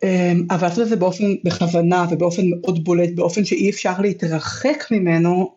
אמ, 0.03 0.45
אבל 0.51 0.67
לעשות 0.67 0.83
את 0.83 0.89
זה 0.89 0.95
באופן 0.95 1.23
בכוונה 1.43 2.05
ובאופן 2.11 2.41
מאוד 2.49 2.83
בולט, 2.83 3.09
באופן 3.15 3.45
שאי 3.45 3.69
אפשר 3.69 4.01
להתרחק 4.01 4.83
ממנו, 4.91 5.55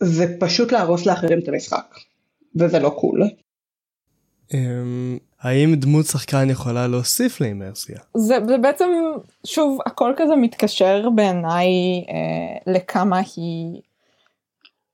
זה 0.00 0.36
פשוט 0.40 0.72
להרוס 0.72 1.06
לאחרים 1.06 1.38
את 1.38 1.48
המשחק. 1.48 1.94
וזה 2.56 2.78
לא 2.78 2.90
קול. 2.90 3.22
אמ, 4.54 5.18
האם 5.40 5.74
דמות 5.74 6.06
שחקן 6.06 6.50
יכולה 6.50 6.86
להוסיף 6.86 7.40
לאימרסיה? 7.40 7.98
זה, 8.16 8.36
זה 8.48 8.58
בעצם, 8.58 8.88
שוב, 9.46 9.78
הכל 9.86 10.12
כזה 10.16 10.36
מתקשר 10.36 11.08
בעיניי 11.14 11.66
אה, 12.08 12.72
לכמה 12.74 13.20
היא 13.36 13.80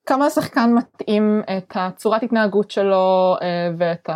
כמה 0.06 0.26
השחקן 0.26 0.74
מתאים 0.74 1.42
את 1.56 1.72
הצורת 1.74 2.22
התנהגות 2.22 2.70
שלו 2.70 3.36
אה, 3.42 3.70
ואת 3.78 4.08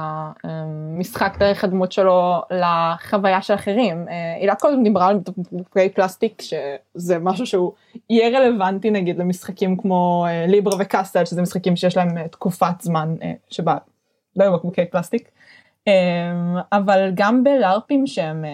המשחק 0.43 1.37
דרך 1.39 1.65
הדמות 1.65 1.93
שלו 1.93 2.41
לחוויה 2.51 3.43
של 3.43 3.55
אחרים. 3.55 4.09
אה, 4.09 4.55
קודם 4.55 4.83
דיברה 4.83 5.07
על 5.07 5.19
בקבוקי 5.19 5.89
פלסטיק 5.89 6.43
שזה 6.43 7.19
משהו 7.19 7.47
שהוא 7.47 7.73
יהיה 8.11 8.39
רלוונטי 8.39 8.91
נגיד 8.91 9.19
למשחקים 9.19 9.77
כמו 9.77 10.27
אה, 10.29 10.47
ליברה 10.47 10.77
וקאסטל 10.79 11.25
שזה 11.25 11.43
משחקים 11.43 11.77
שיש 11.77 11.97
להם 11.97 12.29
תקופת 12.29 12.81
זמן 12.81 13.15
שבה 13.51 13.77
לא 14.37 14.45
היו 14.45 14.53
בקבוקי 14.53 14.85
פלסטיק. 14.85 15.31
אבל 16.73 17.11
גם 17.15 17.45
בלארפים 17.45 18.07
שהם 18.07 18.45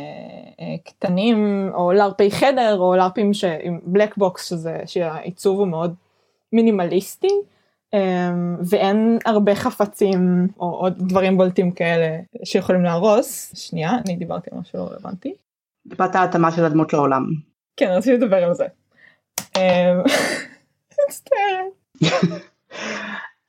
קטנים 0.85 1.71
או 1.75 1.93
לארפי 1.93 2.31
חדר 2.31 2.79
או 2.79 2.97
לארפים 2.97 3.31
עם 3.63 3.81
black 3.83 4.17
box 4.17 4.49
שזה 4.49 4.79
שהעיצוב 4.87 5.59
הוא 5.59 5.69
מאוד 5.69 5.95
מינימליסטי 6.55 7.29
אמ, 7.95 8.57
ואין 8.69 9.19
הרבה 9.25 9.55
חפצים 9.55 10.49
או 10.61 10.71
עוד 10.71 11.09
דברים 11.09 11.37
בולטים 11.37 11.71
כאלה 11.71 12.19
שיכולים 12.45 12.83
להרוס. 12.83 13.53
שנייה, 13.57 13.91
אני 14.07 14.17
דיברתי 14.17 14.51
על 14.53 14.59
משהו 14.59 14.79
לא 14.79 14.85
רלוונטי. 14.85 15.35
דיברת 15.87 16.17
על 16.17 16.25
התאמה 16.25 16.53
של 16.53 16.65
הדמות 16.65 16.93
לעולם. 16.93 17.25
כן, 17.77 17.89
רציתי 17.91 18.17
לדבר 18.17 18.45
על 18.45 18.55
זה. 18.55 18.67
אמ, 19.57 20.01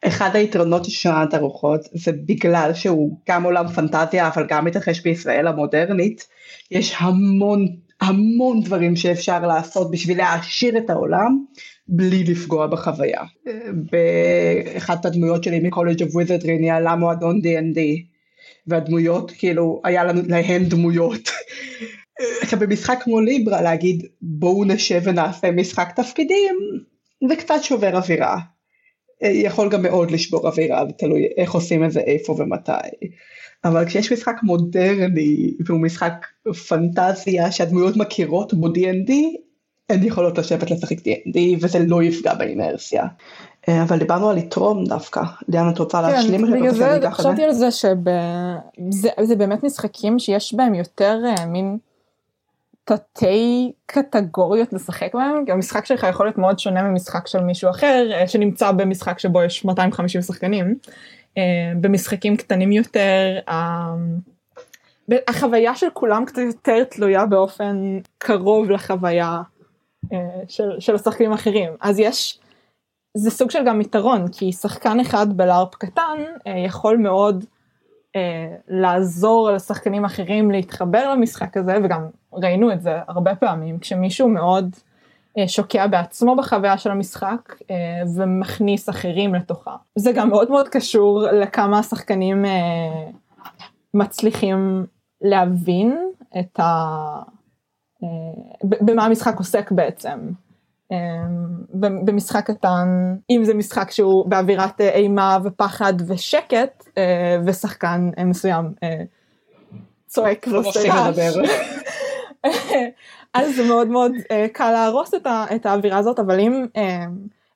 אחד 0.08 0.36
היתרונות 0.36 0.86
של 0.86 0.91
שנת 0.91 1.34
הרוחות 1.34 1.82
זה 1.93 2.12
בגלל 2.12 2.74
שהוא 2.74 3.18
גם 3.30 3.43
עולם 3.43 3.68
פנטזיה 3.68 4.28
אבל 4.28 4.45
גם 4.47 4.66
מתרחש 4.66 4.99
בישראל 4.99 5.47
המודרנית, 5.47 6.28
יש 6.72 6.95
המון 6.99 7.68
המון 8.01 8.62
דברים 8.62 8.95
שאפשר 8.95 9.47
לעשות 9.47 9.91
בשביל 9.91 10.18
להעשיר 10.18 10.78
את 10.78 10.89
העולם 10.89 11.45
בלי 11.88 12.24
לפגוע 12.24 12.68
בחוויה. 12.68 13.22
באחת 13.92 15.06
הדמויות 15.06 15.44
שלי 15.44 15.60
מקולג' 15.60 16.04
אוף 16.04 16.16
וויזרדרי 16.16 16.58
ניהלה 16.58 16.96
מועדון 16.96 17.42
D&D 17.44 17.80
והדמויות 18.68 19.32
כאילו 19.32 19.82
היה 19.84 20.04
לנו 20.04 20.22
להם 20.28 20.64
דמויות. 20.64 21.30
עכשיו 22.42 22.60
במשחק 22.60 23.00
כמו 23.04 23.22
ליברה 23.22 23.62
להגיד 23.62 24.06
בואו 24.22 24.64
נשב 24.66 25.02
ונעשה 25.04 25.52
משחק 25.52 25.92
תפקידים 25.96 26.56
זה 27.30 27.36
קצת 27.36 27.56
שובר 27.62 27.98
אווירה. 27.98 28.40
יכול 29.22 29.70
גם 29.70 29.82
מאוד 29.82 30.12
לשבור 30.12 30.48
אווירה 30.48 30.86
זה 30.86 30.92
תלוי 30.94 31.28
איך 31.38 31.52
עושים 31.52 31.84
את 31.86 31.92
זה 31.92 32.00
איפה 32.00 32.36
ומתי. 32.40 32.72
אבל 33.66 33.86
כשיש 33.86 34.12
משחק 34.12 34.36
מודרני 34.44 35.54
והוא 35.66 35.82
משחק 35.82 36.14
פנטזיה 36.68 37.52
שהדמויות 37.52 37.98
מכירות 37.98 38.54
בו 38.54 38.68
D&D 38.68 39.12
הן 39.90 40.04
יכולות 40.04 40.38
לשבת 40.38 40.72
לשחק 40.72 40.98
D&D 40.98 41.38
וזה 41.62 41.80
לא 41.80 42.04
יפגע 42.04 42.34
באינרסיה. 42.34 43.04
אה, 43.70 43.84
אבל 43.84 44.00
דיברנו 44.00 44.30
על 44.30 44.36
לתרום 44.36 44.84
דווקא, 44.86 45.22
ליאנה 45.48 45.70
את 45.70 45.80
רוצה 45.80 46.02
להשלים 46.02 46.48
כן, 46.48 46.54
בגלל 46.54 46.72
זה 46.72 47.12
חשבתי 47.12 47.44
על 47.44 47.54
זה 47.54 47.72
שזה 47.72 49.36
באמת 49.38 49.64
משחקים 49.64 50.20
שיש 50.20 50.54
בהם 50.54 50.76
יותר 50.76 51.20
אה, 51.26 51.46
מין 51.46 51.78
תתי 52.84 53.72
קטגוריות 53.86 54.74
לשחק 54.74 55.14
בהם, 55.14 55.46
כי 55.46 55.52
המשחק 55.52 55.86
שלך 55.86 56.06
יכול 56.10 56.26
להיות 56.26 56.38
מאוד 56.38 56.60
שונה 56.60 56.84
ממשחק 56.84 57.28
של 57.28 57.40
מישהו 57.40 57.70
אחר 57.70 58.10
אה, 58.14 58.28
שנמצא 58.28 58.72
במשחק 58.72 59.20
שבו 59.20 59.44
יש 59.44 59.66
250 59.66 60.22
שחקנים. 60.22 60.76
במשחקים 61.82 62.38
קטנים 62.38 62.72
יותר 62.72 63.40
החוויה 65.28 65.76
של 65.76 65.88
כולם 65.94 66.26
קצת 66.26 66.38
יותר 66.38 66.84
תלויה 66.84 67.26
באופן 67.26 68.00
קרוב 68.18 68.70
לחוויה 68.70 69.42
של, 70.47 70.80
של 70.80 70.95
השחקנים 70.95 71.32
האחרים 71.32 71.72
אז 71.82 71.99
יש 71.99 72.39
זה 73.18 73.32
סוג 73.32 73.51
של 73.51 73.66
גם 73.66 73.82
יתרון 73.82 74.28
כי 74.32 74.51
שחקן 74.51 74.99
אחד 74.99 75.38
בלארפ 75.38 75.76
קטן 75.76 76.18
אה, 76.47 76.60
יכול 76.66 76.97
מאוד 76.97 77.45
אה, 78.16 78.56
לעזור 78.68 79.51
לשחקנים 79.51 80.06
אחרים 80.06 80.51
להתחבר 80.51 81.14
למשחק 81.14 81.58
הזה 81.58 81.78
וגם 81.84 82.08
ראינו 82.34 82.72
את 82.72 82.82
זה 82.82 82.99
הרבה 83.08 83.36
פעמים 83.36 83.80
כשמישהו 83.80 84.30
מאוד 84.30 84.76
שוקע 85.47 85.88
בעצמו 85.88 86.36
בחוויה 86.36 86.78
של 86.78 86.91
המשחק 86.91 87.56
ומכניס 88.16 88.89
אחרים 88.89 89.36
לתוכה. 89.36 89.76
זה 89.95 90.12
גם 90.12 90.30
מאוד 90.30 90.51
מאוד 90.51 90.68
קשור 90.68 91.22
לכמה 91.22 91.80
השחקנים 91.80 92.45
מצליחים 93.93 94.86
להבין 95.22 95.97
את 96.39 96.60
ה... 96.60 96.66
במה 98.64 99.06
המשחק 99.06 99.38
עוסק 99.38 99.72
בעצם. 99.72 100.20
במשחק 102.06 102.52
קטן 102.52 103.16
אם 103.30 103.43
זה 103.43 103.54
משחק 103.54 103.91
שהוא 103.91 104.30
באווירת 104.30 104.82
אימה 104.82 105.38
ופחד 105.43 105.93
ושקט 106.08 106.89
ושחקן 107.46 108.10
מסוים 108.26 108.74
צועק 110.08 110.46
ועושה 110.52 110.93
רעש. 110.93 111.18
אז 113.34 113.56
זה 113.56 113.68
מאוד 113.68 113.88
מאוד 113.88 114.12
קל 114.54 114.72
להרוס 114.72 115.14
את 115.56 115.66
האווירה 115.66 115.98
הזאת 115.98 116.20
אבל 116.20 116.39
אם 116.39 116.66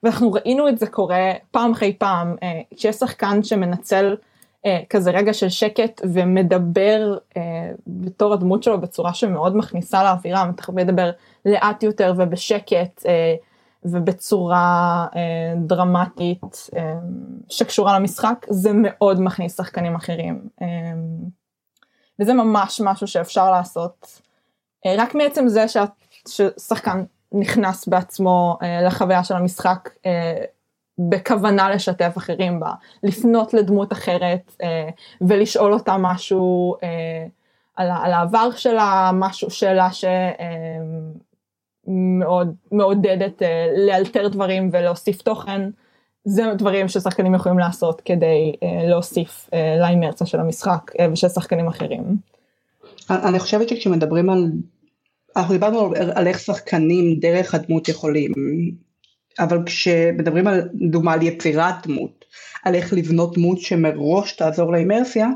ואנחנו 0.04 0.32
ראינו 0.32 0.70
את 0.70 0.80
זה 0.80 0.88
קורה 0.88 1.32
פעם 1.52 1.72
אחרי 1.72 1.94
פעם 1.98 2.36
כשיש 2.76 2.96
שחקן 2.96 3.44
שמנצל 3.44 4.06
אה, 4.06 4.29
כזה 4.90 5.12
רגע 5.12 5.34
של 5.34 5.50
שקט 5.50 6.02
ומדבר 6.14 7.18
אה, 7.38 7.72
בתור 7.88 8.34
הדמות 8.34 8.64
שלו 8.64 8.82
בצורה 8.82 9.14
שמאוד 9.14 9.58
מכניסה 9.58 10.04
לאווירה, 10.04 10.52
מדבר 10.70 11.12
לאט 11.46 11.84
יותר 11.84 12.14
ובשקט 12.18 13.06
אה, 13.06 13.36
ובצורה 13.86 15.08
אה, 15.16 15.54
דרמטית 15.58 16.70
אה, 16.78 16.94
שקשורה 17.50 18.00
למשחק, 18.00 18.46
זה 18.50 18.72
מאוד 18.74 19.22
מכניס 19.22 19.58
שחקנים 19.58 19.96
אחרים. 19.96 20.48
אה, 20.62 20.68
וזה 22.20 22.34
ממש 22.34 22.82
משהו 22.84 23.08
שאפשר 23.08 23.52
לעשות 23.52 24.22
אה, 24.86 24.96
רק 24.98 25.16
מעצם 25.16 25.48
זה 25.48 25.66
ששחקן 26.28 27.04
נכנס 27.32 27.88
בעצמו 27.88 28.58
אה, 28.62 28.82
לחוויה 28.82 29.24
של 29.24 29.36
המשחק 29.36 29.90
אה, 30.06 30.44
בכוונה 31.10 31.70
לשתף 31.70 32.14
אחרים 32.18 32.60
בה, 32.60 32.72
לפנות 33.04 33.54
לדמות 33.54 33.94
אחרת 33.94 34.56
אה, 34.64 34.90
ולשאול 35.22 35.74
אותה 35.74 35.98
משהו 36.00 36.76
אה, 36.84 37.26
על, 37.76 37.92
על 38.04 38.12
העבר 38.12 38.52
שלה, 38.52 39.12
משהו 39.14 39.50
שאלה 39.50 39.90
שמאוד 41.88 42.48
אה, 42.48 42.54
מעודדת 42.78 43.42
אה, 43.42 43.68
לאלתר 43.88 44.28
דברים 44.28 44.70
ולהוסיף 44.74 45.22
תוכן. 45.22 45.70
זה 46.26 46.44
דברים 46.58 46.88
ששחקנים 46.88 47.36
יכולים 47.36 47.60
לעשות 47.60 48.02
כדי 48.02 48.54
אה, 48.64 48.88
להוסיף 48.90 49.50
אה, 49.54 49.76
לאינרציה 49.80 50.28
של 50.28 50.40
המשחק 50.40 50.92
אה, 51.00 51.08
ושל 51.12 51.30
שחקנים 51.30 51.68
אחרים. 51.68 52.18
אני 53.10 53.40
חושבת 53.40 53.70
שכשמדברים 53.70 54.30
על, 54.30 54.52
אנחנו 55.36 55.54
דיברנו 55.54 55.92
על, 56.16 56.28
איך 56.28 56.40
שחקנים 56.40 57.20
דרך 57.20 57.56
הדמות 57.56 57.90
יכולים, 57.90 58.32
אבל 59.40 59.64
כשמדברים 59.66 60.48
על 60.48 60.62
דוגמה 60.74 61.14
על 61.14 61.22
יצירת 61.22 61.88
דמות, 61.88 62.26
על 62.64 62.76
איך 62.76 62.94
לבנות 62.94 63.36
דמות 63.36 63.60
שמראש 63.62 64.32
תעזור 64.32 64.72
לאימרסיה, 64.72 65.28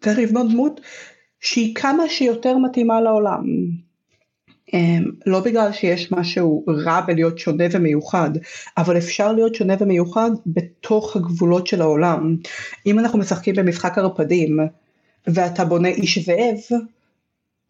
צריך 0.00 0.18
לבנות 0.18 0.50
דמות 0.50 0.80
שהיא 1.40 1.74
כמה 1.74 2.08
שיותר 2.08 2.58
מתאימה 2.58 3.00
לעולם. 3.00 3.44
אמ, 4.74 5.04
לא 5.26 5.40
בגלל 5.40 5.72
שיש 5.72 6.12
משהו 6.12 6.64
רע 6.68 7.00
בלהיות 7.00 7.38
שונה 7.38 7.64
ומיוחד, 7.72 8.30
אבל 8.78 8.98
אפשר 8.98 9.32
להיות 9.32 9.54
שונה 9.54 9.74
ומיוחד 9.80 10.30
בתוך 10.46 11.16
הגבולות 11.16 11.66
של 11.66 11.80
העולם. 11.82 12.36
אם 12.86 12.98
אנחנו 12.98 13.18
משחקים 13.18 13.54
במשחק 13.54 13.98
ערפדים 13.98 14.58
ואתה 15.26 15.64
בונה 15.64 15.88
איש 15.88 16.18
זאב, 16.18 16.80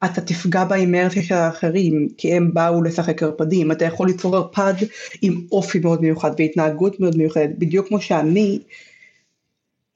אתה 0.05 0.21
תפגע 0.21 0.65
באינרציה 0.65 1.23
של 1.23 1.35
האחרים, 1.35 2.09
כי 2.19 2.35
הם 2.35 2.55
באו 2.55 2.83
לשחק 2.83 3.23
ערפדים, 3.23 3.73
אתה 3.73 3.85
יכול 3.85 4.07
ליצור 4.07 4.37
ערפד 4.37 4.75
עם 5.23 5.47
אופי 5.53 5.79
מאוד 5.79 6.03
מיוחד 6.03 6.31
והתנהגות 6.39 7.01
מאוד 7.01 7.17
מיוחדת, 7.17 7.51
בדיוק 7.59 7.89
כמו 7.89 8.01
שאני, 8.01 8.59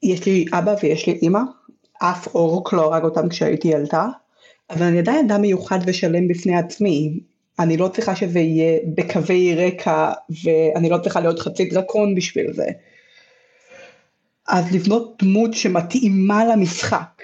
יש 0.03 0.25
לי 0.25 0.45
אבא 0.53 0.75
ויש 0.83 1.07
לי 1.07 1.13
אימא, 1.21 1.39
אף 1.99 2.27
אורק 2.35 2.73
לא 2.73 2.81
הרג 2.81 3.03
אותם 3.03 3.29
כשהייתי 3.29 3.67
ילדה, 3.67 4.07
אבל 4.69 4.85
אני 4.85 4.99
עדיין 4.99 5.25
אדם 5.25 5.41
מיוחד 5.41 5.79
ושלם 5.85 6.27
בפני 6.27 6.57
עצמי, 6.57 7.19
אני 7.59 7.77
לא 7.77 7.87
צריכה 7.87 8.15
שזה 8.15 8.39
יהיה 8.39 8.79
בקווי 8.95 9.55
רקע 9.55 10.11
ואני 10.43 10.89
לא 10.89 10.97
צריכה 10.97 11.19
להיות 11.19 11.39
חצי 11.39 11.65
דרקון 11.65 12.15
בשביל 12.15 12.53
זה. 12.53 12.65
אז 14.47 14.71
לבנות 14.71 15.23
דמות 15.23 15.53
שמתאימה 15.53 16.45
למשחק, 16.45 17.23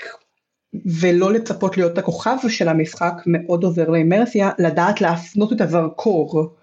ולא 0.86 1.34
לצפות 1.34 1.78
להיות 1.78 1.98
הכוכב 1.98 2.38
של 2.50 2.68
המשחק 2.68 3.14
מאוד 3.26 3.64
עוזר 3.64 3.90
לאמרסיה, 3.90 4.52
לדעת 4.60 5.02
להפנות 5.02 5.54
את 5.54 5.62
הזרקור 5.62 6.56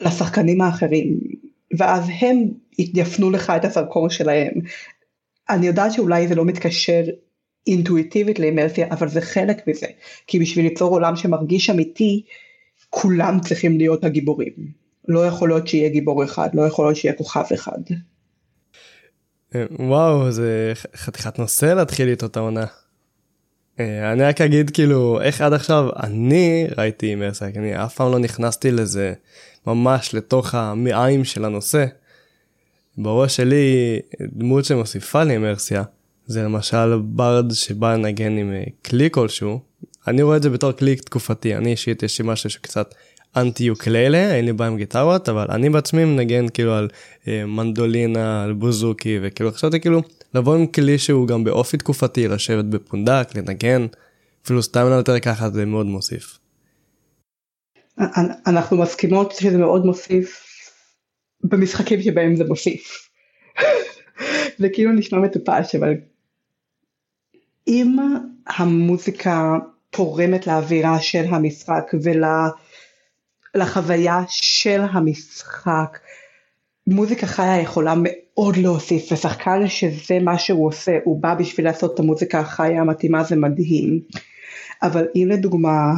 לשחקנים 0.00 0.60
האחרים, 0.60 1.20
ואז 1.78 2.04
הם 2.20 2.48
יפנו 2.78 3.30
לך 3.30 3.52
את 3.56 3.64
הזרקור 3.64 4.10
שלהם. 4.10 4.52
אני 5.50 5.66
יודעת 5.66 5.92
שאולי 5.92 6.28
זה 6.28 6.34
לא 6.34 6.44
מתקשר 6.44 7.02
אינטואיטיבית 7.66 8.38
לאמרסיה, 8.38 8.86
אבל 8.90 9.08
זה 9.08 9.20
חלק 9.20 9.68
מזה, 9.68 9.86
כי 10.26 10.38
בשביל 10.38 10.64
ליצור 10.64 10.90
עולם 10.90 11.16
שמרגיש 11.16 11.70
אמיתי, 11.70 12.22
כולם 12.90 13.40
צריכים 13.40 13.78
להיות 13.78 14.04
הגיבורים. 14.04 14.52
לא 15.08 15.26
יכול 15.26 15.48
להיות 15.48 15.68
שיהיה 15.68 15.88
גיבור 15.88 16.24
אחד, 16.24 16.48
לא 16.54 16.62
יכול 16.62 16.86
להיות 16.86 16.96
שיהיה 16.96 17.14
כוכב 17.14 17.44
אחד. 17.54 17.78
וואו, 19.70 20.32
זה 20.32 20.72
חתיכת 20.96 21.38
נושא 21.38 21.66
להתחיל 21.66 22.08
איתו 22.08 22.26
את 22.26 22.36
העונה. 22.36 22.64
אה, 23.80 24.12
אני 24.12 24.22
רק 24.22 24.40
אגיד 24.40 24.70
כאילו 24.70 25.20
איך 25.20 25.40
עד 25.40 25.52
עכשיו 25.52 25.88
אני 26.02 26.66
ראיתי 26.78 27.14
מרסק 27.14 27.50
אני 27.56 27.84
אף 27.84 27.94
פעם 27.94 28.12
לא 28.12 28.18
נכנסתי 28.18 28.70
לזה 28.70 29.12
ממש 29.66 30.14
לתוך 30.14 30.54
המעיים 30.54 31.24
של 31.24 31.44
הנושא. 31.44 31.84
בראש 32.98 33.36
שלי 33.36 33.98
דמות 34.20 34.64
שמוסיפה 34.64 35.24
לי 35.24 35.36
אמרסיה 35.36 35.82
זה 36.26 36.42
למשל 36.42 36.98
ברד 37.04 37.52
שבא 37.52 37.94
לנגן 37.94 38.38
עם 38.38 38.52
אה, 38.52 38.64
כלי 38.84 39.10
כלשהו 39.10 39.60
אני 40.08 40.22
רואה 40.22 40.36
את 40.36 40.42
זה 40.42 40.50
בתור 40.50 40.72
כלי 40.72 40.96
תקופתי 40.96 41.56
אני 41.56 41.70
אישית 41.70 42.02
יש 42.02 42.20
לי 42.20 42.28
משהו 42.28 42.50
שקצת 42.50 42.94
אנטי 43.36 43.64
יוקללה 43.64 44.34
אין 44.34 44.44
לי 44.44 44.52
בעיה 44.52 44.70
עם 44.70 44.76
גיטרות 44.76 45.28
אבל 45.28 45.46
אני 45.50 45.70
בעצמי 45.70 46.04
מנגן 46.04 46.48
כאילו 46.48 46.74
על 46.74 46.88
אה, 47.28 47.46
מנדולינה 47.46 48.42
על 48.44 48.52
בוזוקי 48.52 49.18
וכאילו 49.22 49.52
חשבתי 49.52 49.80
כאילו 49.80 50.02
לבוא 50.34 50.54
עם 50.56 50.66
כלי 50.66 50.98
שהוא 50.98 51.28
גם 51.28 51.44
באופי 51.44 51.76
תקופתי, 51.76 52.28
לשבת 52.28 52.64
בפונדק, 52.64 53.28
לנגן, 53.34 53.86
אפילו 54.44 54.62
סתם 54.62 54.86
לנתר 54.86 55.20
ככה 55.20 55.50
זה 55.50 55.64
מאוד 55.64 55.86
מוסיף. 55.86 56.38
אנחנו 58.46 58.76
מסכימות 58.76 59.32
שזה 59.32 59.58
מאוד 59.58 59.86
מוסיף 59.86 60.46
במשחקים 61.44 62.02
שבהם 62.02 62.36
זה 62.36 62.44
מוסיף. 62.44 63.08
זה 64.58 64.68
כאילו 64.72 64.92
נשמע 64.92 65.18
מטופש 65.18 65.74
אבל 65.74 65.94
אם 67.68 67.96
המוזיקה 68.46 69.52
תורמת 69.90 70.46
לאווירה 70.46 71.00
של 71.00 71.24
המשחק 71.28 71.90
ולחוויה 73.54 74.20
של 74.28 74.80
המשחק 74.90 75.98
מוזיקה 76.86 77.26
חיה 77.26 77.60
יכולה 77.60 77.94
מאוד 78.38 78.56
להוסיף 78.56 79.12
ושחקן 79.12 79.68
שזה 79.68 80.18
מה 80.20 80.38
שהוא 80.38 80.66
עושה 80.66 80.98
הוא 81.04 81.22
בא 81.22 81.34
בשביל 81.34 81.66
לעשות 81.66 81.94
את 81.94 82.00
המוזיקה 82.00 82.40
החיה 82.40 82.80
המתאימה 82.80 83.24
זה 83.24 83.36
מדהים. 83.36 84.00
אבל 84.82 85.06
אם 85.16 85.28
לדוגמה 85.30 85.92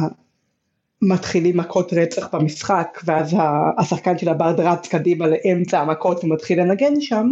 מתחילים 1.01 1.57
מכות 1.57 1.93
רצח 1.93 2.35
במשחק 2.35 2.99
ואז 3.05 3.35
השחקן 3.77 4.17
של 4.17 4.29
הברד 4.29 4.59
רץ 4.59 4.87
קדימה 4.87 5.25
לאמצע 5.27 5.79
המכות 5.79 6.23
ומתחיל 6.23 6.61
לנגן 6.61 7.01
שם 7.01 7.27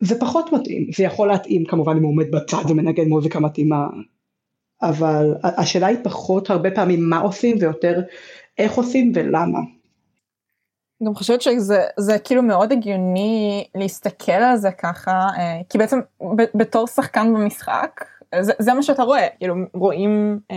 זה 0.00 0.20
פחות 0.20 0.52
מתאים. 0.52 0.86
זה 0.96 1.04
יכול 1.04 1.28
להתאים 1.28 1.64
כמובן 1.64 1.96
אם 1.96 2.02
הוא 2.02 2.10
עומד 2.10 2.30
בצד 2.30 2.70
ומנגן 2.70 3.08
מוזיקה 3.08 3.40
מתאימה. 3.40 3.86
אבל 4.82 5.34
השאלה 5.42 5.86
היא 5.86 5.98
פחות 6.04 6.50
הרבה 6.50 6.70
פעמים 6.70 7.08
מה 7.08 7.18
עושים 7.18 7.56
ויותר 7.60 8.00
איך 8.58 8.74
עושים 8.74 9.12
ולמה 9.14 9.58
גם 11.04 11.14
חושבת 11.14 11.42
שזה 11.42 12.18
כאילו 12.24 12.42
מאוד 12.42 12.72
הגיוני 12.72 13.68
להסתכל 13.74 14.32
על 14.32 14.56
זה 14.56 14.70
ככה 14.70 15.28
אה, 15.38 15.60
כי 15.68 15.78
בעצם 15.78 16.00
בתור 16.54 16.86
שחקן 16.86 17.34
במשחק 17.34 18.04
זה, 18.40 18.52
זה 18.58 18.74
מה 18.74 18.82
שאתה 18.82 19.02
רואה 19.02 19.26
כאילו 19.38 19.54
רואים 19.74 20.40
אה, 20.50 20.56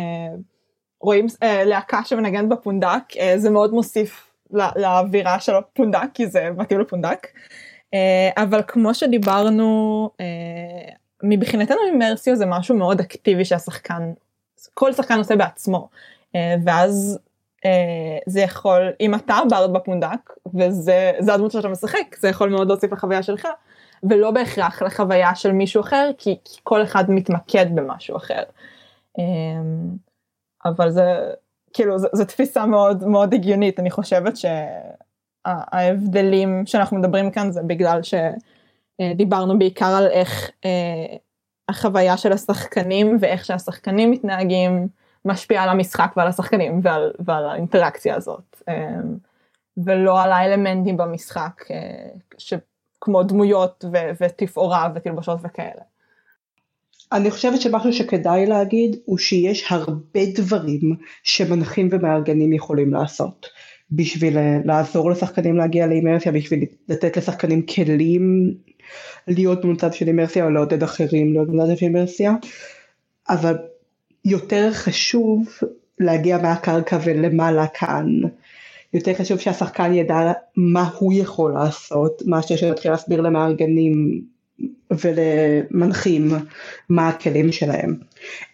רואים 1.01 1.25
אה, 1.43 1.63
להקה 1.63 2.03
שמנגנת 2.03 2.49
בפונדק 2.49 3.03
זה 3.37 3.49
מאוד 3.49 3.73
מוסיף 3.73 4.31
לאווירה 4.51 5.39
של 5.39 5.55
הפונדק 5.55 6.07
כי 6.13 6.27
זה 6.27 6.49
מתאים 6.57 6.79
לפונדק. 6.79 7.27
אבל 8.37 8.61
כמו 8.67 8.93
שדיברנו 8.93 10.09
מבחינתנו 11.23 11.77
אימרסיו 11.87 12.35
זה 12.35 12.45
משהו 12.45 12.75
מאוד 12.75 12.99
אקטיבי 12.99 13.45
שהשחקן 13.45 14.13
כל 14.73 14.93
שחקן 14.93 15.17
עושה 15.17 15.35
בעצמו. 15.35 15.89
ואז 16.65 17.19
זה 18.26 18.41
יכול 18.41 18.91
אם 18.99 19.16
אתה 19.16 19.39
ברד 19.49 19.74
בפונדק 19.74 20.34
וזה 20.53 21.12
הדמות 21.34 21.51
שאתה 21.51 21.68
משחק 21.68 22.16
זה 22.20 22.30
יכול 22.30 22.49
מאוד 22.49 22.68
להוסיף 22.68 22.91
לחוויה 22.91 23.24
שלך 23.24 23.47
ולא 24.03 24.32
בהכרח 24.32 24.82
לחוויה 24.82 25.36
של 25.36 25.51
מישהו 25.51 25.82
אחר 25.82 26.09
כי, 26.18 26.38
כי 26.45 26.59
כל 26.64 26.84
אחד 26.84 27.03
מתמקד 27.09 27.66
במשהו 27.76 28.18
אחר. 28.18 28.43
אה, 29.20 29.24
אבל 30.66 30.91
זה 30.91 31.32
כאילו 31.74 31.99
זו 31.99 32.26
תפיסה 32.26 32.66
מאוד 32.66 33.07
מאוד 33.07 33.34
הגיונית 33.34 33.80
אני 33.80 33.91
חושבת 33.91 34.34
שההבדלים 35.45 36.66
שאנחנו 36.66 36.97
מדברים 36.97 37.32
כאן 37.32 37.51
זה 37.51 37.62
בגלל 37.68 37.99
שדיברנו 38.03 39.59
בעיקר 39.59 39.86
על 39.86 40.07
איך 40.07 40.51
אה, 40.66 41.16
החוויה 41.70 42.18
של 42.18 42.32
השחקנים 42.32 43.18
ואיך 43.20 43.45
שהשחקנים 43.45 44.12
מתנהגים. 44.12 44.88
משפיע 45.26 45.63
על 45.63 45.69
המשחק 45.69 46.13
ועל 46.17 46.28
השחקנים 46.28 46.80
ועל, 46.84 47.11
ועל 47.19 47.49
האינטראקציה 47.49 48.15
הזאת. 48.15 48.63
אמ, 48.69 49.17
ולא 49.78 50.22
על 50.24 50.32
האלמנטים 50.32 50.97
במשחק 50.97 51.63
אה, 51.72 52.57
כמו 53.01 53.24
דמויות 53.24 53.86
ו- 53.93 54.24
ותפאורה 54.24 54.89
ותלבשות 54.95 55.39
וכאלה. 55.43 55.82
אני 57.11 57.32
חושבת 57.32 57.61
שמשהו 57.61 57.93
שכדאי 57.93 58.45
להגיד 58.45 58.95
הוא 59.05 59.17
שיש 59.17 59.72
הרבה 59.72 60.19
דברים 60.36 60.95
שמנחים 61.24 61.89
ומארגנים 61.91 62.53
יכולים 62.53 62.93
לעשות. 62.93 63.47
בשביל 63.91 64.38
אה, 64.38 64.57
לעזור 64.65 65.11
לשחקנים 65.11 65.57
להגיע 65.57 65.88
לאימרסיה, 65.88 66.32
בשביל 66.32 66.65
לתת 66.89 67.17
לשחקנים 67.17 67.65
כלים 67.65 68.53
להיות 69.28 69.65
במצב 69.65 69.91
של 69.91 70.07
אימרסיה 70.07 70.45
או 70.45 70.49
לעודד 70.49 70.84
אחרים 70.84 71.34
להיות 71.34 71.47
במצב 71.47 71.76
של 71.76 71.86
אימרסיה, 71.86 72.34
אבל 73.30 73.57
יותר 74.26 74.74
חשוב 74.74 75.47
להגיע 75.99 76.38
מהקרקע 76.38 76.97
ולמעלה 77.03 77.67
כאן. 77.67 78.05
יותר 78.93 79.13
חשוב 79.13 79.39
שהשחקן 79.39 79.93
ידע 79.93 80.32
מה 80.55 80.89
הוא 80.97 81.13
יכול 81.13 81.53
לעשות, 81.53 82.22
מאשר 82.26 82.55
שנתחיל 82.55 82.91
להסביר 82.91 83.22
למארגנים 83.22 84.22
ולמנחים 84.91 86.32
מה 86.89 87.09
הכלים 87.09 87.51
שלהם. 87.51 87.95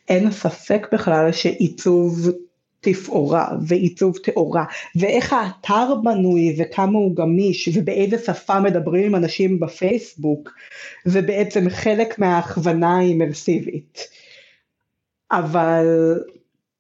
אין 0.09 0.32
ספק 0.32 0.88
בכלל 0.93 1.32
שעיצוב 1.32 2.30
תפאורה 2.82 3.47
ועיצוב 3.68 4.18
תאורה 4.24 4.65
ואיך 4.95 5.34
האתר 5.34 5.95
בנוי 6.03 6.55
וכמה 6.57 6.97
הוא 6.97 7.15
גמיש 7.15 7.70
ובאיזה 7.74 8.18
שפה 8.18 8.59
מדברים 8.59 9.05
עם 9.05 9.15
אנשים 9.15 9.59
בפייסבוק 9.59 10.49
זה 11.05 11.22
בעצם 11.22 11.70
חלק 11.70 12.20
מההכוונה 12.20 12.97
האימרסיבית 12.97 14.07
אבל 15.32 15.86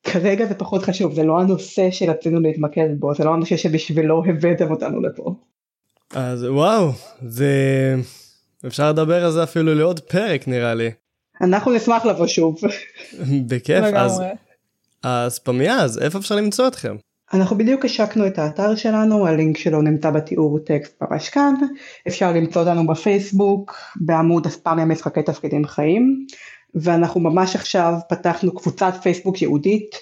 כרגע 0.03 0.45
זה 0.45 0.55
פחות 0.55 0.83
חשוב 0.83 1.13
זה 1.13 1.23
לא 1.23 1.39
הנושא 1.39 1.91
שרצינו 1.91 2.39
להתמקד 2.39 2.89
בו 2.99 3.13
זה 3.13 3.23
לא 3.23 3.33
הנושא 3.33 3.57
שבשבילו 3.57 4.23
הבאתם 4.25 4.71
אותנו 4.71 5.01
לפה. 5.01 5.35
אז 6.13 6.43
וואו 6.43 6.91
זה 7.21 7.95
אפשר 8.67 8.89
לדבר 8.89 9.25
על 9.25 9.31
זה 9.31 9.43
אפילו 9.43 9.75
לעוד 9.75 9.99
פרק 9.99 10.47
נראה 10.47 10.73
לי. 10.73 10.91
אנחנו 11.41 11.71
נשמח 11.71 12.05
לבוא 12.05 12.27
שוב. 12.27 12.59
בכיף 13.49 13.83
אז 13.95 14.21
אז 15.03 15.39
פמיה 15.39 15.81
אז 15.81 15.99
איפה 16.01 16.19
אפשר 16.19 16.35
למצוא 16.35 16.67
אתכם? 16.67 16.95
אנחנו 17.33 17.57
בדיוק 17.57 17.85
השקנו 17.85 18.27
את 18.27 18.39
האתר 18.39 18.75
שלנו, 18.75 19.27
הלינק 19.27 19.57
שלו 19.57 19.81
נמצא 19.81 20.09
בתיאור 20.09 20.59
טקסט 20.59 21.01
ממש 21.01 21.29
כאן, 21.29 21.53
אפשר 22.07 22.31
למצוא 22.31 22.61
אותנו 22.61 22.87
בפייסבוק 22.87 23.75
בעמוד 23.95 24.45
אספמיה 24.45 24.85
משחקי 24.85 25.23
תפקידים 25.23 25.65
חיים, 25.65 26.25
ואנחנו 26.75 27.21
ממש 27.21 27.55
עכשיו 27.55 27.93
פתחנו 28.09 28.55
קבוצת 28.55 28.93
פייסבוק 29.01 29.41
ייעודית 29.41 29.95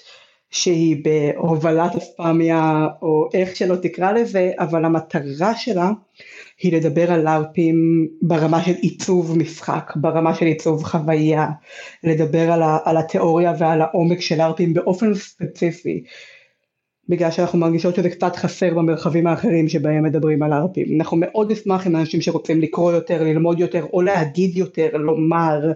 שהיא 0.50 1.04
בהובלת 1.04 1.94
אספמיה 1.96 2.86
או 3.02 3.28
איך 3.34 3.56
שלא 3.56 3.76
תקרא 3.76 4.12
לזה, 4.12 4.52
אבל 4.58 4.84
המטרה 4.84 5.54
שלה 5.56 5.90
היא 6.62 6.76
לדבר 6.76 7.12
על 7.12 7.22
לארפים 7.22 8.08
ברמה 8.22 8.64
של 8.64 8.72
עיצוב 8.72 9.38
משחק, 9.38 9.92
ברמה 9.96 10.34
של 10.34 10.46
עיצוב 10.46 10.84
חוויה, 10.84 11.46
לדבר 12.04 12.52
על, 12.52 12.62
ה, 12.62 12.78
על 12.84 12.96
התיאוריה 12.96 13.52
ועל 13.58 13.80
העומק 13.80 14.20
של 14.20 14.36
לארפים 14.36 14.74
באופן 14.74 15.14
ספציפי, 15.14 16.02
בגלל 17.08 17.30
שאנחנו 17.30 17.58
מרגישות 17.58 17.94
שזה 17.94 18.10
קצת 18.10 18.36
חסר 18.36 18.74
במרחבים 18.74 19.26
האחרים 19.26 19.68
שבהם 19.68 20.04
מדברים 20.04 20.42
על 20.42 20.50
לארפים. 20.50 21.00
אנחנו 21.00 21.16
מאוד 21.16 21.52
נשמח 21.52 21.86
עם 21.86 21.96
אנשים 21.96 22.20
שרוצים 22.20 22.60
לקרוא 22.60 22.92
יותר, 22.92 23.22
ללמוד 23.22 23.60
יותר 23.60 23.84
או 23.92 24.02
להגיד 24.02 24.56
יותר, 24.56 24.88
לומר. 24.92 25.72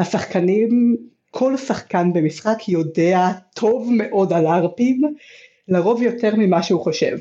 השחקנים, 0.00 0.96
כל 1.30 1.56
שחקן 1.56 2.12
במשחק 2.12 2.68
יודע 2.68 3.28
טוב 3.54 3.88
מאוד 3.92 4.32
על 4.32 4.44
לארפים, 4.44 5.02
לרוב 5.68 6.02
יותר 6.02 6.36
ממה 6.36 6.62
שהוא 6.62 6.80
חושב. 6.80 7.16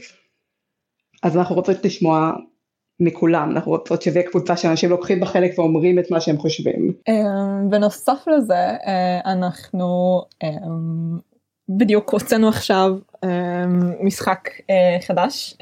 אז 1.24 1.38
אנחנו 1.38 1.56
רוצות 1.56 1.86
לשמוע 1.86 2.32
מכולם, 3.00 3.52
אנחנו 3.52 3.72
רוצות 3.72 4.02
שזה 4.02 4.24
קבוצה 4.24 4.58
שאנשים 4.58 4.90
לוקחים 4.90 5.20
בחלק 5.20 5.60
ואומרים 5.60 6.00
את 6.00 6.12
מה 6.12 6.22
שהם 6.22 6.38
חושבים. 6.38 6.94
אמ, 7.08 7.70
בנוסף 7.70 8.28
לזה 8.28 8.54
אה, 8.54 9.20
אנחנו 9.26 10.22
אמ, 10.44 11.20
בדיוק 11.70 12.10
הוצאנו 12.14 12.48
עכשיו 12.48 12.92
אמ, 13.24 13.30
משחק 14.02 14.50
אה, 14.70 14.98
חדש 15.08 15.58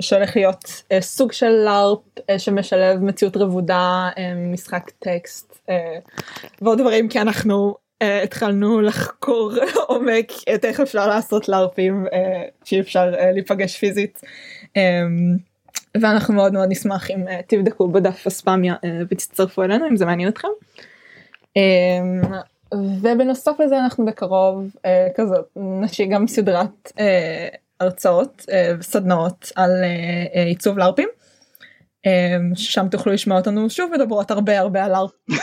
שהולך 0.00 0.36
להיות 0.36 0.82
אה, 0.92 1.00
סוג 1.00 1.32
של 1.32 1.50
לארפ 1.50 1.98
שמשלב 2.38 3.02
מציאות 3.02 3.36
רבודה, 3.36 4.08
משחק 4.52 4.90
טקסט 4.98 5.68
ועוד 6.62 6.78
דברים 6.78 7.08
כי 7.08 7.20
אנחנו 7.20 7.74
התחלנו 8.00 8.80
לחקור 8.80 9.52
עומק 9.88 10.32
את 10.54 10.64
איך 10.64 10.80
אפשר 10.80 11.08
לעשות 11.08 11.48
לארפים 11.48 12.06
שאי 12.64 12.80
אפשר 12.80 13.12
להיפגש 13.34 13.76
פיזית. 13.76 14.20
ואנחנו 16.00 16.34
מאוד 16.34 16.52
מאוד 16.52 16.68
נשמח 16.70 17.10
אם 17.10 17.24
תבדקו 17.46 17.88
בדף 17.88 18.26
אספמיה 18.26 18.74
uh, 18.74 18.86
ותצטרפו 19.10 19.62
אלינו 19.62 19.88
אם 19.88 19.96
זה 19.96 20.04
מעניין 20.06 20.28
אתכם. 20.28 20.48
ובנוסף 22.74 23.60
לזה 23.60 23.78
אנחנו 23.78 24.04
בקרוב 24.04 24.64
uh, 24.76 24.88
כזאת 25.14 25.46
נשאיר 25.56 26.08
גם 26.10 26.26
סדרת 26.26 26.92
uh, 26.92 27.00
הרצאות 27.80 28.46
וסדנאות 28.78 29.44
uh, 29.44 29.52
על 29.56 29.70
uh, 29.70 30.34
uh, 30.34 30.38
עיצוב 30.38 30.78
לארפים. 30.78 31.08
אמ, 32.06 32.52
שם 32.54 32.88
תוכלו 32.88 33.12
לשמוע 33.12 33.38
אותנו 33.38 33.70
שוב 33.70 33.90
מדברות 33.94 34.30
הרבה 34.30 34.58
הרבה 34.58 34.84
על 34.84 34.94
ארפ. 34.94 35.10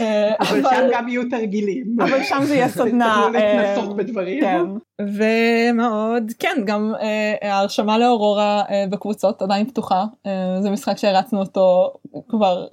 אה, 0.00 0.34
אבל 0.40 0.62
שם 0.62 0.88
גם 0.92 1.08
יהיו 1.08 1.22
תרגילים. 1.30 1.96
אבל 2.00 2.22
שם 2.22 2.40
זה 2.44 2.54
יהיה 2.54 2.68
סדנה. 2.78 3.28
להתנסות 3.32 3.88
אה, 3.90 3.94
בדברים. 3.94 4.40
כן. 4.40 4.64
ומאוד 5.00 6.32
כן 6.38 6.62
גם 6.64 6.92
אה, 7.00 7.50
ההרשמה 7.50 7.98
לאורורה 7.98 8.62
בקבוצות 8.90 9.42
עדיין 9.42 9.66
פתוחה 9.66 10.04
זה 10.60 10.70
משחק 10.70 10.98
שהרצנו 10.98 11.40
אותו 11.40 11.92
כבר 12.28 12.66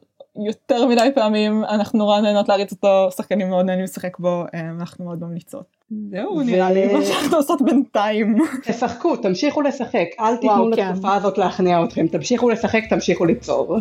יותר 0.45 0.85
מדי 0.85 1.09
פעמים 1.15 1.63
אנחנו 1.63 1.99
נורא 1.99 2.21
נהנות 2.21 2.49
להריץ 2.49 2.71
אותו 2.71 3.09
שחקנים 3.17 3.49
מאוד 3.49 3.65
נהנים 3.65 3.83
לשחק 3.83 4.19
בו 4.19 4.43
אנחנו 4.53 5.05
מאוד 5.05 5.23
ממליצות. 5.23 5.65
זהו 6.11 6.41
נראה 6.41 6.71
לי 6.71 6.93
מה 6.93 7.05
שאנחנו 7.05 7.37
עושות 7.37 7.61
בינתיים. 7.61 8.37
תשחקו 8.63 9.15
תמשיכו 9.15 9.61
לשחק 9.61 10.07
אל 10.19 10.35
תיתנו 10.35 10.69
כן. 10.75 10.89
לתקופה 10.89 11.15
הזאת 11.15 11.37
להכניע 11.37 11.83
אתכם 11.83 12.07
תמשיכו 12.07 12.49
לשחק 12.49 12.81
תמשיכו 12.89 13.25
ליצור. 13.25 13.77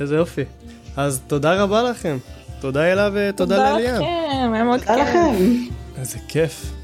איזה 0.00 0.16
יופי. 0.16 0.44
אז 0.96 1.20
תודה 1.26 1.62
רבה 1.62 1.82
לכם. 1.82 2.16
תודה 2.60 2.92
אלה 2.92 3.10
ותודה 3.12 3.72
לליאן. 3.72 3.94
תודה 3.94 4.06
לכם, 4.06 4.52
היה 4.54 4.64
מאוד 4.64 4.80
כיף. 4.80 5.08
איזה 5.98 6.18
כיף. 6.28 6.81